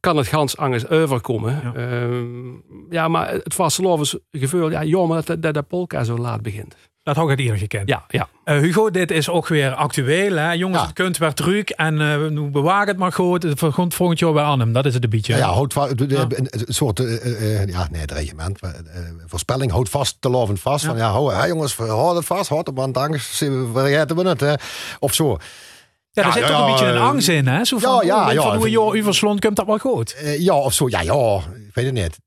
kan 0.00 0.16
het 0.16 0.26
gans 0.26 0.56
angst 0.56 0.90
overkomen. 0.90 1.60
Ja. 1.62 1.72
Ja, 1.80 2.08
ja 2.90 3.08
maar 3.08 3.32
het 3.32 3.54
vastelovensgevoel, 3.54 4.70
ja, 4.70 4.84
jammer 4.84 5.24
dat, 5.24 5.42
dat 5.42 5.54
de 5.54 5.62
polka 5.62 6.04
zo 6.04 6.16
laat 6.16 6.42
begint. 6.42 6.76
Dat 7.08 7.16
had 7.16 7.24
ik 7.24 7.30
het 7.30 7.40
eerder 7.40 7.58
gekend. 7.58 7.88
Ja, 7.88 8.04
ja. 8.08 8.28
Eh, 8.44 8.58
Hugo, 8.58 8.90
dit 8.90 9.10
is 9.10 9.28
ook 9.28 9.48
weer 9.48 9.72
actueel. 9.74 10.36
Hè? 10.36 10.52
Jongens, 10.52 10.80
Ja. 10.80 10.86
het 10.86 10.94
kunt 10.94 11.18
weer 11.18 11.32
druk. 11.34 11.70
En 11.70 12.00
eh 12.00 12.26
nu 12.30 12.40
bewaar 12.40 12.86
het 12.86 12.96
maar 12.96 13.12
goed. 13.12 13.42
Het 13.42 13.60
komt 13.74 13.94
volgend 13.94 14.18
jaar 14.18 14.32
weer 14.32 14.42
aan 14.42 14.60
hem. 14.60 14.72
Dat 14.72 14.86
is 14.86 14.94
het 14.94 15.04
een 15.04 15.10
beetje. 15.10 15.32
Ja, 15.32 15.38
ja 15.38 15.44
houd 15.46 15.72
va- 15.72 15.86
de- 15.94 16.06
de- 16.06 16.14
Ja. 16.14 16.26
een, 16.28 16.48
soort, 16.66 17.00
eh, 17.00 17.66
ja, 17.66 17.88
nee, 17.90 18.00
het 18.00 18.10
regiment, 18.12 18.62
maar, 18.62 18.74
voorspelling, 19.26 19.70
houd 19.70 19.88
vast, 19.88 20.16
te 20.20 20.28
lovend 20.30 20.60
vast. 20.60 20.84
Van 20.84 20.96
ja, 20.96 21.10
hou, 21.10 21.34
hè, 21.34 21.44
jongens, 21.44 21.76
houd 21.76 22.16
het 22.16 22.24
vast, 22.26 22.48
houd 22.48 22.66
het, 22.66 22.76
want 22.76 22.96
anders 22.96 23.26
vergeten 23.72 24.16
we 24.16 24.28
het. 24.28 24.40
Hè. 24.40 24.54
Of 24.98 25.14
zo. 25.14 25.36
Ja, 26.10 26.22
er 26.22 26.28
Ja, 26.28 26.32
zit 26.32 26.42
ja, 26.42 26.48
toch 26.48 26.58
een 26.60 26.64
ja, 26.66 26.70
beetje 26.72 26.86
een 26.86 26.98
angst 27.00 27.28
in, 27.28 27.46
hè? 27.46 27.64
Zo 27.64 27.78
van, 27.78 27.90
ja, 27.92 28.02
ja, 28.02 28.26
oh, 28.26 28.32
ja, 28.32 28.42
van 28.42 28.56
hoe 28.56 28.70
je 28.70 28.80
overslond, 28.80 29.40
komt 29.40 29.56
dat 29.56 29.66
wel 29.66 29.78
goed. 29.78 30.16
Ja, 30.38 30.54
of 30.54 30.72
zo, 30.72 30.88
ja, 30.88 31.00
ja, 31.00 31.36
ik 31.68 31.74
weet 31.74 31.84
het 31.84 31.94
niet. 31.94 32.18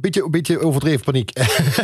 Beetje, 0.00 0.24
een 0.24 0.30
beetje 0.30 0.60
overdreven 0.60 1.04
paniek. 1.04 1.30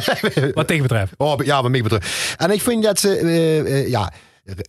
Wat 0.54 0.66
tegen 0.66 0.82
betreft. 0.82 1.12
Oh, 1.16 1.44
ja, 1.44 1.62
wat 1.62 1.70
mij 1.70 1.82
betreft. 1.82 2.34
En 2.38 2.50
ik 2.50 2.60
vind 2.60 2.82
dat 2.82 3.00
ze, 3.00 3.16
eh, 3.16 3.58
eh, 3.58 3.88
ja, 3.88 4.12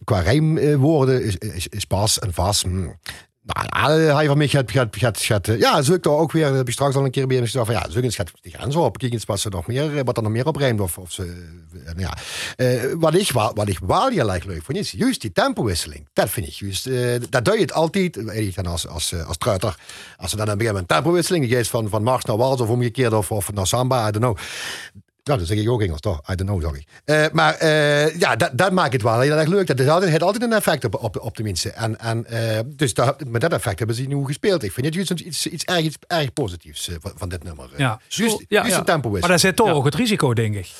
qua 0.03 0.19
rijmwoorden 0.19 1.23
is, 1.23 1.37
is, 1.37 1.67
is 1.67 1.85
pas 1.85 2.19
en 2.19 2.33
vast. 2.33 2.61
hmm. 2.61 2.95
Nou, 3.43 4.01
ja, 4.01 4.15
hij 4.15 4.27
van 4.27 4.37
mij 4.37 4.47
gaat, 4.47 4.71
gaat, 4.71 5.19
gaat, 5.19 5.47
eh, 5.47 5.59
ja, 5.59 5.81
zoek 5.81 6.03
daar 6.03 6.13
ook 6.13 6.31
weer, 6.31 6.53
heb 6.53 6.67
je 6.67 6.73
straks 6.73 6.95
al 6.95 7.05
een 7.05 7.11
keer 7.11 7.27
bij 7.27 7.35
hem 7.35 7.45
gezegd, 7.45 7.65
van 7.65 7.75
ja, 7.75 8.01
eens, 8.01 8.15
gaat 8.15 8.31
die 8.41 8.53
grens 8.53 8.75
op, 8.75 8.97
kijk 8.97 9.13
eens 9.13 9.25
wat 9.25 9.39
ze 9.39 9.49
nog 9.49 9.67
meer, 9.67 9.97
eh, 9.97 10.03
wat 10.03 10.17
er 10.17 10.23
nog 10.23 10.31
meer 10.31 10.47
op 10.47 10.55
rijmt, 10.55 10.79
of, 10.79 10.97
of 10.97 11.19
eh, 11.19 11.25
ja. 11.97 12.17
Eh, 12.55 12.93
wat 12.97 13.13
ik 13.13 13.31
wat 13.31 13.67
ik 13.67 13.79
wel 13.79 14.09
heel 14.09 14.33
erg 14.33 14.43
leuk 14.45 14.63
vind, 14.63 14.77
is 14.77 14.91
juist 14.91 15.21
die 15.21 15.31
tempowisseling. 15.31 16.07
Dat 16.13 16.29
vind 16.29 16.47
ik 16.47 16.53
juist, 16.53 16.87
eh, 16.87 17.15
dat 17.29 17.45
doe 17.45 17.53
je 17.53 17.61
het 17.61 17.73
altijd, 17.73 18.15
weet 18.23 18.55
dan 18.55 18.65
als, 18.65 18.87
als, 18.87 19.11
eh, 19.11 19.27
als 19.27 19.37
truiter, 19.37 19.75
als 20.17 20.29
ze 20.29 20.37
dan 20.37 20.47
een 20.47 20.57
begin 20.57 20.73
met 20.73 20.81
een 20.81 20.87
tempowisseling, 20.87 21.49
die 21.49 21.63
van, 21.63 21.89
van 21.89 22.03
mars 22.03 22.23
naar 22.23 22.37
wals, 22.37 22.61
of 22.61 22.69
omgekeerd, 22.69 23.13
of, 23.13 23.31
of 23.31 23.53
naar 23.53 23.67
samba, 23.67 24.07
I 24.07 24.11
don't 24.11 24.23
know. 24.23 24.37
Ja, 25.23 25.37
dat 25.37 25.47
zeg 25.47 25.57
ik 25.57 25.69
ook 25.69 25.81
Engels, 25.81 25.99
toch? 25.99 26.21
I 26.31 26.35
don't 26.35 26.49
know, 26.49 26.61
sorry. 26.61 26.85
Eh, 27.05 27.25
maar 27.31 27.55
eh, 27.55 28.19
ja, 28.19 28.35
dat, 28.35 28.49
dat 28.53 28.71
maakt 28.71 28.93
het 28.93 29.01
wel 29.01 29.19
heel 29.19 29.37
erg 29.37 29.47
leuk. 29.47 29.67
Dat 29.67 29.79
is 29.79 29.87
altijd, 29.87 30.11
heeft 30.11 30.23
altijd 30.23 30.43
een 30.43 30.53
effect 30.53 30.85
op, 30.85 31.03
op, 31.03 31.19
op 31.19 31.37
de 31.37 31.43
mensen. 31.43 31.75
En, 31.75 31.99
en, 31.99 32.25
eh, 32.25 32.59
dus 32.65 32.93
dat, 32.93 33.25
met 33.27 33.41
dat 33.41 33.53
effect 33.53 33.77
hebben 33.77 33.95
ze 33.95 34.03
nu 34.03 34.25
gespeeld. 34.25 34.63
Ik 34.63 34.71
vind 34.71 34.85
het 34.85 34.95
juist 34.95 35.11
iets, 35.11 35.47
iets, 35.47 35.63
erg, 35.63 35.79
iets 35.79 35.97
erg 36.07 36.33
positiefs 36.33 36.89
van, 37.15 37.29
dit 37.29 37.43
nummer. 37.43 37.69
Ja. 37.77 37.99
Juist, 38.07 38.39
Ja, 38.39 38.45
juist 38.47 38.75
ja. 38.75 38.83
tempo 38.83 39.13
is. 39.13 39.19
Maar 39.19 39.29
daar 39.29 39.39
zit 39.39 39.55
toch 39.55 39.69
ook 39.69 39.85
het 39.85 39.95
risico, 39.95 40.33
denk 40.33 40.55
ik. 40.55 40.71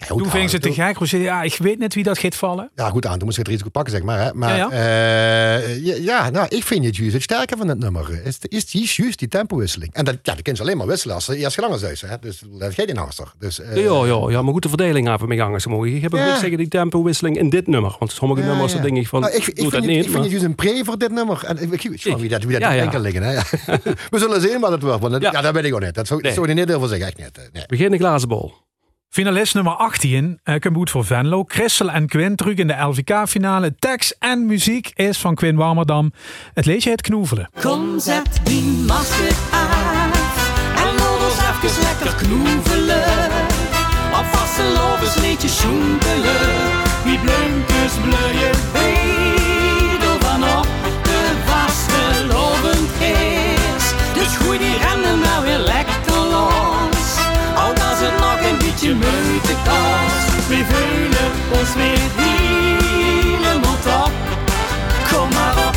Ja, 0.00 0.06
goed 0.06 0.22
Toen 0.22 0.30
ving 0.30 0.50
ze 0.50 0.58
te 0.58 0.72
gek. 0.72 0.96
Roger, 0.96 1.20
Ja, 1.20 1.42
ik 1.42 1.56
weet 1.58 1.78
net 1.78 1.94
wie 1.94 2.04
dat 2.04 2.18
gaat 2.18 2.34
vallen. 2.34 2.70
Ja, 2.74 2.88
goed 2.90 3.06
aan. 3.06 3.14
Toen 3.16 3.24
moest 3.24 3.36
je 3.36 3.42
het 3.42 3.50
risico 3.50 3.68
pakken, 3.70 3.92
zeg 3.92 4.02
maar. 4.02 4.18
Hè. 4.20 4.34
Maar 4.34 4.56
Ja, 4.56 4.68
ja, 4.72 5.58
ja. 5.82 5.94
ja, 6.00 6.30
nou, 6.30 6.46
ik 6.48 6.64
vind 6.64 6.84
het 6.84 6.96
juist 6.96 7.12
het 7.12 7.22
sterke 7.22 7.56
van 7.56 7.68
het 7.68 7.78
nummer. 7.78 8.10
eh, 8.12 8.26
Is, 8.26 8.38
is, 8.40 8.74
is 8.74 8.96
juist 8.96 9.18
die 9.18 9.28
tempowisseling. 9.28 9.94
En 9.94 10.04
dat, 10.04 10.14
ja, 10.22 10.32
dat 10.34 10.42
kun 10.42 10.54
je 10.54 10.60
alleen 10.60 10.76
maar 10.76 10.86
wisselen 10.86 11.14
als 11.14 11.24
ze 11.24 11.36
eerst 11.36 11.54
gelang 11.54 11.74
is. 11.74 12.00
Hè. 12.00 12.16
Dus 12.20 12.42
dat 12.58 12.74
gaat 12.74 12.86
niet 12.86 12.96
haastig. 12.96 13.34
Dus, 13.38 13.60
eh, 13.60 13.76
Ja, 13.84 14.04
ja, 14.06 14.24
ja, 14.30 14.42
maar 14.42 14.52
goed, 14.52 14.62
de 14.62 14.68
verdeling 14.68 15.08
aan 15.08 15.18
van 15.18 15.28
mijn 15.28 15.40
gangers 15.40 15.66
mogen. 15.66 15.94
Ik 15.94 16.02
heb 16.02 16.14
ook 16.14 16.20
zeggen 16.20 16.56
die 16.56 16.68
tempowisseling 16.68 17.38
in 17.38 17.50
dit 17.50 17.66
nummer. 17.66 17.96
Want 17.98 18.12
sommige 18.12 18.40
Ja, 18.40 18.46
nummers, 18.46 18.72
ja. 18.72 18.78
dan 18.78 18.86
denk 18.86 19.00
ik 19.02 19.08
van, 19.08 19.20
Nou, 19.20 19.32
ik, 19.34 19.46
ik, 19.46 19.46
doe 19.46 19.54
vind 19.56 19.72
dat 19.72 19.80
het, 19.82 19.90
niet. 19.90 19.96
ik 19.96 20.02
vind 20.02 20.12
maar- 20.14 20.22
het 20.22 20.30
juist 20.30 20.44
een 20.46 20.54
pre 20.54 20.82
voor 20.84 20.98
dit 20.98 21.10
nummer. 21.10 21.44
En 21.44 21.62
ik, 21.62 21.72
ik 21.82 21.88
weet 21.90 22.00
gewoon 22.00 22.20
wie 22.20 22.28
dat, 22.28 22.42
wie 22.42 22.52
dat 22.52 22.60
Ja, 22.60 22.72
ja, 22.72 22.82
ja. 22.82 22.90
kan 22.90 23.00
liggen. 23.00 23.22
Hè? 23.22 23.34
We 24.10 24.18
zullen 24.18 24.40
zien 24.40 24.60
wat 24.60 24.70
het 24.70 24.82
wordt. 24.82 25.00
Want 25.00 25.12
dat, 25.12 25.22
Ja. 25.22 25.30
ja. 25.32 25.40
dat 25.40 25.54
weet 25.54 25.64
ik 25.64 25.74
ook 25.74 25.80
niet. 25.80 25.94
Dat 25.94 26.06
zou, 26.06 26.20
Nee. 26.20 26.32
zou 26.32 26.48
je 26.48 26.54
niet 26.54 26.72
over 26.72 26.88
zeggen. 26.88 27.06
Echt 27.06 27.16
niet. 27.18 27.38
eh, 27.38 27.44
Nee. 27.52 27.64
Begin 27.66 27.90
de 27.90 27.96
glazen 27.98 28.28
bol. 28.28 28.52
Finalist 29.12 29.54
nummer 29.54 29.72
18, 29.72 30.40
uh, 30.44 30.56
voor 30.84 31.04
Venlo. 31.04 31.44
Christel 31.48 31.90
en 31.90 32.06
Quinn 32.06 32.36
terug 32.36 32.56
in 32.56 32.66
de 32.66 32.74
LVK-finale. 32.74 33.74
Tekst 33.78 34.16
en 34.18 34.46
muziek 34.46 34.90
is 34.94 35.18
van 35.18 35.34
Quinn 35.34 35.56
Warmerdam. 35.56 36.12
Het 36.54 36.66
leedje 36.66 36.88
heet 36.88 37.00
Knoevelen. 37.02 37.50
Kom, 37.60 37.98
zet 37.98 38.40
die 38.42 38.62
masker 38.62 39.36
af 39.50 40.74
en 40.76 40.94
laat 40.94 41.24
ons 41.24 41.66
even 41.66 41.82
lekker 41.82 42.14
knoevelen. 42.14 43.02
Op 44.18 44.24
vaste 44.24 44.62
lovens 44.74 45.14
liedje 45.14 45.48
schoentelen. 45.48 46.40
Wie 47.04 47.18
blinkers 47.18 47.94
bleuien, 48.04 48.54
weet 48.72 48.99
We 60.50 60.64
voelen 60.64 61.60
ons 61.60 61.74
weer 61.74 61.98
helemaal 62.16 63.78
top. 63.82 64.10
Kom 65.12 65.28
maar 65.28 65.66
op. 65.68 65.74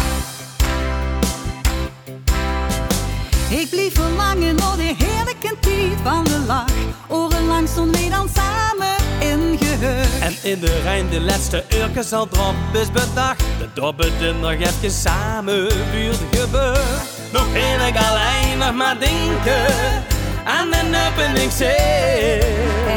Ik 3.49 3.69
bleef 3.69 3.93
verlangen 3.93 4.55
naar 4.55 4.75
de 4.75 4.95
heerlijke 4.97 5.55
tijd 5.59 5.91
van 6.03 6.23
de 6.23 6.43
lach. 6.47 6.71
Orenlang 7.07 7.67
stonden 7.67 8.01
wij 8.01 8.09
dan 8.09 8.29
samen 8.35 8.95
in 9.19 9.57
geheur. 9.57 10.05
En 10.21 10.35
in 10.41 10.59
de 10.59 10.81
Rijn 10.83 11.09
de 11.09 11.21
laatste 11.21 11.63
uurtjes 11.69 12.13
al 12.13 12.27
drop 12.27 12.55
is 12.73 12.91
bedacht. 12.91 13.43
De 13.59 13.67
dobbelden 13.73 14.39
nog 14.39 14.51
even 14.51 14.91
samen 14.91 15.67
buurt 15.91 16.19
gebeurd. 16.31 17.03
Nog 17.33 17.47
heel 17.51 17.87
ik 17.87 17.95
alleen 17.95 18.57
nog 18.57 18.73
maar 18.73 18.99
denken 18.99 20.12
aan 20.43 20.69
de 20.69 21.09
openingszee. 21.11 22.39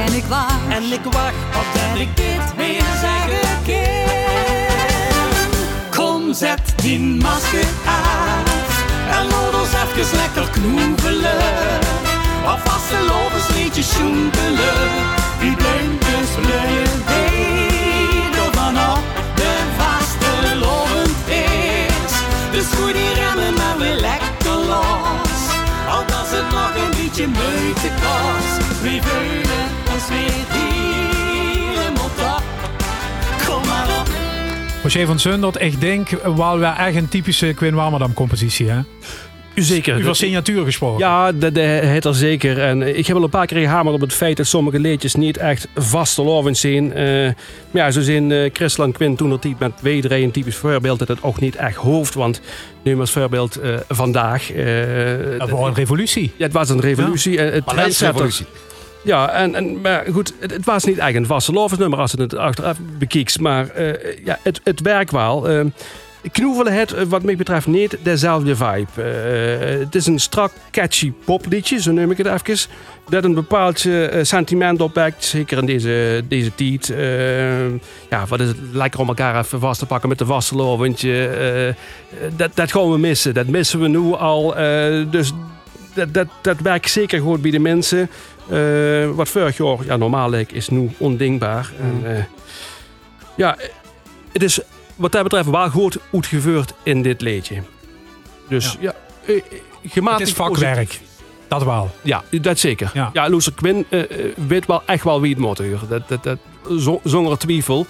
En 0.06 0.12
ik 0.14 0.24
was 0.24 0.56
En 0.68 0.92
ik 0.92 1.04
wacht 1.04 1.34
op 1.56 1.66
dat 1.74 2.00
ik 2.00 2.16
dit 2.16 2.54
weer 2.56 2.84
zeggen 3.00 3.48
kan. 3.66 3.94
Kom, 5.90 6.34
zet 6.34 6.60
die 6.76 7.00
masker 7.00 7.68
af 7.84 8.84
en 9.10 9.26
laat 9.26 9.54
ons 9.60 9.68
even 9.68 10.16
lekker 10.16 10.48
knoevelen. 10.50 11.80
Of 12.44 12.60
vaste 12.64 12.98
lovens 13.06 13.48
liedje 13.56 13.82
schoentelen. 13.82 14.90
Wie 15.38 15.56
blinkers 15.56 16.30
bleuien, 16.42 17.04
weet 17.06 18.36
er 18.36 18.52
vanaf 18.52 19.00
de 19.34 19.52
vaste 19.76 20.56
lovend 20.56 21.28
is. 21.28 22.12
Dus 22.50 22.66
gooi 22.78 22.92
die 22.92 23.12
remmen 23.14 23.45
Al 25.96 26.06
dat 26.06 26.30
het 26.30 26.50
nog 26.50 26.74
een 26.84 26.90
beetje 26.90 27.26
moeite 27.26 27.90
kost. 28.04 28.80
We 28.82 28.98
voelen 29.02 29.66
ons 29.92 30.08
weer 30.08 30.44
helemaal 30.48 32.10
top. 32.16 32.42
Kom 33.46 33.66
maar 33.66 34.00
op. 34.00 34.08
Roger 34.82 35.06
van 35.06 35.18
Zundert, 35.18 35.60
ik 35.60 35.80
denk 35.80 36.08
wel 36.08 36.58
weer 36.58 36.72
echt 36.72 36.96
een 36.96 37.08
typische 37.08 37.52
Quinn 37.54 37.74
Warmerdam 37.74 38.12
compositie. 38.12 38.70
Hè? 38.70 38.80
Zeker. 39.64 39.96
Over 39.96 40.16
signatuur 40.16 40.64
gesproken. 40.64 40.98
Ja, 40.98 41.32
dat 41.32 41.54
dat 41.54 41.64
heet 41.64 42.04
er 42.04 42.14
zeker. 42.14 42.62
En 42.62 42.96
ik 42.96 43.06
heb 43.06 43.16
al 43.16 43.22
een 43.22 43.30
paar 43.30 43.46
keer 43.46 43.60
gehamerd 43.60 43.94
op 43.94 44.00
het 44.00 44.12
feit 44.12 44.36
dat 44.36 44.46
sommige 44.46 44.78
liedjes 44.78 45.14
niet 45.14 45.36
echt 45.36 45.68
vastelovend 45.74 46.58
zijn. 46.58 46.92
Eh, 46.92 47.04
maar 47.70 47.82
ja, 47.82 47.90
zo 47.90 48.00
zijn 48.00 48.30
uh, 48.30 48.50
Christland 48.52 48.96
Quint 48.96 49.18
toen 49.18 49.30
het 49.30 49.58
met 49.58 49.72
W3 49.84 50.10
een 50.10 50.30
typisch 50.30 50.56
voorbeeld 50.56 50.98
dat 50.98 51.08
het 51.08 51.22
ook 51.22 51.40
niet 51.40 51.56
echt 51.56 51.76
hoofd. 51.76 52.14
Want 52.14 52.40
nu 52.82 53.00
als 53.00 53.10
voorbeeld 53.10 53.62
uh, 53.62 53.76
vandaag. 53.88 54.46
dat 55.38 55.50
was 55.50 55.66
een 55.66 55.74
revolutie. 55.74 56.32
Ja, 56.36 56.44
het 56.44 56.52
was 56.52 56.68
een 56.68 56.80
revolutie. 56.80 57.32
Ja. 57.32 57.42
het 57.42 57.98
revolutie. 57.98 58.46
Ja, 59.04 59.30
en, 59.30 59.54
en, 59.54 59.80
maar 59.80 60.04
goed, 60.12 60.32
het, 60.38 60.52
het, 60.52 60.64
was 60.64 60.84
niet 60.84 60.98
echt 60.98 61.14
een 61.14 61.26
vastelovensnummer 61.26 61.98
als 61.98 62.10
je 62.10 62.20
het 62.20 62.36
achteraf 62.36 62.78
bekiekt. 62.98 63.40
Maar 63.40 63.82
ja, 64.24 64.38
het, 64.42 64.60
het 64.64 64.80
werkt 64.80 65.10
wel. 65.10 65.48
Knoevelen 66.32 66.72
het, 66.72 67.08
wat 67.08 67.22
mij 67.22 67.36
betreft, 67.36 67.66
niet 67.66 67.98
dezelfde 68.02 68.56
vibe. 68.56 68.86
Uh, 68.98 69.78
het 69.78 69.94
is 69.94 70.06
een 70.06 70.18
strak, 70.18 70.52
catchy 70.70 71.12
popliedje, 71.24 71.80
zo 71.80 71.92
noem 71.92 72.10
ik 72.10 72.16
het 72.16 72.26
even. 72.26 72.70
Dat 73.08 73.24
een 73.24 73.34
bepaald 73.34 73.84
uh, 73.84 74.08
sentiment 74.22 74.80
opwekt, 74.80 75.24
zeker 75.24 75.58
in 75.58 75.66
deze, 75.66 76.24
deze 76.28 76.54
tijd. 76.54 76.88
Uh, 76.88 77.68
ja, 78.10 78.26
wat 78.28 78.40
is 78.40 78.48
het 78.48 78.56
lekker 78.72 79.00
om 79.00 79.08
elkaar 79.08 79.38
even 79.38 79.60
vast 79.60 79.78
te 79.78 79.86
pakken 79.86 80.08
met 80.08 80.18
de 80.18 80.24
wasseloventje. 80.24 81.74
dat, 82.36 82.50
dat 82.54 82.72
gaan 82.72 82.90
we 82.90 82.98
missen. 82.98 83.34
Dat 83.34 83.46
missen 83.46 83.80
we 83.80 83.88
nu 83.88 84.12
al. 84.12 84.54
dus 85.10 85.32
dat, 85.94 86.14
dat, 86.14 86.26
dat 86.42 86.60
werkt 86.60 86.90
zeker 86.90 87.20
goed 87.20 87.42
bij 87.42 87.50
de 87.50 87.58
mensen. 87.58 88.10
wat 89.14 89.28
vorig 89.28 89.56
jaar 89.56 89.84
ja, 89.84 89.96
normaal 89.96 90.30
leek, 90.30 90.52
is 90.52 90.68
nu 90.68 90.90
ondingbaar. 90.98 91.72
Mm. 91.80 92.04
En, 92.04 92.28
ja, 93.36 93.56
het 94.32 94.42
is 94.42 94.60
wat 94.96 95.12
dat 95.12 95.22
betreft 95.22 95.50
wel 95.50 95.70
goed 95.70 95.98
uitgevoerd 96.12 96.74
in 96.82 97.02
dit 97.02 97.20
liedje. 97.20 97.62
Dus 98.48 98.76
ja, 98.80 98.94
ja 99.26 99.34
uh, 99.34 100.06
Het 100.10 100.20
is 100.20 100.32
vakwerk. 100.32 100.86
Positief. 100.86 101.14
Dat 101.48 101.64
wel. 101.64 101.90
Ja, 102.02 102.24
dat 102.40 102.58
zeker. 102.58 102.90
Ja, 102.94 103.10
ja 103.12 103.38
Quinn 103.54 103.86
uh, 103.90 104.02
weet 104.46 104.66
wel 104.66 104.82
echt 104.86 105.04
wel 105.04 105.20
wie 105.20 105.30
het 105.30 105.40
moet 105.40 105.58
huren. 105.58 105.88
Dat, 105.88 106.08
dat, 106.08 106.22
dat, 106.22 106.38
zonder 107.04 107.38
twijfel. 107.38 107.86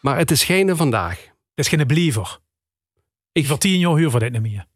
Maar 0.00 0.18
het 0.18 0.30
is 0.30 0.44
geen 0.44 0.76
vandaag. 0.76 1.18
Het 1.54 1.66
is 1.66 1.68
geen 1.68 1.86
believer. 1.86 2.38
Ik 3.32 3.46
voor 3.46 3.58
tien 3.58 3.78
jaar 3.78 3.96
huur 3.96 4.10
voor 4.10 4.20
dit 4.20 4.32
niet 4.32 4.42
meer. 4.42 4.66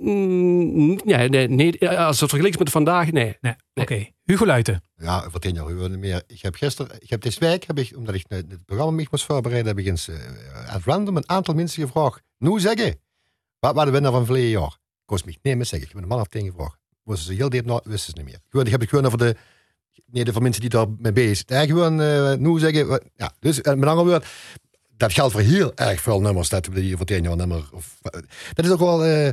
Mm, 0.00 1.00
ja, 1.04 1.26
nee, 1.26 1.48
nee, 1.48 1.90
als 1.90 2.20
het 2.20 2.28
vergelijkt 2.28 2.58
met 2.58 2.70
vandaag, 2.70 3.10
nee. 3.10 3.24
nee. 3.24 3.34
nee. 3.40 3.54
Oké, 3.74 3.92
okay. 3.92 4.14
Hugo 4.24 4.46
Luiten. 4.46 4.82
Ja, 4.96 5.30
voor 5.30 5.40
tien 5.40 5.54
jaar 5.54 5.66
huur 5.66 5.90
niet 5.90 5.98
meer. 5.98 6.22
Ik 6.26 6.42
heb 6.42 6.54
gisteren, 6.54 6.96
ik 6.98 7.10
heb 7.10 7.20
deze 7.20 7.40
week, 7.40 7.64
heb 7.64 7.78
ik, 7.78 7.92
omdat 7.96 8.14
ik 8.14 8.24
het 8.28 8.64
programma 8.64 9.04
moest 9.10 9.24
voorbereiden, 9.24 9.68
heb 9.68 9.78
ik 9.78 9.86
eens 9.86 10.08
uh, 10.08 10.74
at 10.74 10.82
random 10.84 11.16
een 11.16 11.28
aantal 11.28 11.54
mensen 11.54 11.82
gevraagd. 11.82 12.22
Nu 12.38 12.60
zeggen, 12.60 13.00
wat 13.58 13.74
was 13.74 13.84
de 13.84 13.90
winnaar 13.90 14.12
van 14.12 14.24
verleden 14.24 14.50
jaar? 14.50 14.78
Kost 15.04 15.24
me 15.24 15.36
nee, 15.42 15.56
maar 15.56 15.66
zeggen. 15.66 15.88
Ik 15.88 15.94
heb 15.94 16.02
een 16.02 16.08
man 16.08 16.20
of 16.20 16.26
tien 16.26 16.46
gevraagd. 16.46 16.78
Was 17.02 17.26
ze 17.26 17.32
heel 17.32 17.48
diep, 17.48 17.64
nou, 17.64 17.80
wisten 17.84 18.12
ze 18.12 18.22
niet 18.22 18.30
meer. 18.30 18.40
Gewoon, 18.48 18.66
ik 18.66 18.72
heb 18.72 18.80
het 18.80 18.88
gewoon 18.88 19.06
over 19.06 19.18
de, 19.18 19.36
nee, 20.06 20.24
de 20.24 20.32
van 20.32 20.42
mensen 20.42 20.60
die 20.60 20.70
daar 20.70 20.86
mee 20.98 21.12
bezig 21.12 21.44
zijn. 21.46 21.60
Ja, 21.60 21.74
gewoon, 21.74 22.00
uh, 22.00 22.34
nu 22.34 22.58
zeggen, 22.58 23.10
ja, 23.16 23.32
dus 23.40 23.56
met 23.56 23.68
andere 23.68 23.94
woorden, 23.94 24.22
dat 24.96 25.12
geldt 25.12 25.32
voor 25.32 25.40
heel 25.40 25.72
erg 25.74 26.00
veel 26.00 26.20
nummers. 26.20 26.48
Dat 26.48 26.68
hier 26.74 26.96
voor 26.96 27.36
nummer. 27.36 27.68
Of, 27.72 27.98
dat 28.52 28.64
is 28.64 28.70
ook 28.70 28.78
wel. 28.78 29.06
Uh, 29.06 29.28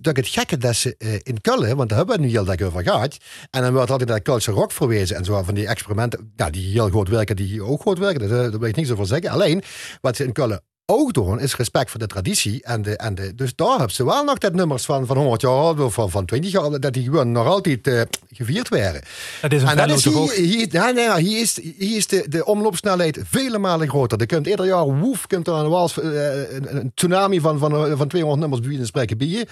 dat 0.00 0.16
het 0.16 0.28
gekke 0.28 0.56
dat 0.56 0.76
ze 0.76 0.94
uh, 0.98 1.14
in 1.22 1.40
Kullen, 1.40 1.76
want 1.76 1.88
daar 1.88 1.98
hebben 1.98 2.16
we 2.16 2.22
nu 2.22 2.28
heel 2.28 2.44
dag 2.44 2.60
over 2.60 2.82
gehad. 2.82 3.16
En 3.50 3.62
dan 3.62 3.72
wordt 3.72 3.90
altijd 3.90 4.08
naar 4.08 4.20
Kultse 4.20 4.50
rock 4.50 4.72
verwezen 4.72 5.16
en 5.16 5.24
zo 5.24 5.42
van 5.42 5.54
die 5.54 5.66
experimenten. 5.66 6.32
Die 6.50 6.72
heel 6.72 6.90
goed 6.90 7.08
werken, 7.08 7.36
die 7.36 7.46
hier 7.46 7.64
ook 7.64 7.82
goed 7.82 7.98
werken. 7.98 8.22
Uh, 8.22 8.28
daar 8.28 8.50
wil 8.50 8.68
ik 8.68 8.76
niks 8.76 8.90
over 8.90 9.06
zeggen. 9.06 9.30
Alleen 9.30 9.62
wat 10.00 10.16
ze 10.16 10.24
in 10.24 10.32
Kullen 10.32 10.62
ook 10.86 11.12
doen, 11.12 11.40
is 11.40 11.56
respect 11.56 11.90
voor 11.90 12.00
de 12.00 12.06
traditie. 12.06 12.62
En 12.62 12.82
de, 12.82 12.96
en 12.96 13.14
de, 13.14 13.34
dus 13.34 13.54
daar 13.54 13.68
hebben 13.68 13.90
ze 13.90 14.04
wel 14.04 14.24
nog 14.24 14.38
dat 14.38 14.52
nummers 14.52 14.84
van, 14.84 15.06
van 15.06 15.16
100 15.16 15.40
jaar 15.40 15.80
of 15.80 15.94
van, 15.94 16.10
van 16.10 16.24
20 16.24 16.50
jaar, 16.50 16.80
dat 16.80 16.92
die 16.92 17.04
gewoon 17.04 17.32
nog 17.32 17.46
altijd 17.46 17.86
uh, 17.86 18.00
gevierd 18.32 18.68
werden. 18.68 19.02
Dat 19.40 19.52
is 19.52 19.62
een 19.62 19.68
en 19.68 19.76
dat 19.76 19.90
is 19.90 20.04
hier, 20.04 20.32
hier, 20.32 20.66
ja, 20.70 20.90
nee, 20.90 21.20
hier 21.20 21.40
is, 21.40 21.60
hier 21.76 21.96
is 21.96 22.06
de, 22.06 22.26
de 22.28 22.44
omloopsnelheid 22.44 23.20
vele 23.24 23.58
malen 23.58 23.88
groter. 23.88 24.20
Er 24.20 24.26
komt 24.26 24.46
ieder 24.46 24.66
jaar, 24.66 25.00
woef, 25.00 25.26
komt 25.26 25.46
er 25.46 25.54
een, 25.54 25.68
wals, 25.68 25.98
uh, 25.98 26.52
een, 26.52 26.92
tsunami 26.94 27.40
van, 27.40 27.58
van, 27.58 27.96
van 27.96 28.08
200 28.08 28.40
nummers 28.40 28.60
bij 28.68 28.78
en 28.78 28.86
spreken 28.86 29.18
bieden. 29.18 29.46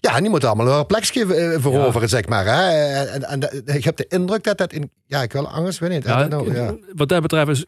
Ja, 0.00 0.16
en 0.16 0.20
die 0.20 0.30
moet 0.30 0.44
allemaal 0.44 0.78
een 0.78 0.86
plekje 0.86 1.26
veroveren, 1.60 2.00
ja. 2.00 2.06
zeg 2.06 2.26
maar. 2.26 2.46
Hè? 2.46 2.70
En, 2.94 3.24
en, 3.24 3.50
en, 3.50 3.74
ik 3.76 3.84
heb 3.84 3.96
de 3.96 4.06
indruk 4.08 4.44
dat 4.44 4.58
dat 4.58 4.72
in... 4.72 4.90
Ja, 5.06 5.22
ik 5.22 5.32
wil 5.32 5.48
anders, 5.48 5.78
weet 5.78 5.90
niet. 5.90 6.04
Ja, 6.04 6.26
nou, 6.26 6.54
ja. 6.54 6.74
Wat 6.94 7.08
dat 7.08 7.22
betreft 7.22 7.48
is 7.50 7.64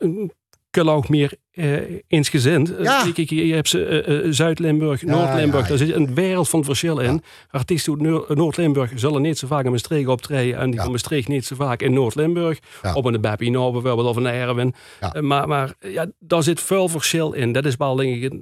ook 0.79 1.09
meer 1.09 1.33
uh, 1.53 2.01
eensgezind. 2.07 2.73
Ja. 2.79 3.07
Uh, 3.07 3.13
kijk, 3.13 3.31
je 3.31 3.55
hebt 3.55 3.69
ze 3.69 4.05
uh, 4.09 4.33
Zuid-Limburg, 4.33 5.03
Noord-Limburg. 5.03 5.63
Ja, 5.63 5.69
daar 5.69 5.79
zit 5.79 5.95
een 5.95 6.15
wereld 6.15 6.49
van 6.49 6.65
verschil 6.65 6.99
in. 6.99 7.23
Artiesten 7.51 8.07
uit 8.07 8.29
Noord-Limburg 8.29 8.93
zullen 8.95 9.23
niet 9.23 9.39
zo 9.39 9.47
vaak 9.47 9.65
in 9.65 9.71
Maastricht 9.71 10.09
optreden. 10.09 10.59
En 10.59 10.71
die 10.71 10.81
van 10.81 10.91
Maastricht 10.91 11.29
niet 11.29 11.47
zo 11.47 11.55
vaak 11.55 11.83
in 11.83 11.93
Noord-Limburg. 11.93 12.59
Op 12.95 13.05
een 13.05 13.21
Nou 13.21 13.73
bijvoorbeeld, 13.73 14.09
of 14.09 14.17
een 14.17 14.27
Erwin. 14.27 14.75
maar 15.21 15.49
maar 15.49 15.75
ja, 15.79 16.07
daar 16.19 16.43
zit 16.43 16.61
veel 16.61 16.89
verschil 16.89 17.33
in. 17.33 17.53
Dat 17.53 17.65
is 17.65 17.77
wel 17.77 17.97
denk 17.97 18.23
ik... 18.23 18.33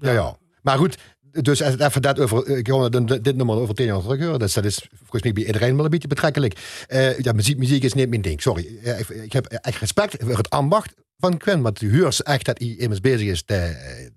ja, 0.00 0.12
ja. 0.12 0.36
Maar 0.62 0.78
goed, 0.78 0.96
dus 1.32 1.60
even 1.60 2.02
dat 2.02 2.20
over, 2.20 2.58
ik 2.58 2.66
wil 2.66 2.90
dit 2.90 3.36
nummer 3.36 3.56
over 3.56 3.74
tien 3.74 3.86
jaar 3.86 4.00
terug 4.00 4.36
Dus 4.36 4.54
dat 4.54 4.64
is 4.64 4.88
volgens 4.94 5.22
mij 5.22 5.32
bij 5.32 5.44
iedereen 5.44 5.76
wel 5.76 5.84
een 5.84 5.90
beetje 5.90 6.08
betrekkelijk. 6.08 6.84
Uh, 6.88 7.18
ja, 7.18 7.32
muziek, 7.32 7.58
muziek 7.58 7.82
is 7.82 7.92
niet 7.92 8.08
mijn 8.08 8.22
ding, 8.22 8.42
sorry. 8.42 8.78
Uh, 8.84 9.22
ik 9.24 9.32
heb 9.32 9.46
echt 9.46 9.80
respect 9.80 10.16
voor 10.18 10.36
het 10.36 10.50
ambacht 10.50 10.94
van 11.20 11.36
Quinn. 11.36 11.62
Want 11.62 11.80
u 11.80 12.00
hoort 12.00 12.22
echt 12.22 12.44
dat 12.44 12.58
hij 12.58 12.68
immers 12.78 13.00
bezig 13.00 13.28
is 13.28 13.42
te, 13.42 13.76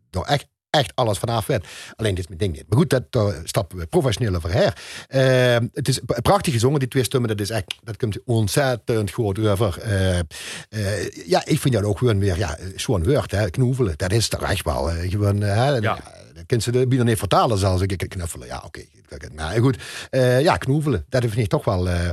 door 0.09 0.25
echt 0.25 0.45
echt 0.73 0.91
alles 0.95 1.17
vanaf 1.17 1.45
werd. 1.45 1.67
Alleen 1.95 2.15
dit 2.15 2.23
is 2.23 2.27
mijn 2.27 2.39
ding 2.39 2.53
niet. 2.53 2.65
Maar 2.69 2.77
goed, 2.77 2.89
dat 2.89 3.03
uh, 3.17 3.27
stappen 3.43 3.77
we 3.77 3.85
professioneel 3.85 4.35
over 4.35 4.51
her. 4.51 4.77
Uh, 5.09 5.67
het 5.73 5.87
is 5.87 5.99
prachtig 6.21 6.53
gezongen, 6.53 6.79
die 6.79 6.87
twee 6.87 7.03
stemmen. 7.03 7.29
Dat 7.29 7.39
is 7.39 7.49
echt, 7.49 7.75
dat 7.83 7.97
komt 7.97 8.17
ontzettend 8.25 9.11
goed 9.11 9.39
over. 9.39 9.81
Uh, 9.87 10.19
ja, 11.25 11.45
ik 11.45 11.59
vind 11.59 11.73
dat 11.73 11.83
ook 11.83 11.97
gewoon 11.97 12.19
weer, 12.19 12.37
ja, 12.37 12.57
zo'n 12.75 13.03
woord, 13.03 13.31
hè, 13.31 13.49
knoevelen. 13.49 13.93
Dat 13.97 14.11
is 14.11 14.27
toch 14.27 14.43
echt 14.43 14.63
wel 14.63 14.85
gewoon, 14.85 15.37
ja. 15.37 16.22
Kunnen 16.45 16.65
ze 16.65 16.71
de 16.71 16.87
bieden 16.87 17.07
niet 17.07 17.17
vertalen 17.17 17.57
zelfs. 17.57 17.81
Ik 17.81 18.05
knuffelen, 18.09 18.47
ja, 18.47 18.61
oké. 18.65 18.65
Okay. 18.65 19.29
Maar 19.35 19.59
goed, 19.59 19.77
uh, 20.11 20.41
ja, 20.41 20.57
knoevelen. 20.57 21.05
Dat 21.09 21.21
vind 21.21 21.37
ik 21.37 21.47
toch 21.47 21.65
wel... 21.65 21.87
Uh, 21.87 22.09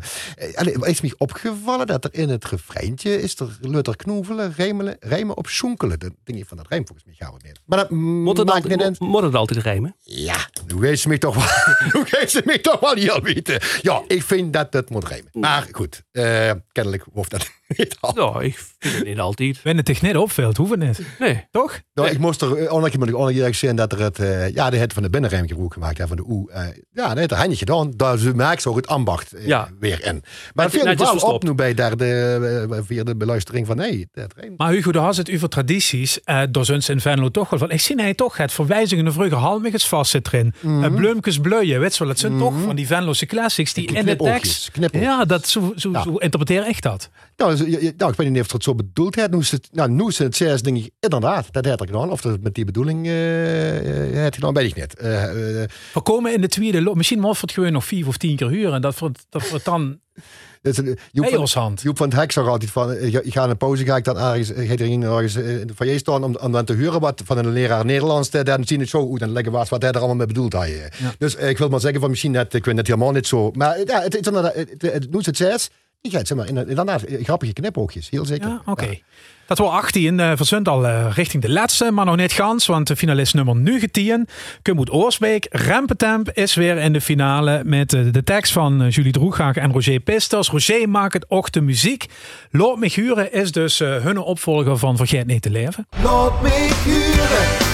is 0.81 1.01
me 1.01 1.15
opgevallen 1.19 1.87
dat 1.87 2.05
er 2.05 2.15
in 2.15 2.29
het 2.29 2.45
refreintje 2.45 3.23
is 3.23 3.39
er 3.39 3.59
Lutter 3.61 3.97
knoevelen, 3.97 4.53
rijmen, 4.57 4.97
rijmen 5.01 5.37
op 5.37 5.47
schoenkelen. 5.47 5.99
Dat 5.99 6.11
ding 6.25 6.49
van 6.49 6.57
dat 6.57 6.69
rijm 6.69 6.87
volgens 6.87 7.07
mij 7.07 7.17
gaan 7.19 7.35
we 7.35 7.47
niet. 7.47 7.61
Maar 7.65 7.79
dat 7.79 7.91
moet 7.91 8.37
het, 8.37 8.47
maakt 8.47 8.71
altijd, 8.71 8.91
niet 8.91 8.99
moet 9.01 9.23
het 9.23 9.35
altijd 9.35 9.63
rijmen? 9.63 9.97
Ja, 10.03 10.49
nu 10.67 10.75
weet 10.75 11.01
ze 11.01 11.09
me 11.09 11.19
toch 11.19 11.35
wel, 11.35 11.75
nu 11.93 12.07
weet 12.11 12.31
ze 12.31 12.43
me 12.45 12.61
toch 12.61 12.81
wel 12.81 12.95
heel 12.95 13.21
weten. 13.23 13.61
Ja, 13.83 14.03
ik 14.07 14.23
vind 14.23 14.53
dat 14.53 14.73
het 14.73 14.91
moet 14.91 15.09
rijmen. 15.09 15.31
Maar 15.33 15.69
goed, 15.71 16.03
uh, 16.13 16.51
kennelijk 16.73 17.05
hoeft 17.13 17.31
dat 17.31 17.51
niet 17.77 17.97
altijd. 18.01 18.35
Ja, 18.35 18.41
ik 18.41 18.59
vind 18.79 18.95
het 18.95 19.07
niet 19.07 19.19
altijd. 19.19 19.63
Wenn 19.63 19.77
het 19.77 19.87
zich 19.87 20.03
net 20.03 20.17
opvalt, 20.17 20.57
hoeft 20.57 20.71
het 20.71 20.81
niet. 20.81 21.01
Nee. 21.19 21.47
Toch? 21.51 21.81
Nou, 21.95 22.07
nee. 22.07 22.17
ik 22.17 22.19
moest 22.23 22.43
er 22.43 22.73
onlangs 22.73 22.97
moet 22.97 23.09
ik 23.09 23.17
onlangs 23.17 23.59
zien 23.59 23.77
dat 23.77 23.93
er 23.93 24.01
het, 24.01 24.19
uh, 24.19 24.51
ja, 24.51 24.71
de 24.71 24.77
het 24.77 24.93
van 24.93 25.03
de 25.03 25.11
binnenrijmgebroek 25.11 25.73
gemaakt 25.73 25.99
hebben 25.99 26.17
van 26.17 26.27
de 26.27 26.33
oe. 26.33 26.51
Uh, 26.51 26.57
ja, 26.91 27.09
dat 27.09 27.19
heeft 27.19 27.31
er 27.31 27.37
handje 27.37 27.57
gedaan. 27.57 27.93
Daar 27.97 28.19
merk 28.35 28.61
zo 28.61 28.77
het 28.77 28.87
ambacht 28.87 29.35
uh, 29.35 29.47
ja. 29.47 29.69
weer 29.79 30.05
in. 30.05 30.23
Maar 30.55 30.65
het 30.65 30.75
viel 30.75 30.97
wel 30.97 31.33
op 31.33 31.43
nu 31.43 31.55
bij 31.55 31.75
daar 31.75 31.97
de, 31.97 32.83
via 32.87 33.05
de 33.05 33.17
beluistering 33.17 33.67
van 33.67 33.77
nee, 33.77 34.09
dat. 34.13 34.35
Maar 34.57 34.73
Hugo, 34.73 34.93
daar 34.93 35.03
had 35.03 35.17
het 35.17 35.33
over 35.35 35.49
tradities. 35.49 36.21
Uh, 36.25 36.43
door 36.51 36.65
zijn 36.65 36.83
in 36.87 37.01
Venlo 37.01 37.29
toch 37.29 37.51
wel 37.51 37.59
van. 37.59 37.71
Ik 37.71 37.81
zie 37.81 38.01
hij 38.01 38.15
toch 38.15 38.37
het 38.37 38.53
verwijzingen 38.53 39.05
naar 39.05 39.13
vroeger 39.13 39.37
halmiges 39.37 39.87
vast 39.87 40.11
zit 40.11 40.27
erin. 40.27 40.55
Mm 40.61 40.83
-hmm. 40.83 40.85
uh, 40.85 40.95
Blumkes 40.95 41.39
bleuien, 41.39 41.81
weet 41.81 41.93
je 41.93 41.99
wel. 41.99 42.09
Het 42.09 42.19
zijn 42.19 42.33
mm 42.33 42.41
-hmm. 42.41 42.49
toch 42.49 42.63
van 42.65 42.77
die 42.77 42.87
Venlose 42.87 43.27
classics 43.27 43.75
die 43.75 43.93
in 43.93 44.05
de 44.05 44.17
tekst. 44.17 44.71
Ja, 44.93 45.25
dat, 45.25 45.49
zo, 45.49 45.73
zo, 45.77 45.91
ja. 45.91 46.03
zo 46.03 46.17
interpreteer 46.17 46.69
ik 46.69 46.83
dat. 46.83 47.11
Nou, 47.37 47.60
nou, 47.97 48.11
ik 48.11 48.17
weet 48.17 48.31
niet 48.31 48.41
of 48.41 48.53
het 48.53 48.63
zo 48.63 48.75
bedoeld 48.75 49.15
heeft. 49.15 49.31
Nu 49.31 49.39
is 49.39 49.51
het, 49.51 49.69
nou, 49.73 49.91
nu 49.91 50.07
is 50.07 50.19
het 50.19 50.37
zelfs 50.37 50.63
denk 50.63 50.77
ik 50.77 50.91
inderdaad, 51.01 51.53
dat 51.53 51.65
heeft 51.65 51.81
er 51.81 51.87
gedaan. 51.87 52.11
Of 52.11 52.21
dat 52.21 52.41
met 52.41 52.55
die 52.55 52.65
bedoeling 52.65 53.07
uh, 53.07 53.13
heeft 53.13 54.35
gedaan, 54.35 54.55
weet 54.55 54.71
ik 54.71 54.77
niet. 54.77 55.03
Uh, 55.03 55.11
uh, 55.13 55.31
We 55.93 56.01
komen 56.03 56.33
in 56.35 56.41
de 56.41 56.49
tweede 56.49 56.95
Misschien 56.95 57.21
moet 57.21 57.41
het 57.41 57.53
gewoon 57.53 57.73
nog 57.73 57.85
vier 57.85 58.07
of 58.07 58.17
tien 58.17 58.37
keer 58.37 58.49
huren. 58.49 58.75
En 58.75 58.81
dat 58.81 58.99
wordt, 58.99 59.27
dat 59.29 59.61
dan... 59.65 59.99
Dus, 60.63 60.77
Joep, 61.13 61.49
van, 61.49 61.79
Joep 61.83 61.97
van 61.97 62.09
het 62.09 62.19
Hek 62.19 62.33
zag 62.33 62.47
altijd 62.47 62.71
van, 62.71 62.93
ik 62.93 63.33
ga 63.33 63.45
in 63.45 63.51
een 63.51 63.57
pauze, 63.57 63.85
ga 63.85 63.97
ik 63.97 64.05
dan 64.05 64.19
ergens, 64.19 64.49
ga 64.49 64.85
er 64.85 65.03
ergens 65.03 65.37
in 65.37 65.67
de 65.67 65.75
foyer 65.75 65.99
staan 65.99 66.25
om, 66.25 66.37
om 66.37 66.53
dan 66.53 66.65
te 66.65 66.73
huren 66.73 67.01
wat 67.01 67.23
van 67.25 67.39
een 67.39 67.53
leraar 67.53 67.85
Nederlands, 67.85 68.31
dan 68.31 68.65
zien 68.65 68.81
het 68.81 68.89
zo 68.89 69.07
goed 69.07 69.23
en 69.23 69.33
leggen 69.33 69.53
wat, 69.53 69.69
wat 69.69 69.83
hij 69.83 69.91
er 69.91 69.99
allemaal 69.99 70.17
mee 70.17 70.27
bedoeld 70.27 70.53
had. 70.53 70.69
Ja. 70.69 71.15
Dus 71.19 71.35
ik 71.35 71.59
wil 71.59 71.69
maar 71.69 71.81
zeggen 71.81 72.01
van 72.01 72.11
misschien 72.11 72.31
net, 72.31 72.55
ik 72.55 72.65
weet 72.65 72.77
het 72.77 72.87
helemaal 72.87 73.13
niet 73.13 73.27
zo, 73.27 73.51
maar 73.51 73.79
ja, 73.79 74.01
het, 74.03 74.13
het, 74.13 74.25
het, 74.25 74.35
het, 74.35 74.55
het, 74.81 75.07
het, 75.13 75.27
het 75.27 75.37
zes, 75.37 75.67
ik 75.67 75.71
ga 76.03 76.25
zeg 76.25 76.37
maar, 76.37 76.49
inderdaad, 76.49 77.05
grappige 77.23 77.53
knipoogjes, 77.53 78.11
heel 78.11 78.25
zeker. 78.25 78.49
Ja, 78.49 78.61
Oké. 78.61 78.71
Okay. 78.71 78.89
Ja. 78.89 78.99
Dat 79.47 79.59
was 79.59 79.71
18 79.71 80.19
uh, 80.19 80.33
verzund 80.35 80.69
al 80.69 80.85
uh, 80.85 81.07
richting 81.15 81.43
de 81.43 81.51
laatste, 81.51 81.91
maar 81.91 82.05
nog 82.05 82.17
niet 82.17 82.33
gans, 82.33 82.67
want 82.67 82.87
de 82.87 82.97
finalist 82.97 83.35
nummer 83.35 83.57
19, 83.57 84.29
Kumboet 84.63 84.93
Oorsbeek, 84.93 85.47
Rempetemp, 85.51 86.31
is 86.31 86.55
weer 86.55 86.77
in 86.77 86.93
de 86.93 87.01
finale 87.01 87.63
met 87.65 87.93
uh, 87.93 88.13
de 88.13 88.25
tekst 88.25 88.53
van 88.53 88.89
Julie 88.89 89.13
Droegaag 89.13 89.57
en 89.57 89.73
Roger 89.73 90.01
Pisters. 90.01 90.49
Roger 90.49 90.89
maakt 90.89 91.13
het 91.13 91.25
ook 91.29 91.53
de 91.53 91.61
muziek. 91.61 92.07
Loop 92.51 92.79
me 92.79 92.91
huren 92.93 93.33
is 93.33 93.53
dus 93.53 93.79
hun 93.79 94.19
opvolger 94.19 94.79
van 94.79 94.97
Vergeet 94.97 95.27
niet 95.27 95.43
te 95.43 95.51
leven. 95.51 95.87
Loop 96.03 96.43
me 96.43 96.71
huren, 96.85 97.70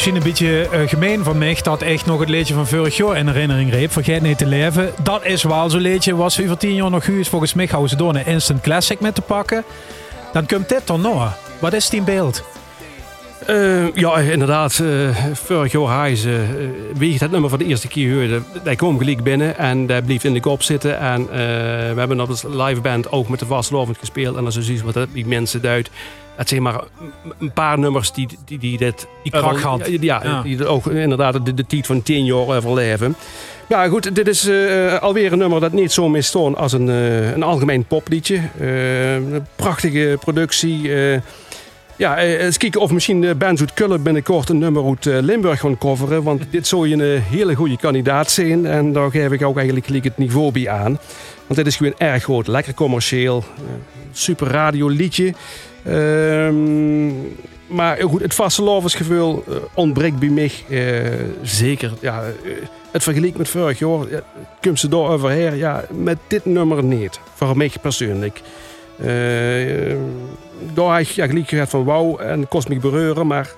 misschien 0.00 0.22
een 0.22 0.32
beetje 0.32 0.68
eh, 0.68 0.88
gemeen 0.88 1.24
van 1.24 1.38
mij 1.38 1.58
dat 1.62 1.82
echt 1.82 2.06
nog 2.06 2.20
het 2.20 2.28
liedje 2.28 2.54
van 2.54 2.66
vorig 2.66 2.96
jaar 2.96 3.16
in 3.16 3.26
herinnering 3.26 3.70
reep. 3.70 3.92
Vergeet 3.92 4.22
niet 4.22 4.38
te 4.38 4.46
leven. 4.46 4.92
Dat 5.02 5.24
is 5.24 5.42
wel 5.42 5.70
zo'n 5.70 5.80
liedje. 5.80 6.16
Was 6.16 6.40
over 6.40 6.58
tien 6.58 6.74
jaar 6.74 6.90
nog 6.90 7.04
is 7.04 7.28
volgens 7.28 7.54
mij 7.54 7.66
houden 7.66 7.90
ze 7.90 7.96
door 7.96 8.14
een 8.14 8.26
instant 8.26 8.60
classic 8.60 9.00
met 9.00 9.14
te 9.14 9.20
pakken. 9.20 9.64
Dan 10.32 10.46
komt 10.46 10.68
dit 10.68 10.86
dan 10.86 11.00
nog. 11.00 11.36
Wat 11.58 11.72
is 11.72 11.88
die 11.88 12.02
beeld? 12.02 12.44
Eh, 13.46 13.94
ja, 13.94 14.18
inderdaad. 14.18 14.78
eh 14.78 15.16
vorig 15.32 15.72
jaar 15.72 16.10
wie 16.94 17.14
ik 17.14 17.20
het 17.20 17.30
nummer 17.30 17.48
voor 17.50 17.58
de 17.58 17.64
eerste 17.64 17.88
keer 17.88 18.14
hoorde, 18.14 18.42
hij 18.64 18.76
kwam 18.76 18.98
gelijk 18.98 19.22
binnen 19.22 19.58
en 19.58 19.88
hij 19.88 20.02
bleef 20.02 20.24
in 20.24 20.32
de 20.32 20.40
kop 20.40 20.62
zitten. 20.62 20.98
En 20.98 21.26
we 21.94 21.94
hebben 21.96 22.20
op 22.20 22.28
de 22.28 22.62
live 22.62 22.80
band 22.80 23.12
ook 23.12 23.28
met 23.28 23.38
de 23.38 23.46
vastlovend 23.46 23.98
gespeeld. 23.98 24.36
En 24.36 24.46
is 24.46 24.58
zoiets 24.58 24.82
wat 24.82 25.06
die 25.12 25.26
mensen 25.26 25.62
duidt. 25.62 25.90
Het 26.40 26.48
zijn 26.48 26.62
maar 26.62 26.80
een 27.38 27.52
paar 27.52 27.78
nummers 27.78 28.12
die, 28.12 28.28
die, 28.44 28.58
die 28.58 28.78
dit... 28.78 29.06
Die 29.22 29.32
krak 29.32 29.60
had. 29.60 29.86
Ja, 29.88 29.96
ja, 30.00 30.20
Ja. 30.24 30.42
die 30.42 30.66
ook 30.66 30.86
inderdaad 30.86 31.44
de, 31.46 31.54
de 31.54 31.66
tijd 31.66 31.86
van 31.86 32.02
tien 32.02 32.24
jaar 32.24 32.36
overleven. 32.56 33.16
Ja, 33.68 33.88
goed, 33.88 34.14
dit 34.14 34.28
is 34.28 34.46
eh, 34.48 34.98
alweer 34.98 35.32
een 35.32 35.38
nummer 35.38 35.60
dat 35.60 35.72
niet 35.72 35.92
zo 35.92 36.08
misstoon 36.08 36.56
als 36.56 36.72
een, 36.72 36.88
eh, 36.88 37.30
een 37.32 37.42
algemeen 37.42 37.84
popliedje. 37.84 38.40
Eh, 38.60 39.14
een 39.14 39.46
prachtige 39.56 40.16
productie. 40.20 40.94
eh, 40.94 41.20
ja, 41.96 42.16
eh, 42.16 42.44
eens 42.44 42.56
kijken 42.56 42.80
of 42.80 42.90
misschien 42.90 43.20
de 43.20 43.34
band 43.34 43.60
uit 43.60 43.74
Kullen 43.74 44.02
binnenkort 44.02 44.48
een 44.48 44.58
nummer 44.58 44.84
uit 44.86 45.06
eh, 45.06 45.18
Limburg 45.20 45.60
gaan 45.60 45.78
coveren. 45.78 46.22
Want 46.22 46.42
dit 46.50 46.66
zou 46.66 46.88
je 46.88 46.94
een 47.04 47.20
hele 47.22 47.54
goede 47.54 47.76
kandidaat 47.76 48.30
zijn. 48.30 48.66
En 48.66 48.92
daar 48.92 49.10
geef 49.10 49.30
ik 49.30 49.42
ook 49.44 49.56
eigenlijk 49.56 49.86
gelijk 49.86 50.04
het 50.04 50.18
niveau 50.18 50.52
bij 50.52 50.68
aan. 50.68 50.98
Want 51.46 51.54
dit 51.58 51.66
is 51.66 51.76
gewoon 51.76 51.94
erg 51.98 52.24
goed. 52.24 52.46
Lekker 52.46 52.74
commercieel. 52.74 53.44
eh, 53.56 53.62
super 54.12 54.46
radioliedje. 54.46 55.34
Ehm, 55.84 57.08
maar 57.66 57.96
goed, 58.00 58.22
het 58.22 58.34
vaste 58.34 58.62
lovensgevoel 58.62 59.44
eh, 59.48 59.54
ontbreekt 59.74 60.18
bij 60.18 60.28
mij 60.28 60.52
eh, 60.68 61.24
zeker. 61.42 61.92
Ja, 62.00 62.22
eh, 62.22 62.52
het 62.90 63.02
vergelijk 63.02 63.36
met 63.36 63.48
vorig 63.48 63.78
jaar, 63.78 64.10
ja, 64.10 64.22
komt 64.60 64.80
ze 64.80 64.88
door 64.88 65.08
overheen. 65.08 65.56
Ja, 65.56 65.84
met 65.90 66.18
dit 66.26 66.44
nummer 66.44 66.84
niet. 66.84 67.20
Voor 67.34 67.56
mij 67.56 67.70
persoonlijk. 67.80 68.40
Eh, 68.98 69.96
daar 70.74 70.96
heb 70.96 71.06
ik 71.06 71.08
ja, 71.08 71.26
gelijk 71.26 71.48
gehad 71.48 71.68
van 71.68 71.84
wauw 71.84 72.18
en 72.18 72.48
kost 72.48 72.68
me 72.68 72.78
bereuren, 72.78 73.26
maar 73.26 73.50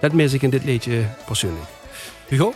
dat 0.00 0.12
mis 0.12 0.32
ik 0.32 0.42
in 0.42 0.50
dit 0.50 0.64
liedje 0.64 1.02
persoonlijk. 1.26 1.68
Hugo? 2.28 2.52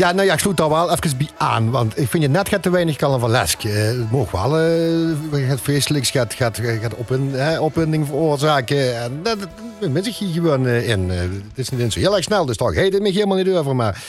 Ja, 0.00 0.12
nou 0.12 0.26
ja, 0.26 0.32
ik 0.32 0.38
sluit 0.38 0.56
daar 0.56 0.68
wel 0.68 0.90
even 0.90 1.16
bij 1.16 1.28
aan. 1.36 1.70
Want 1.70 1.98
ik 1.98 2.08
vind 2.08 2.22
je 2.22 2.28
net 2.28 2.48
gaat 2.48 2.62
te 2.62 2.70
weinig 2.70 2.96
carnavalesk. 2.96 3.62
Het 3.62 4.10
mag 4.10 4.30
wel 4.30 4.58
eh, 4.58 5.48
gaat 5.48 5.60
feestelijks, 5.60 6.10
gaat, 6.10 6.34
gaat, 6.34 6.58
gaat 6.58 6.94
op 6.94 7.18
opwinding 7.60 8.06
veroorzaken. 8.06 9.02
En 9.02 9.22
dat, 9.22 10.06
ik 10.06 10.14
hier 10.14 10.32
gewoon 10.32 10.66
eh, 10.66 10.88
in. 10.88 11.10
Eh, 11.10 11.18
het 11.18 11.30
is 11.54 11.70
niet 11.70 11.92
zo 11.92 11.98
heel 11.98 12.16
erg 12.16 12.24
snel, 12.24 12.46
dus 12.46 12.56
heet 12.58 12.92
het 12.92 13.02
me 13.02 13.10
helemaal 13.10 13.36
niet 13.36 13.48
over. 13.48 13.76
Maar 13.76 14.02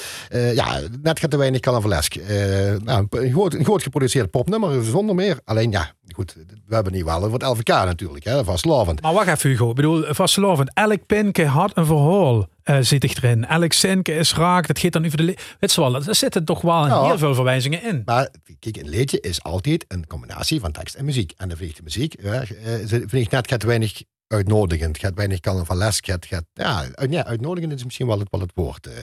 ja, 0.53 0.79
net 1.01 1.19
gaat 1.19 1.31
te 1.31 1.37
weinig 1.37 1.59
carnavalesk. 1.59 2.15
Eh 2.15 2.37
nou, 2.83 3.07
een, 3.09 3.31
goed, 3.31 3.53
een 3.53 3.81
geproduceerd 3.81 4.31
popnummer, 4.31 4.83
zonder 4.83 5.15
meer. 5.15 5.39
Alleen 5.45 5.71
ja, 5.71 5.91
goed, 6.15 6.35
we 6.67 6.75
hebben 6.75 6.93
niet 6.93 7.03
wel 7.03 7.23
over 7.23 7.33
het 7.33 7.43
LVK 7.43 7.67
natuurlijk, 7.67 8.23
hè, 8.23 8.43
vastlovend. 8.43 9.01
Maar 9.01 9.13
wacht 9.13 9.27
even, 9.27 9.49
Hugo. 9.49 9.69
Ik 9.69 9.75
bedoel, 9.75 10.03
vastgelovend. 10.09 10.71
Elk 10.73 11.05
pinke 11.05 11.45
had 11.45 11.71
een 11.73 11.85
verhaal 11.85 12.47
eh, 12.77 12.77
zit 12.81 13.03
ik 13.03 13.17
erin. 13.17 13.45
Elk 13.45 13.73
zinke 13.73 14.13
is 14.13 14.33
raak. 14.33 14.67
Dat 14.67 14.79
gaat 14.79 14.91
dan 14.91 15.05
over 15.05 15.17
de... 15.17 15.37
Weet 15.59 15.73
je 15.73 15.81
wel, 15.81 15.95
er 15.95 16.15
zitten 16.15 16.45
toch 16.45 16.61
wel 16.61 16.85
Ja. 16.87 17.05
heel 17.05 17.17
veel 17.17 17.33
verwijzingen 17.35 17.83
in. 17.83 18.01
Maar 18.05 18.29
kijk, 18.59 18.77
een 18.77 18.89
liedje 18.89 19.19
is 19.19 19.43
altijd 19.43 19.85
een 19.87 20.07
combinatie 20.07 20.59
van 20.59 20.71
tekst 20.71 20.95
en 20.95 21.05
muziek. 21.05 21.33
En 21.37 21.49
dan 21.49 21.57
de 21.57 21.73
muziek, 21.83 22.15
ja, 22.21 22.41
eh, 22.41 22.73
vind 22.87 23.13
ik 23.13 23.29
net 23.31 23.47
gaat 23.47 23.63
weinig 23.63 24.01
uitnodigend, 24.27 24.97
gaat 24.97 25.13
weinig 25.15 25.39
carnavalesk, 25.39 26.05
gaat, 26.05 26.25
gaat 26.25 26.43
ja, 26.53 26.85
uit- 26.95 27.11
ja, 27.11 27.25
uitnodigend 27.25 27.73
is 27.73 27.83
misschien 27.83 28.07
wel 28.07 28.19
het, 28.19 28.27
wel 28.31 28.39
het 28.41 28.51
woord. 28.55 28.87
eh. 28.87 28.93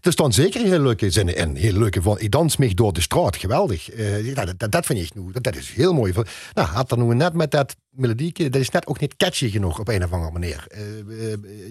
er 0.00 0.12
staan 0.12 0.32
zeker 0.32 0.64
heel 0.64 0.80
leuke 0.80 1.10
zinnen 1.10 1.36
in, 1.36 1.56
heel 1.56 1.72
leuke 1.78 2.02
van, 2.02 2.20
ik 2.20 2.30
dans 2.30 2.56
me 2.56 2.74
door 2.74 2.92
de 2.92 3.00
straat, 3.00 3.36
geweldig. 3.36 3.88
Dat, 4.34 4.58
dat, 4.58 4.70
dat 4.72 4.86
vind 4.86 4.98
ik 4.98 5.14
nu, 5.14 5.32
dat, 5.32 5.42
dat 5.42 5.56
is 5.56 5.70
heel 5.72 5.92
mooi. 5.94 6.12
Nou, 6.54 6.68
had 6.68 6.90
er 6.90 6.98
nu 6.98 7.14
net 7.14 7.32
met 7.34 7.50
dat 7.50 7.76
melodieke, 7.90 8.48
dat 8.48 8.60
is 8.60 8.70
net 8.70 8.86
ook 8.86 9.00
niet 9.00 9.16
catchy 9.16 9.50
genoeg 9.50 9.78
op 9.78 9.88
een 9.88 10.04
of 10.04 10.12
andere 10.12 10.32
manier. 10.32 10.66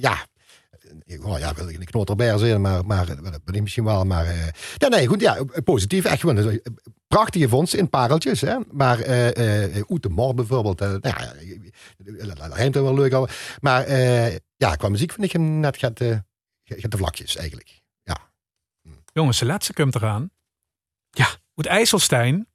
Ja, 0.02 0.26
oh 1.24 1.40
ja, 1.40 1.54
wil 1.54 1.70
ik 1.70 1.94
een 1.94 2.40
zijn, 2.40 2.62
maar, 2.62 2.86
maar 2.86 3.06
dat 3.06 3.44
ben 3.44 3.56
ik 3.56 3.62
misschien 3.62 3.84
wel. 3.84 4.04
Maar 4.04 4.26
eh, 4.26 4.48
ja, 4.78 4.88
nee, 4.88 5.08
goed, 5.08 5.22
ja, 5.22 5.44
positief. 5.64 6.06
Echt 6.06 6.20
gewoon 6.20 6.38
een 6.38 6.62
prachtige 7.10 7.50
vondst 7.50 7.74
in 7.74 7.90
pareltjes. 7.90 8.42
Hè? 8.42 8.58
Maar 8.72 9.00
eh 9.00 9.78
eh 9.78 9.86
de 9.88 10.10
Mor 10.10 10.34
bijvoorbeeld, 10.34 10.82
eh, 10.82 10.88
nou 10.88 11.02
ja, 11.02 12.48
rijmt 12.48 12.74
wel 12.74 12.94
leuk 12.94 13.14
al. 13.14 13.28
Maar 13.60 13.84
eh, 13.84 14.36
ja, 14.56 14.76
qua 14.76 14.90
muziek 14.90 15.12
vind 15.12 15.26
ik 15.26 15.32
hem 15.32 15.60
net 15.60 15.78
gaat, 15.78 16.00
eh, 16.00 16.18
gaat 16.64 16.92
de 16.92 16.98
vlakjes 16.98 17.36
eigenlijk. 17.36 17.82
Ja. 18.04 18.18
Jongens, 19.14 19.40
de 19.40 19.46
laatste 19.46 19.74
komt 19.74 19.96
eraan. 19.96 20.32
Ja. 21.10 21.28
Uit 21.56 21.68
IJsselstein. 21.68 22.48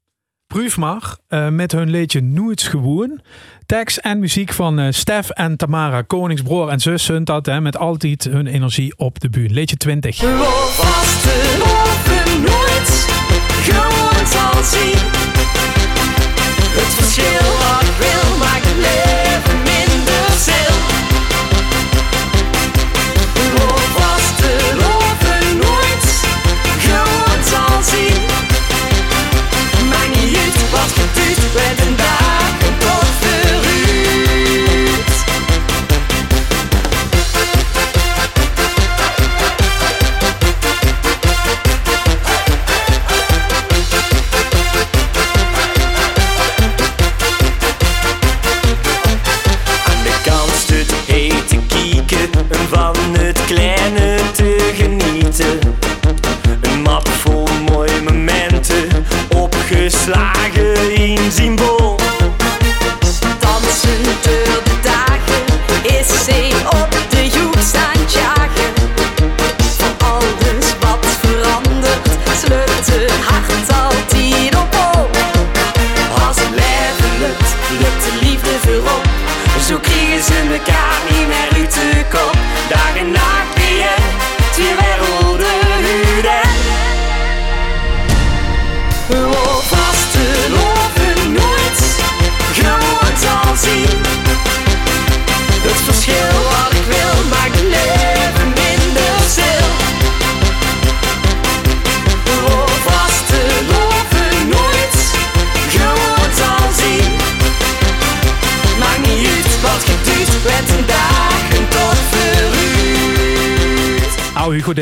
Proef 0.54 0.76
maar. 0.76 1.16
eh, 1.28 1.48
met 1.48 1.72
hun 1.72 1.90
liedje 1.90 2.22
Nooit 2.22 2.62
Gewoon. 2.62 3.20
Tekst 3.66 3.96
en 3.96 4.18
muziek 4.18 4.52
van 4.52 4.78
eh, 4.78 4.86
Stef 4.92 5.30
en 5.30 5.56
Tamara 5.56 6.02
Koningsbroer 6.02 6.68
en 6.68 6.80
zus 6.80 7.08
hun 7.08 7.24
dat. 7.24 7.46
Hè, 7.46 7.60
met 7.60 7.76
altijd 7.76 8.24
hun 8.24 8.46
energie 8.46 8.94
op 8.96 9.20
de 9.20 9.30
buurt. 9.30 9.50
Liedje 9.50 9.76
20. 9.76 10.16
Geloof 10.16 10.76
vast 10.76 11.22
te 11.22 11.56
lopen 11.58 12.42
nooit, 12.42 13.06
gewoon 13.62 14.26
zal 14.26 14.64
zien. 14.64 15.13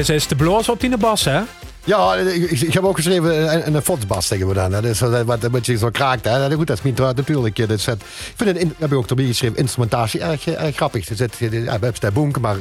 Nou 0.03 0.15
dit 0.15 0.23
is 0.23 0.29
de 0.39 0.45
bloos 0.45 0.69
op 0.69 0.81
die 0.81 0.97
bas, 0.97 1.25
hè? 1.25 1.41
Ja, 1.85 2.15
ik, 2.15 2.51
ik 2.61 2.73
heb 2.73 2.85
ook 2.85 2.97
geschreven 2.97 3.55
een, 3.67 3.75
een 3.75 3.83
fotsbas 3.83 4.27
zeggen 4.27 4.49
we 4.49 4.55
dan. 4.55 4.71
Dat 4.71 4.85
is 4.85 5.01
wat 5.01 5.45
een 5.45 5.51
beetje 5.51 5.79
zo 5.79 5.91
kraakt. 5.91 6.25
Hè. 6.25 6.39
Dat- 6.49 6.53
Goed, 6.59 6.67
dat 6.67 6.77
is 6.77 6.83
niet 6.83 6.99
natuurlijk. 6.99 7.59
Is, 7.59 7.87
het- 7.87 8.01
ik 8.03 8.33
vind 8.37 8.49
het, 8.51 8.59
in, 8.59 8.75
heb 8.79 8.91
ik 8.93 8.97
ook 8.99 9.09
erbij 9.09 9.25
geschreven, 9.25 9.57
instrumentatie 9.57 10.21
erg, 10.21 10.47
eh, 10.49 10.75
grappig. 10.75 11.09
Er 11.09 11.17
zit, 11.17 11.37
ja, 11.39 11.49
we 11.51 11.57
hebben 11.71 11.95
Stijn 11.95 12.13
Boemke, 12.13 12.41
maar 12.41 12.57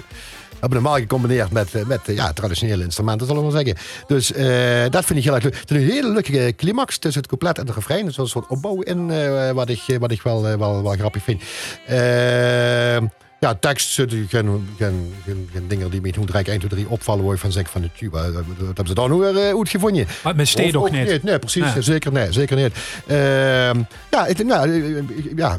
hebben 0.59 0.77
hem 0.77 0.87
al 0.87 0.95
gecombineerd 0.95 1.51
met, 1.51 1.73
eh, 1.75 1.85
met 1.85 1.99
eh, 2.05 2.15
ja, 2.15 2.33
traditionele 2.33 2.83
instrumenten, 2.83 3.27
zullen 3.27 3.45
we 3.45 3.51
maar 3.51 3.63
zeggen. 3.65 3.81
Dus 4.07 4.31
eh, 4.33 4.89
dat 4.89 5.05
vind 5.05 5.19
ik 5.19 5.25
heel 5.25 5.33
erg 5.35 5.43
leuk. 5.43 5.55
Het 5.59 5.71
is 5.71 5.77
een 5.77 5.89
hele 5.89 6.09
leuke 6.09 6.53
climax 6.57 6.97
tussen 6.97 7.21
het 7.21 7.29
couplet 7.29 7.57
en 7.57 7.65
de 7.65 7.71
refrein. 7.71 8.05
Er 8.05 8.11
zit 8.11 8.21
een 8.21 8.27
soort 8.27 8.47
opbouw 8.49 8.81
in, 8.81 9.11
eh, 9.11 9.51
wat 9.51 9.69
ik, 9.69 9.81
wat 9.99 10.11
ik 10.11 10.21
wel, 10.21 10.47
eh, 10.47 10.55
wel, 10.55 10.93
grappig 10.97 11.23
vind. 11.23 11.41
Eh, 11.87 12.97
ja, 13.41 13.55
tekst 13.55 13.93
geen, 13.93 14.27
geen, 14.29 14.67
geen, 14.77 15.49
geen 15.53 15.67
dingen 15.67 15.89
die 15.91 16.01
met 16.01 16.15
hoe 16.15 16.25
direct 16.25 16.47
1, 16.47 16.57
2, 16.59 16.69
3 16.69 16.89
opvallen 16.89 17.23
waar 17.23 17.33
je 17.33 17.39
van 17.39 17.51
zegt 17.51 17.69
van 17.69 17.81
het 17.81 17.91
wat 18.11 18.23
hebben 18.57 18.87
ze 18.87 18.93
dan 18.93 19.19
weer 19.19 19.37
eh, 19.37 19.53
goed 19.53 19.69
gevonden? 19.69 20.07
Maar 20.23 20.35
met 20.35 20.47
steed 20.47 20.75
ook 20.75 20.91
niet. 20.91 21.23
Nee, 21.23 21.39
precies. 21.39 21.73
Nee. 21.73 21.81
Zeker 21.81 22.11
niet. 22.11 22.33
Zeker 22.33 22.55
niet. 22.55 22.73
Ehm, 23.07 23.79
ja, 24.11 24.25
het, 24.25 24.43
nou, 24.45 24.69
eh, 24.69 25.35
ja, 25.35 25.57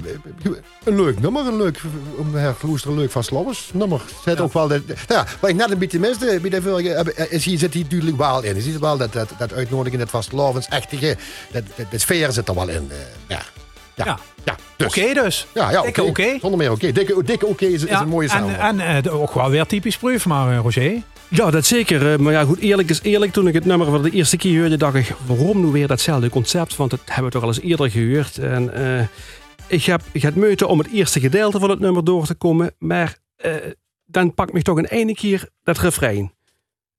een 0.85 0.97
leuk 0.97 1.21
nummer. 1.21 1.47
Een 1.47 1.57
leuk, 1.57 1.81
om 2.17 2.33
te 2.33 2.39
herloesteren, 2.39 2.97
leuk 2.97 3.11
van 3.11 3.55
nummer. 3.73 4.03
Zet 4.25 4.41
ook 4.41 4.53
wel 4.53 4.69
dat, 4.69 4.87
nou 4.87 4.97
ja, 5.09 5.27
wat 5.41 5.51
ik 5.51 5.57
net 5.57 5.71
een 5.71 5.79
beetje 5.79 5.99
miste, 5.99 6.39
bij 6.41 6.51
de 6.51 6.63
vorige, 6.63 6.93
eh, 6.93 7.33
is 7.33 7.45
hier 7.45 7.59
zit 7.59 7.75
hier 7.75 7.89
duidelijk 7.89 8.19
wel 8.19 8.43
in. 8.43 8.55
Je 8.55 8.61
ziet 8.61 8.79
wel 8.79 8.97
dat, 8.97 9.13
dat, 9.13 9.29
dat 9.39 9.53
uitnodigen, 9.53 9.99
dat 9.99 10.11
vastelovens, 10.11 10.67
echtige, 10.69 11.17
dat, 11.53 11.63
dat, 11.77 11.91
de 11.91 11.99
sfeer 11.99 12.33
zit 12.33 12.49
er 12.49 12.55
wel 12.55 12.69
in. 12.69 12.91
eh, 12.91 12.97
ja. 13.29 13.43
Ja. 13.95 14.05
Ja. 14.05 14.19
ja. 14.45 14.57
dus. 14.77 14.87
Oké 14.87 15.15
dus. 15.15 15.47
Ja, 15.55 15.71
ja, 15.71 15.83
Dikke 15.83 16.03
oké. 16.03 16.39
Zonder 16.41 16.59
meer 16.59 16.71
oké. 16.71 16.93
Dikke, 16.93 17.23
dikke 17.25 17.47
oké 17.47 17.65
is, 17.65 17.83
is 17.83 17.89
Ja, 17.89 18.01
een 18.01 18.09
mooie 18.09 18.29
en, 18.29 18.35
samenvatting. 18.39 18.81
en 18.83 19.05
eh, 19.05 19.21
ook 19.21 19.33
wel 19.33 19.51
weer 19.51 19.67
typisch 19.67 19.97
proef, 19.99 20.27
maar 20.27 20.53
eh, 20.53 20.59
Roger. 20.63 21.03
Ja, 21.29 21.51
dat 21.51 21.65
zeker. 21.67 22.13
eh, 22.13 22.19
Maar 22.19 22.33
ja, 22.33 22.45
goed, 22.45 22.59
eerlijk 22.59 22.91
is 22.91 23.01
eerlijk. 23.03 23.33
Toen 23.33 23.49
ik 23.49 23.55
het 23.55 23.65
nummer 23.65 23.87
voor 23.87 24.03
de 24.03 24.11
eerste 24.11 24.37
keer 24.37 24.61
hoorde, 24.61 24.77
dacht 24.77 24.95
ik, 24.95 25.15
waarom 25.27 25.61
nu 25.61 25.67
weer 25.67 25.87
datzelfde 25.87 26.31
concept? 26.31 26.77
Want 26.77 26.91
dat 26.91 27.01
hebben 27.05 27.25
we 27.25 27.31
toch 27.31 27.43
al 27.43 27.49
eens 27.49 27.61
eerder 27.61 27.91
gehoord. 27.91 28.39
En 28.39 28.75
eh, 28.99 29.07
ik 29.67 29.85
heb, 29.85 30.03
ik 30.13 30.23
heb 30.23 30.35
moeite 30.35 30.67
om 30.67 30.79
het 30.79 30.89
eerste 30.93 31.21
gedeelte 31.21 31.59
van 31.61 31.71
het 31.71 31.81
nummer 31.81 32.05
door 32.05 32.27
te 32.27 32.35
komen. 32.35 32.75
Maar 32.79 33.17
eh, 33.37 33.53
dan 34.07 34.35
pakt 34.35 34.53
me 34.53 34.63
toch 34.63 34.77
een 34.79 34.85
ene 34.87 35.15
keer 35.15 35.49
dat 35.63 35.79
refrein. 35.79 36.33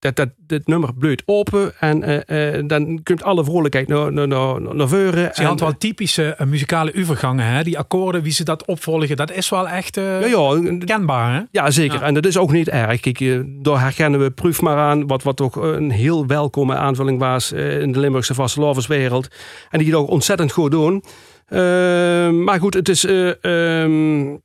Dat, 0.03 0.15
dat, 0.15 0.29
dit 0.37 0.67
nummer 0.67 0.93
bleut 0.93 1.23
open 1.25 1.73
en 1.79 2.03
eh, 2.03 2.55
eh, 2.57 2.63
dan 2.67 3.03
komt 3.03 3.23
alle 3.23 3.43
vrolijkheid 3.43 3.87
naar, 3.87 4.13
naar, 4.13 4.27
naar, 4.27 4.61
naar 4.61 4.87
voren. 4.87 5.29
Ze 5.33 5.43
had 5.43 5.59
wel 5.59 5.77
typische 5.77 6.35
eh, 6.35 6.47
muzikale 6.47 6.93
overgangen, 6.97 7.45
hè? 7.45 7.63
Die 7.63 7.77
akkoorden, 7.77 8.21
wie 8.21 8.31
ze 8.31 8.43
dat 8.43 8.65
opvolgen, 8.65 9.15
dat 9.15 9.31
is 9.31 9.49
wel 9.49 9.67
echt 9.67 9.97
eh, 9.97 10.29
ja, 10.29 10.57
ja, 10.61 10.77
kenbaar, 10.85 11.33
hè? 11.33 11.41
Ja, 11.51 11.71
zeker. 11.71 11.99
Ja. 11.99 12.05
En 12.05 12.13
dat 12.13 12.25
is 12.25 12.37
ook 12.37 12.51
niet 12.51 12.69
erg. 12.69 12.99
Kijk, 12.99 13.19
eh, 13.19 13.39
daar 13.45 13.79
herkennen 13.81 14.19
we 14.19 14.31
Proef 14.31 14.61
maar 14.61 14.77
aan, 14.77 15.07
wat, 15.07 15.23
wat 15.23 15.41
ook 15.41 15.55
een 15.55 15.91
heel 15.91 16.27
welkome 16.27 16.75
aanvulling 16.75 17.19
was 17.19 17.51
eh, 17.51 17.81
in 17.81 17.91
de 17.91 17.99
Limburgse 17.99 18.33
vastelovenswereld. 18.33 19.27
En 19.69 19.79
die 19.79 19.87
het 19.87 19.97
ook 19.97 20.09
ontzettend 20.09 20.51
goed 20.51 20.71
doen. 20.71 21.03
Eh, 21.53 22.29
maar 22.29 22.59
goed, 22.59 22.73
het 22.73 22.89
is 22.89 23.05
eh, 23.05 23.43
ehm, 23.43 24.37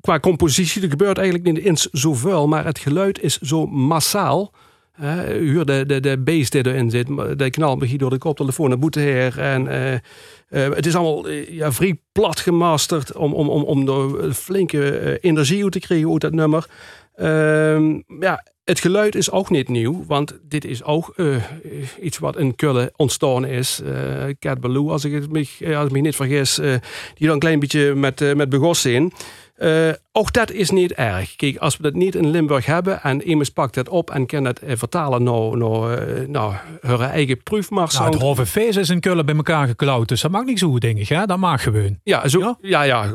qua 0.00 0.20
compositie, 0.20 0.82
er 0.82 0.88
gebeurt 0.88 1.18
eigenlijk 1.18 1.46
niet 1.46 1.64
eens 1.64 1.88
zoveel, 1.92 2.46
maar 2.48 2.64
het 2.64 2.78
geluid 2.78 3.22
is 3.22 3.38
zo 3.38 3.66
massaal. 3.66 4.52
Uh, 5.00 5.22
huur 5.22 5.64
de, 5.64 5.86
de, 5.86 6.00
de 6.00 6.18
die 6.18 6.66
erin 6.66 6.90
zit, 6.90 7.06
de 7.36 7.50
knal 7.50 7.76
begint 7.76 8.00
door 8.00 8.10
de 8.10 8.18
koptelefoon 8.18 8.68
naar 8.68 8.78
boete 8.78 9.00
her. 9.00 9.38
En 9.40 9.68
eh, 9.68 9.94
eh, 10.48 10.74
het 10.74 10.86
is 10.86 10.94
allemaal 10.94 11.28
eh, 11.28 11.48
ja, 11.48 11.72
vrij 11.72 12.00
plat 12.12 12.40
gemasterd 12.40 13.16
om, 13.16 13.34
om, 13.34 13.48
om, 13.48 13.62
om 13.62 13.88
er 13.88 14.32
flinke 14.34 15.18
energie 15.20 15.62
uit 15.62 15.72
te 15.72 15.80
krijgen 15.80 16.12
uit 16.12 16.20
dat 16.20 16.32
nummer. 16.32 16.66
Ehm, 17.14 18.00
ja, 18.20 18.44
het 18.64 18.80
geluid 18.80 19.14
is 19.14 19.30
ook 19.30 19.50
niet 19.50 19.68
nieuw, 19.68 20.04
want 20.06 20.38
dit 20.42 20.64
is 20.64 20.84
ook 20.84 21.14
iets 22.00 22.18
wat 22.18 22.38
in 22.38 22.54
Kullen 22.54 22.90
ontstaan 22.96 23.44
is. 23.44 23.80
Eh 23.80 24.24
Cat 24.38 24.60
als 24.64 25.04
ik, 25.04 25.12
het 25.12 25.30
als 25.76 25.86
ik 25.86 25.92
me 25.92 26.00
niet 26.00 26.16
vergis, 26.16 26.54
die 26.54 27.26
dan 27.26 27.30
een 27.30 27.38
klein 27.38 27.58
beetje 27.58 27.94
met, 27.94 28.20
eh, 28.20 28.34
met 28.34 28.48
begos 28.48 28.80
zijn. 28.80 29.12
Eh, 29.54 29.90
ook 30.12 30.32
dat 30.32 30.50
is 30.50 30.70
niet 30.70 30.92
erg. 30.92 31.36
Kijk, 31.36 31.56
als 31.56 31.76
we 31.76 31.82
dat 31.82 31.92
niet 31.94 32.14
in 32.14 32.30
Limburg 32.30 32.66
hebben 32.66 33.02
en 33.02 33.22
iemand 33.22 33.52
pakt 33.52 33.74
dat 33.74 33.88
op 33.88 34.10
en 34.10 34.26
kan 34.26 34.44
dat 34.44 34.58
eh, 34.58 34.76
vertalen 34.76 35.22
naar, 35.22 35.56
naar, 35.58 36.24
naar 36.28 36.64
hun 36.80 37.00
eigen 37.00 37.42
proefmars. 37.42 37.94
Nou, 37.98 38.10
het 38.10 38.20
halve 38.20 38.46
feest 38.46 38.78
is 38.78 38.90
in 38.90 39.00
Kullen 39.00 39.26
bij 39.26 39.34
elkaar 39.36 39.66
geklauwd, 39.66 40.08
dus 40.08 40.20
dat 40.20 40.30
mag 40.30 40.44
niet 40.44 40.58
zo 40.58 40.68
goed, 40.70 40.80
denk 40.80 40.98
ik, 40.98 41.08
hè? 41.08 41.26
Dat 41.26 41.38
mag 41.38 41.62
gewoon. 41.62 41.98
Ja, 42.02 42.28
zo, 42.28 42.38
Ja? 42.38 42.56
ja? 42.60 42.82
ja, 42.82 43.14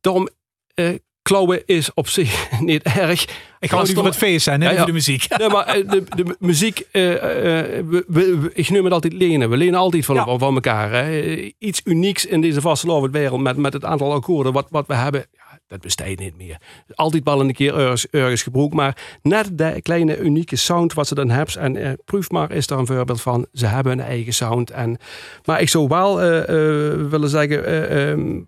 Daarom, 0.00 0.28
eh 0.74 0.88
klauwen 1.22 1.62
is 1.66 1.94
op 1.94 2.08
zich 2.08 2.48
niet 2.60 2.82
erg. 2.82 3.22
Ik 3.60 3.68
hou 3.68 3.80
Als 3.80 3.88
niet 3.88 3.98
van 3.98 4.06
het 4.06 4.16
feest 4.16 4.44
zijn, 4.44 4.60
hè? 4.60 4.70
Ja, 4.70 4.84
de 4.84 4.92
muziek. 4.92 5.26
Nee, 5.38 5.48
maar 5.48 5.66
de, 5.66 6.04
de 6.16 6.36
muziek, 6.38 6.82
eh, 6.92 7.12
eh, 7.14 7.84
we, 7.86 8.04
we- 8.08 8.50
ik 8.54 8.70
noem 8.70 8.84
het 8.84 8.92
altijd 8.92 9.12
lenen. 9.12 9.50
We 9.50 9.56
lenen 9.56 9.78
altijd 9.78 10.04
van, 10.04 10.14
Ja. 10.14 10.38
van 10.38 10.54
elkaar. 10.54 10.92
Hè. 10.92 11.34
Iets 11.58 11.80
unieks 11.84 12.26
in 12.26 12.40
deze 12.40 12.60
vastelovende 12.60 13.18
wereld 13.18 13.40
met, 13.40 13.56
met 13.56 13.72
het 13.72 13.84
aantal 13.84 14.12
akkoorden 14.12 14.52
wat, 14.52 14.66
wat 14.70 14.86
we 14.86 14.94
hebben. 14.94 15.26
Dat 15.68 15.80
bestaat 15.80 16.18
niet 16.18 16.36
meer. 16.36 16.60
Altijd 16.94 17.24
wel 17.24 17.40
een 17.40 17.52
keer 17.52 17.74
ergens, 18.10 18.42
gebruikt. 18.42 18.74
Maar 18.74 19.18
net 19.22 19.58
de 19.58 19.82
kleine 19.82 20.18
unieke 20.18 20.56
sound 20.56 20.92
wat 20.92 21.06
ze 21.06 21.14
dan 21.14 21.30
hebben. 21.30 21.56
En 21.56 21.76
eh, 21.76 21.92
Proefmar 22.04 22.52
is 22.52 22.66
daar 22.66 22.78
een 22.78 22.86
voorbeeld 22.86 23.20
van. 23.20 23.46
Ze 23.52 23.66
hebben 23.66 23.92
een 23.92 24.00
eigen 24.00 24.32
sound. 24.32 24.70
En, 24.70 24.98
maar 25.44 25.60
ik 25.60 25.68
zou 25.68 25.88
wel 25.88 26.20
eh, 26.20 26.38
eh, 26.38 27.10
willen 27.10 27.28
zeggen, 27.28 27.88
ehm, 27.88 28.40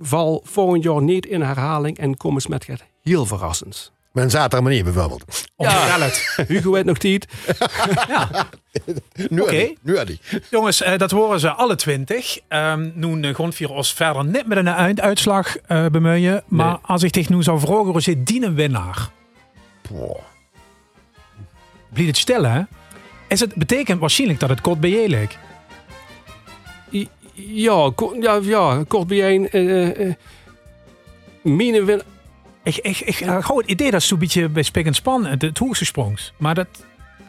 val 0.00 0.42
volgend 0.44 0.82
jaar 0.82 1.02
niet 1.02 1.26
in 1.26 1.42
herhaling. 1.42 1.98
En 1.98 2.16
kom 2.16 2.34
eens 2.34 2.46
met 2.46 2.66
het 2.66 2.84
heel 3.02 3.26
verrassends. 3.26 3.92
Met 4.12 4.24
een 4.24 4.30
zaterdag 4.30 4.60
manier 4.60 4.84
bijvoorbeeld. 4.84 5.44
Ja, 5.56 5.98
het. 6.00 6.44
Hugo 6.48 6.70
weet 6.70 6.84
nog 6.84 7.02
niet. 7.02 7.26
Nu 9.28 9.40
Oké. 9.40 9.50
Eddie, 9.50 9.78
Nu 9.82 9.96
Eddie. 9.96 10.20
Jongens, 10.50 10.82
eh, 10.82 10.98
dat 10.98 11.10
horen 11.10 11.40
ze 11.40 11.50
alle 11.50 11.76
twintig. 11.76 12.38
Ehm 12.48 12.90
nu 12.94 13.16
uh, 13.28 13.34
gewoon 13.34 13.52
vier 13.52 13.70
ons 13.70 13.92
verder 13.94 14.24
net 14.24 14.46
met 14.46 14.58
een 14.58 14.68
eind- 14.68 15.00
uitslag 15.00 15.56
eh 15.56 15.86
bemoeien. 15.86 16.42
Maar 16.48 16.66
Nee. 16.66 16.78
als 16.82 17.02
ik 17.02 17.10
tegen 17.10 17.34
nu 17.36 17.42
zou 17.42 17.60
vragen, 17.60 17.84
Roger, 17.92 18.24
die 18.24 18.44
een 18.44 18.54
winnaar. 18.54 19.08
Blijf 21.92 22.06
het 22.06 22.16
stellen, 22.16 22.52
hè? 22.52 22.62
Is 23.28 23.40
het 23.40 23.54
betekent 23.54 24.00
waarschijnlijk 24.00 24.40
dat 24.40 24.48
het 24.48 24.60
kort 24.60 24.80
bij 24.80 24.90
je 24.90 25.08
leek. 25.08 25.38
Ja, 27.34 27.90
ko- 27.94 28.16
ja, 28.20 28.38
ja 28.42 28.84
kort 28.88 29.06
bijeen. 29.06 29.50
eh 29.50 30.06
eh 30.08 30.14
Mine 31.42 31.84
wil. 31.84 32.00
Ik, 32.62 32.76
ik, 32.76 33.00
ik 33.00 33.20
uh, 33.20 33.44
gewoon 33.44 33.60
het 33.60 33.70
idee 33.70 33.90
dat 33.90 34.02
zo'n 34.02 34.18
beetje 34.18 34.48
bij 34.48 34.62
Spik 34.62 34.86
en 34.86 34.94
Span 34.94 35.26
het, 35.26 35.42
het 35.42 35.58
hoogste 35.58 35.84
sprongs. 35.84 36.32
Maar 36.36 36.54
dat 36.54 36.66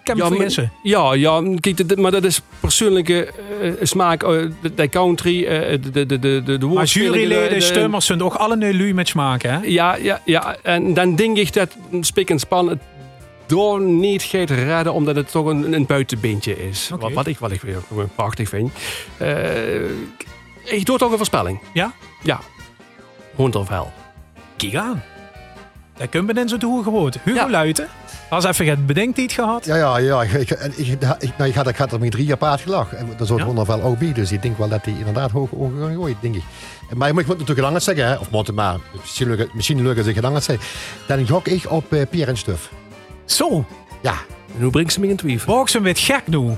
kan 0.04 0.18
me 0.18 0.24
Ja, 0.24 0.30
vergissen. 0.30 0.72
Ja, 0.84 1.14
ja, 1.14 1.42
kijk, 1.60 1.96
maar 1.98 2.12
dat 2.12 2.24
is 2.24 2.42
persoonlijke 2.60 3.32
eh, 3.62 3.72
smaak. 3.82 4.24
eh, 4.24 4.30
de, 4.62 4.74
de 4.76 4.90
country, 4.90 5.46
eh, 5.46 5.78
de, 5.92 6.06
de, 6.06 6.20
de, 6.20 6.58
de, 6.58 6.66
Maar 6.66 6.86
juryleden, 6.86 7.50
de- 7.50 7.56
de- 7.56 7.62
stemmers 7.62 8.06
zijn 8.06 8.24
ook 8.24 8.34
alle 8.34 8.56
nu 8.56 8.94
met 8.94 9.14
maken, 9.14 9.52
hè? 9.54 9.60
Ja, 9.64 9.96
ja, 9.96 10.22
ja, 10.26 10.56
en 10.64 10.94
dan 10.94 11.16
denk 11.16 11.38
ik 11.38 11.54
dat 11.54 11.76
Spik 12.02 12.30
en 12.30 12.40
Span 12.40 12.70
het 12.70 12.80
door 13.46 13.82
niet 13.82 14.24
gaat 14.24 14.50
redden, 14.50 14.94
omdat 14.94 15.16
het 15.16 15.32
toch 15.32 15.46
een, 15.46 15.74
een 15.74 15.86
buitenbeentje 15.86 16.68
is. 16.70 16.90
Wat, 16.90 17.12
wat 17.14 17.28
ik, 17.28 17.38
wat 17.40 17.52
ik 17.52 17.62
weer 17.62 17.82
prachtig 18.16 18.50
vind. 18.50 18.72
Eh, 19.18 19.84
ik 20.64 20.86
doe 20.86 20.98
toch 20.98 21.12
een 21.12 21.18
voorspelling. 21.18 21.60
Ja? 21.74 21.94
Ja. 22.24 22.40
Hondervel. 23.36 23.92
Kijk 24.58 24.76
aan. 24.76 25.04
Dat 26.02 26.10
kun 26.10 26.28
je 26.28 26.34
in 26.42 26.50
zo 26.50 26.58
te 26.58 26.66
horen 26.66 26.84
gehoord. 26.84 27.18
Hugo 27.24 27.38
Ja. 27.38 27.50
Luiten. 27.50 27.88
Als 28.30 28.44
even 28.46 28.68
het 28.68 28.86
bedenkt 28.86 29.32
gehad. 29.32 29.66
Ja, 29.66 29.76
ja, 29.76 29.98
ja. 29.98 30.22
Ik, 30.24 30.50
ik, 30.76 31.00
nou, 31.00 31.50
ik, 31.50 31.56
had, 31.56 31.68
ik 31.68 31.76
had 31.78 31.92
er 31.92 32.00
met 32.00 32.12
drie 32.12 32.26
jaar 32.26 32.38
paard 32.38 32.62
gelachen. 32.62 32.98
En 32.98 33.08
dat 33.18 33.22
is 33.22 33.32
ook 33.32 33.40
Ja. 33.40 33.66
wel 33.66 33.82
ook 33.82 34.00
bij. 34.00 34.14
Dus 34.14 34.32
ik 34.32 34.42
denk 34.42 34.58
wel 34.58 34.68
dat 34.70 34.86
hij 34.86 34.94
inderdaad 34.98 35.32
hoog 35.32 35.50
hoog 35.50 35.72
gaan 35.80 35.94
gooien, 35.96 36.18
denk 36.22 36.36
ik. 36.36 36.44
Maar 36.96 37.08
ik 37.08 37.14
moet 37.14 37.26
natuurlijk 37.28 37.58
gedangerd 37.58 37.84
zeggen, 37.84 38.06
hè, 38.08 38.16
of 38.16 38.32
moet 38.32 38.48
het 38.48 38.56
maar, 38.56 38.78
misschien 39.02 39.28
lukt 39.28 39.40
het- 39.40 39.54
misschien 39.54 39.82
lukt 39.82 39.96
het 39.96 40.06
zich 40.06 40.16
gedangerd 40.16 40.44
zeggen. 40.44 40.66
Dan 41.08 41.28
gok 41.28 41.48
ik 41.48 41.72
op 41.72 41.86
Pierre 42.10 42.32
en 42.32 42.38
Stuf. 42.38 42.72
Zo, 43.26 43.66
Ja. 44.02 44.14
En 44.56 44.62
hoe 44.62 44.72
brengt 44.72 44.94
ze 44.94 45.00
me 45.00 45.08
in 45.08 45.16
twijfel? 45.16 45.56
Boxen 45.56 45.82
met 45.82 46.00
gek 46.00 46.28
nu. 46.28 46.50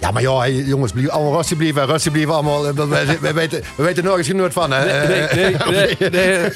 Ja, 0.00 0.10
maar 0.10 0.22
ja, 0.22 0.38
hey, 0.38 0.52
jongens, 0.52 0.92
blijf 0.92 1.08
allemaal 1.08 1.34
rustig 1.36 1.56
blijven. 1.56 1.86
Rustig 1.86 2.12
blijven 2.12 2.34
allemaal. 2.34 2.66
eh, 2.68 2.72
We, 2.74 2.86
we, 2.88 3.18
we 3.20 3.32
weten, 3.32 3.62
we 3.74 3.82
weten 3.82 4.04
nergens 4.04 4.26
genoeg 4.26 4.52
van, 4.52 4.70
hè. 4.72 4.84
Nee, 5.06 5.20
Eh, 5.22 5.36
nee, 5.36 5.96
nee. 6.00 6.10
nee. 6.10 6.50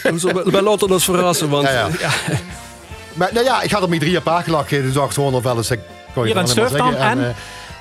We 0.45 0.63
laten 0.63 0.91
ons 0.91 1.05
verrassen, 1.05 1.49
want... 1.49 1.67
Ja, 1.69 1.89
ja. 2.01 2.11
Maar 3.15 3.31
nou 3.33 3.45
ja, 3.45 3.63
ik 3.63 3.71
had 3.71 3.83
er 3.83 3.89
met 3.89 4.01
drie 4.01 4.13
jaar 4.13 4.23
paard 4.23 4.45
gelachen. 4.45 4.83
Dus 4.83 4.93
dacht 4.93 5.15
gewoon 5.15 5.33
nog 5.33 5.43
wel 5.43 5.57
eens. 5.57 5.71
ik- 5.71 5.81
kon 6.15 6.23
je 6.27 6.33
Hier 6.33 6.41
en 6.41 6.49
Stuf 6.49 6.69
dan, 6.69 6.93
zeggen. 6.93 7.11
en? 7.11 7.25
eh, 7.29 7.35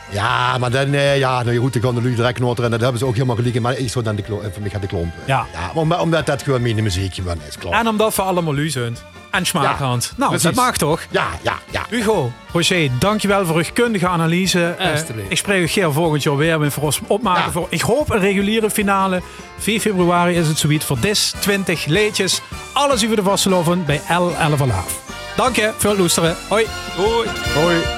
ja, 0.10 0.58
maar 0.58 0.72
dan, 0.72 0.94
eh, 0.94 1.18
ja, 1.18 1.44
nou 1.44 1.58
goed, 1.58 1.74
dan 1.74 1.82
gaan 1.82 1.96
de 1.96 2.02
lui 2.02 2.16
direct 2.16 2.40
en 2.40 2.72
dat 2.72 2.82
hebben 2.82 2.98
ze 2.98 3.06
ook 3.06 3.14
helemaal 3.14 3.36
gelijk. 3.36 3.60
Maar 3.62 3.78
ik 3.78 3.90
zou 3.90 4.04
dan 4.06 4.16
de 4.16 4.22
klomp, 4.22 4.42
voor 4.52 4.62
mij 4.62 4.70
gaat 4.70 4.82
de 4.82 4.88
klomp. 4.88 5.14
eh, 5.22 5.28
Ja. 5.28 5.46
ja 5.54 5.72
om- 5.74 5.92
omdat 5.94 6.26
dat 6.26 6.44
gewoon 6.44 6.62
mijn 6.62 6.84
muziekje 6.84 7.22
van 7.22 7.38
is, 7.48 7.58
klopt. 7.58 7.76
En 7.76 7.88
omdat 7.88 8.16
we 8.16 8.22
allemaal 8.22 8.54
lu 8.54 8.70
zijn. 8.70 8.98
En 9.32 9.46
smaakend. 9.46 10.14
nou, 10.16 10.30
precies. 10.30 10.56
dat 10.56 10.66
mag 10.66 10.78
toch? 10.78 11.02
Ja, 11.10 11.28
ja, 11.42 11.60
ja. 11.70 11.86
Hugo, 11.90 12.32
Roger, 12.52 12.90
dankjewel 13.00 13.46
voor 13.46 13.56
uw 13.56 13.64
kundige 13.74 14.08
analyse. 14.08 14.66
Eh, 14.66 15.00
ik 15.28 15.38
spreek 15.38 15.62
u 15.62 15.68
Geer 15.68 15.92
volgend 15.92 16.24
jaar 16.24 16.38
weer 16.38 16.60
met 16.60 16.74
voor 16.74 16.84
ons 16.84 17.00
opmaken. 17.08 17.44
Ja. 17.44 17.52
Voor, 17.52 17.68
ik 17.70 17.82
hoop 17.82 18.10
een 18.10 18.20
reguliere 18.20 18.70
finale. 18.70 19.22
4 19.58 19.80
februari 19.80 20.36
is 20.36 20.48
het 20.48 20.58
zoiets 20.58 20.86
voor 20.86 21.00
DIS 21.00 21.34
20 21.40 21.86
leedjes. 21.86 22.42
Alles 22.74 23.04
over 23.04 23.16
de 23.16 23.24
vasteloven 23.24 23.86
bij 23.86 24.02
L11 24.02 24.62
Alaaf. 24.62 25.00
Dank 25.36 25.56
je 25.56 25.72
voor 25.78 25.90
het 25.90 26.00
luisteren. 26.00 26.36
Hoi. 26.48 26.66
Hoi. 26.96 27.28
Hoi. 27.54 27.91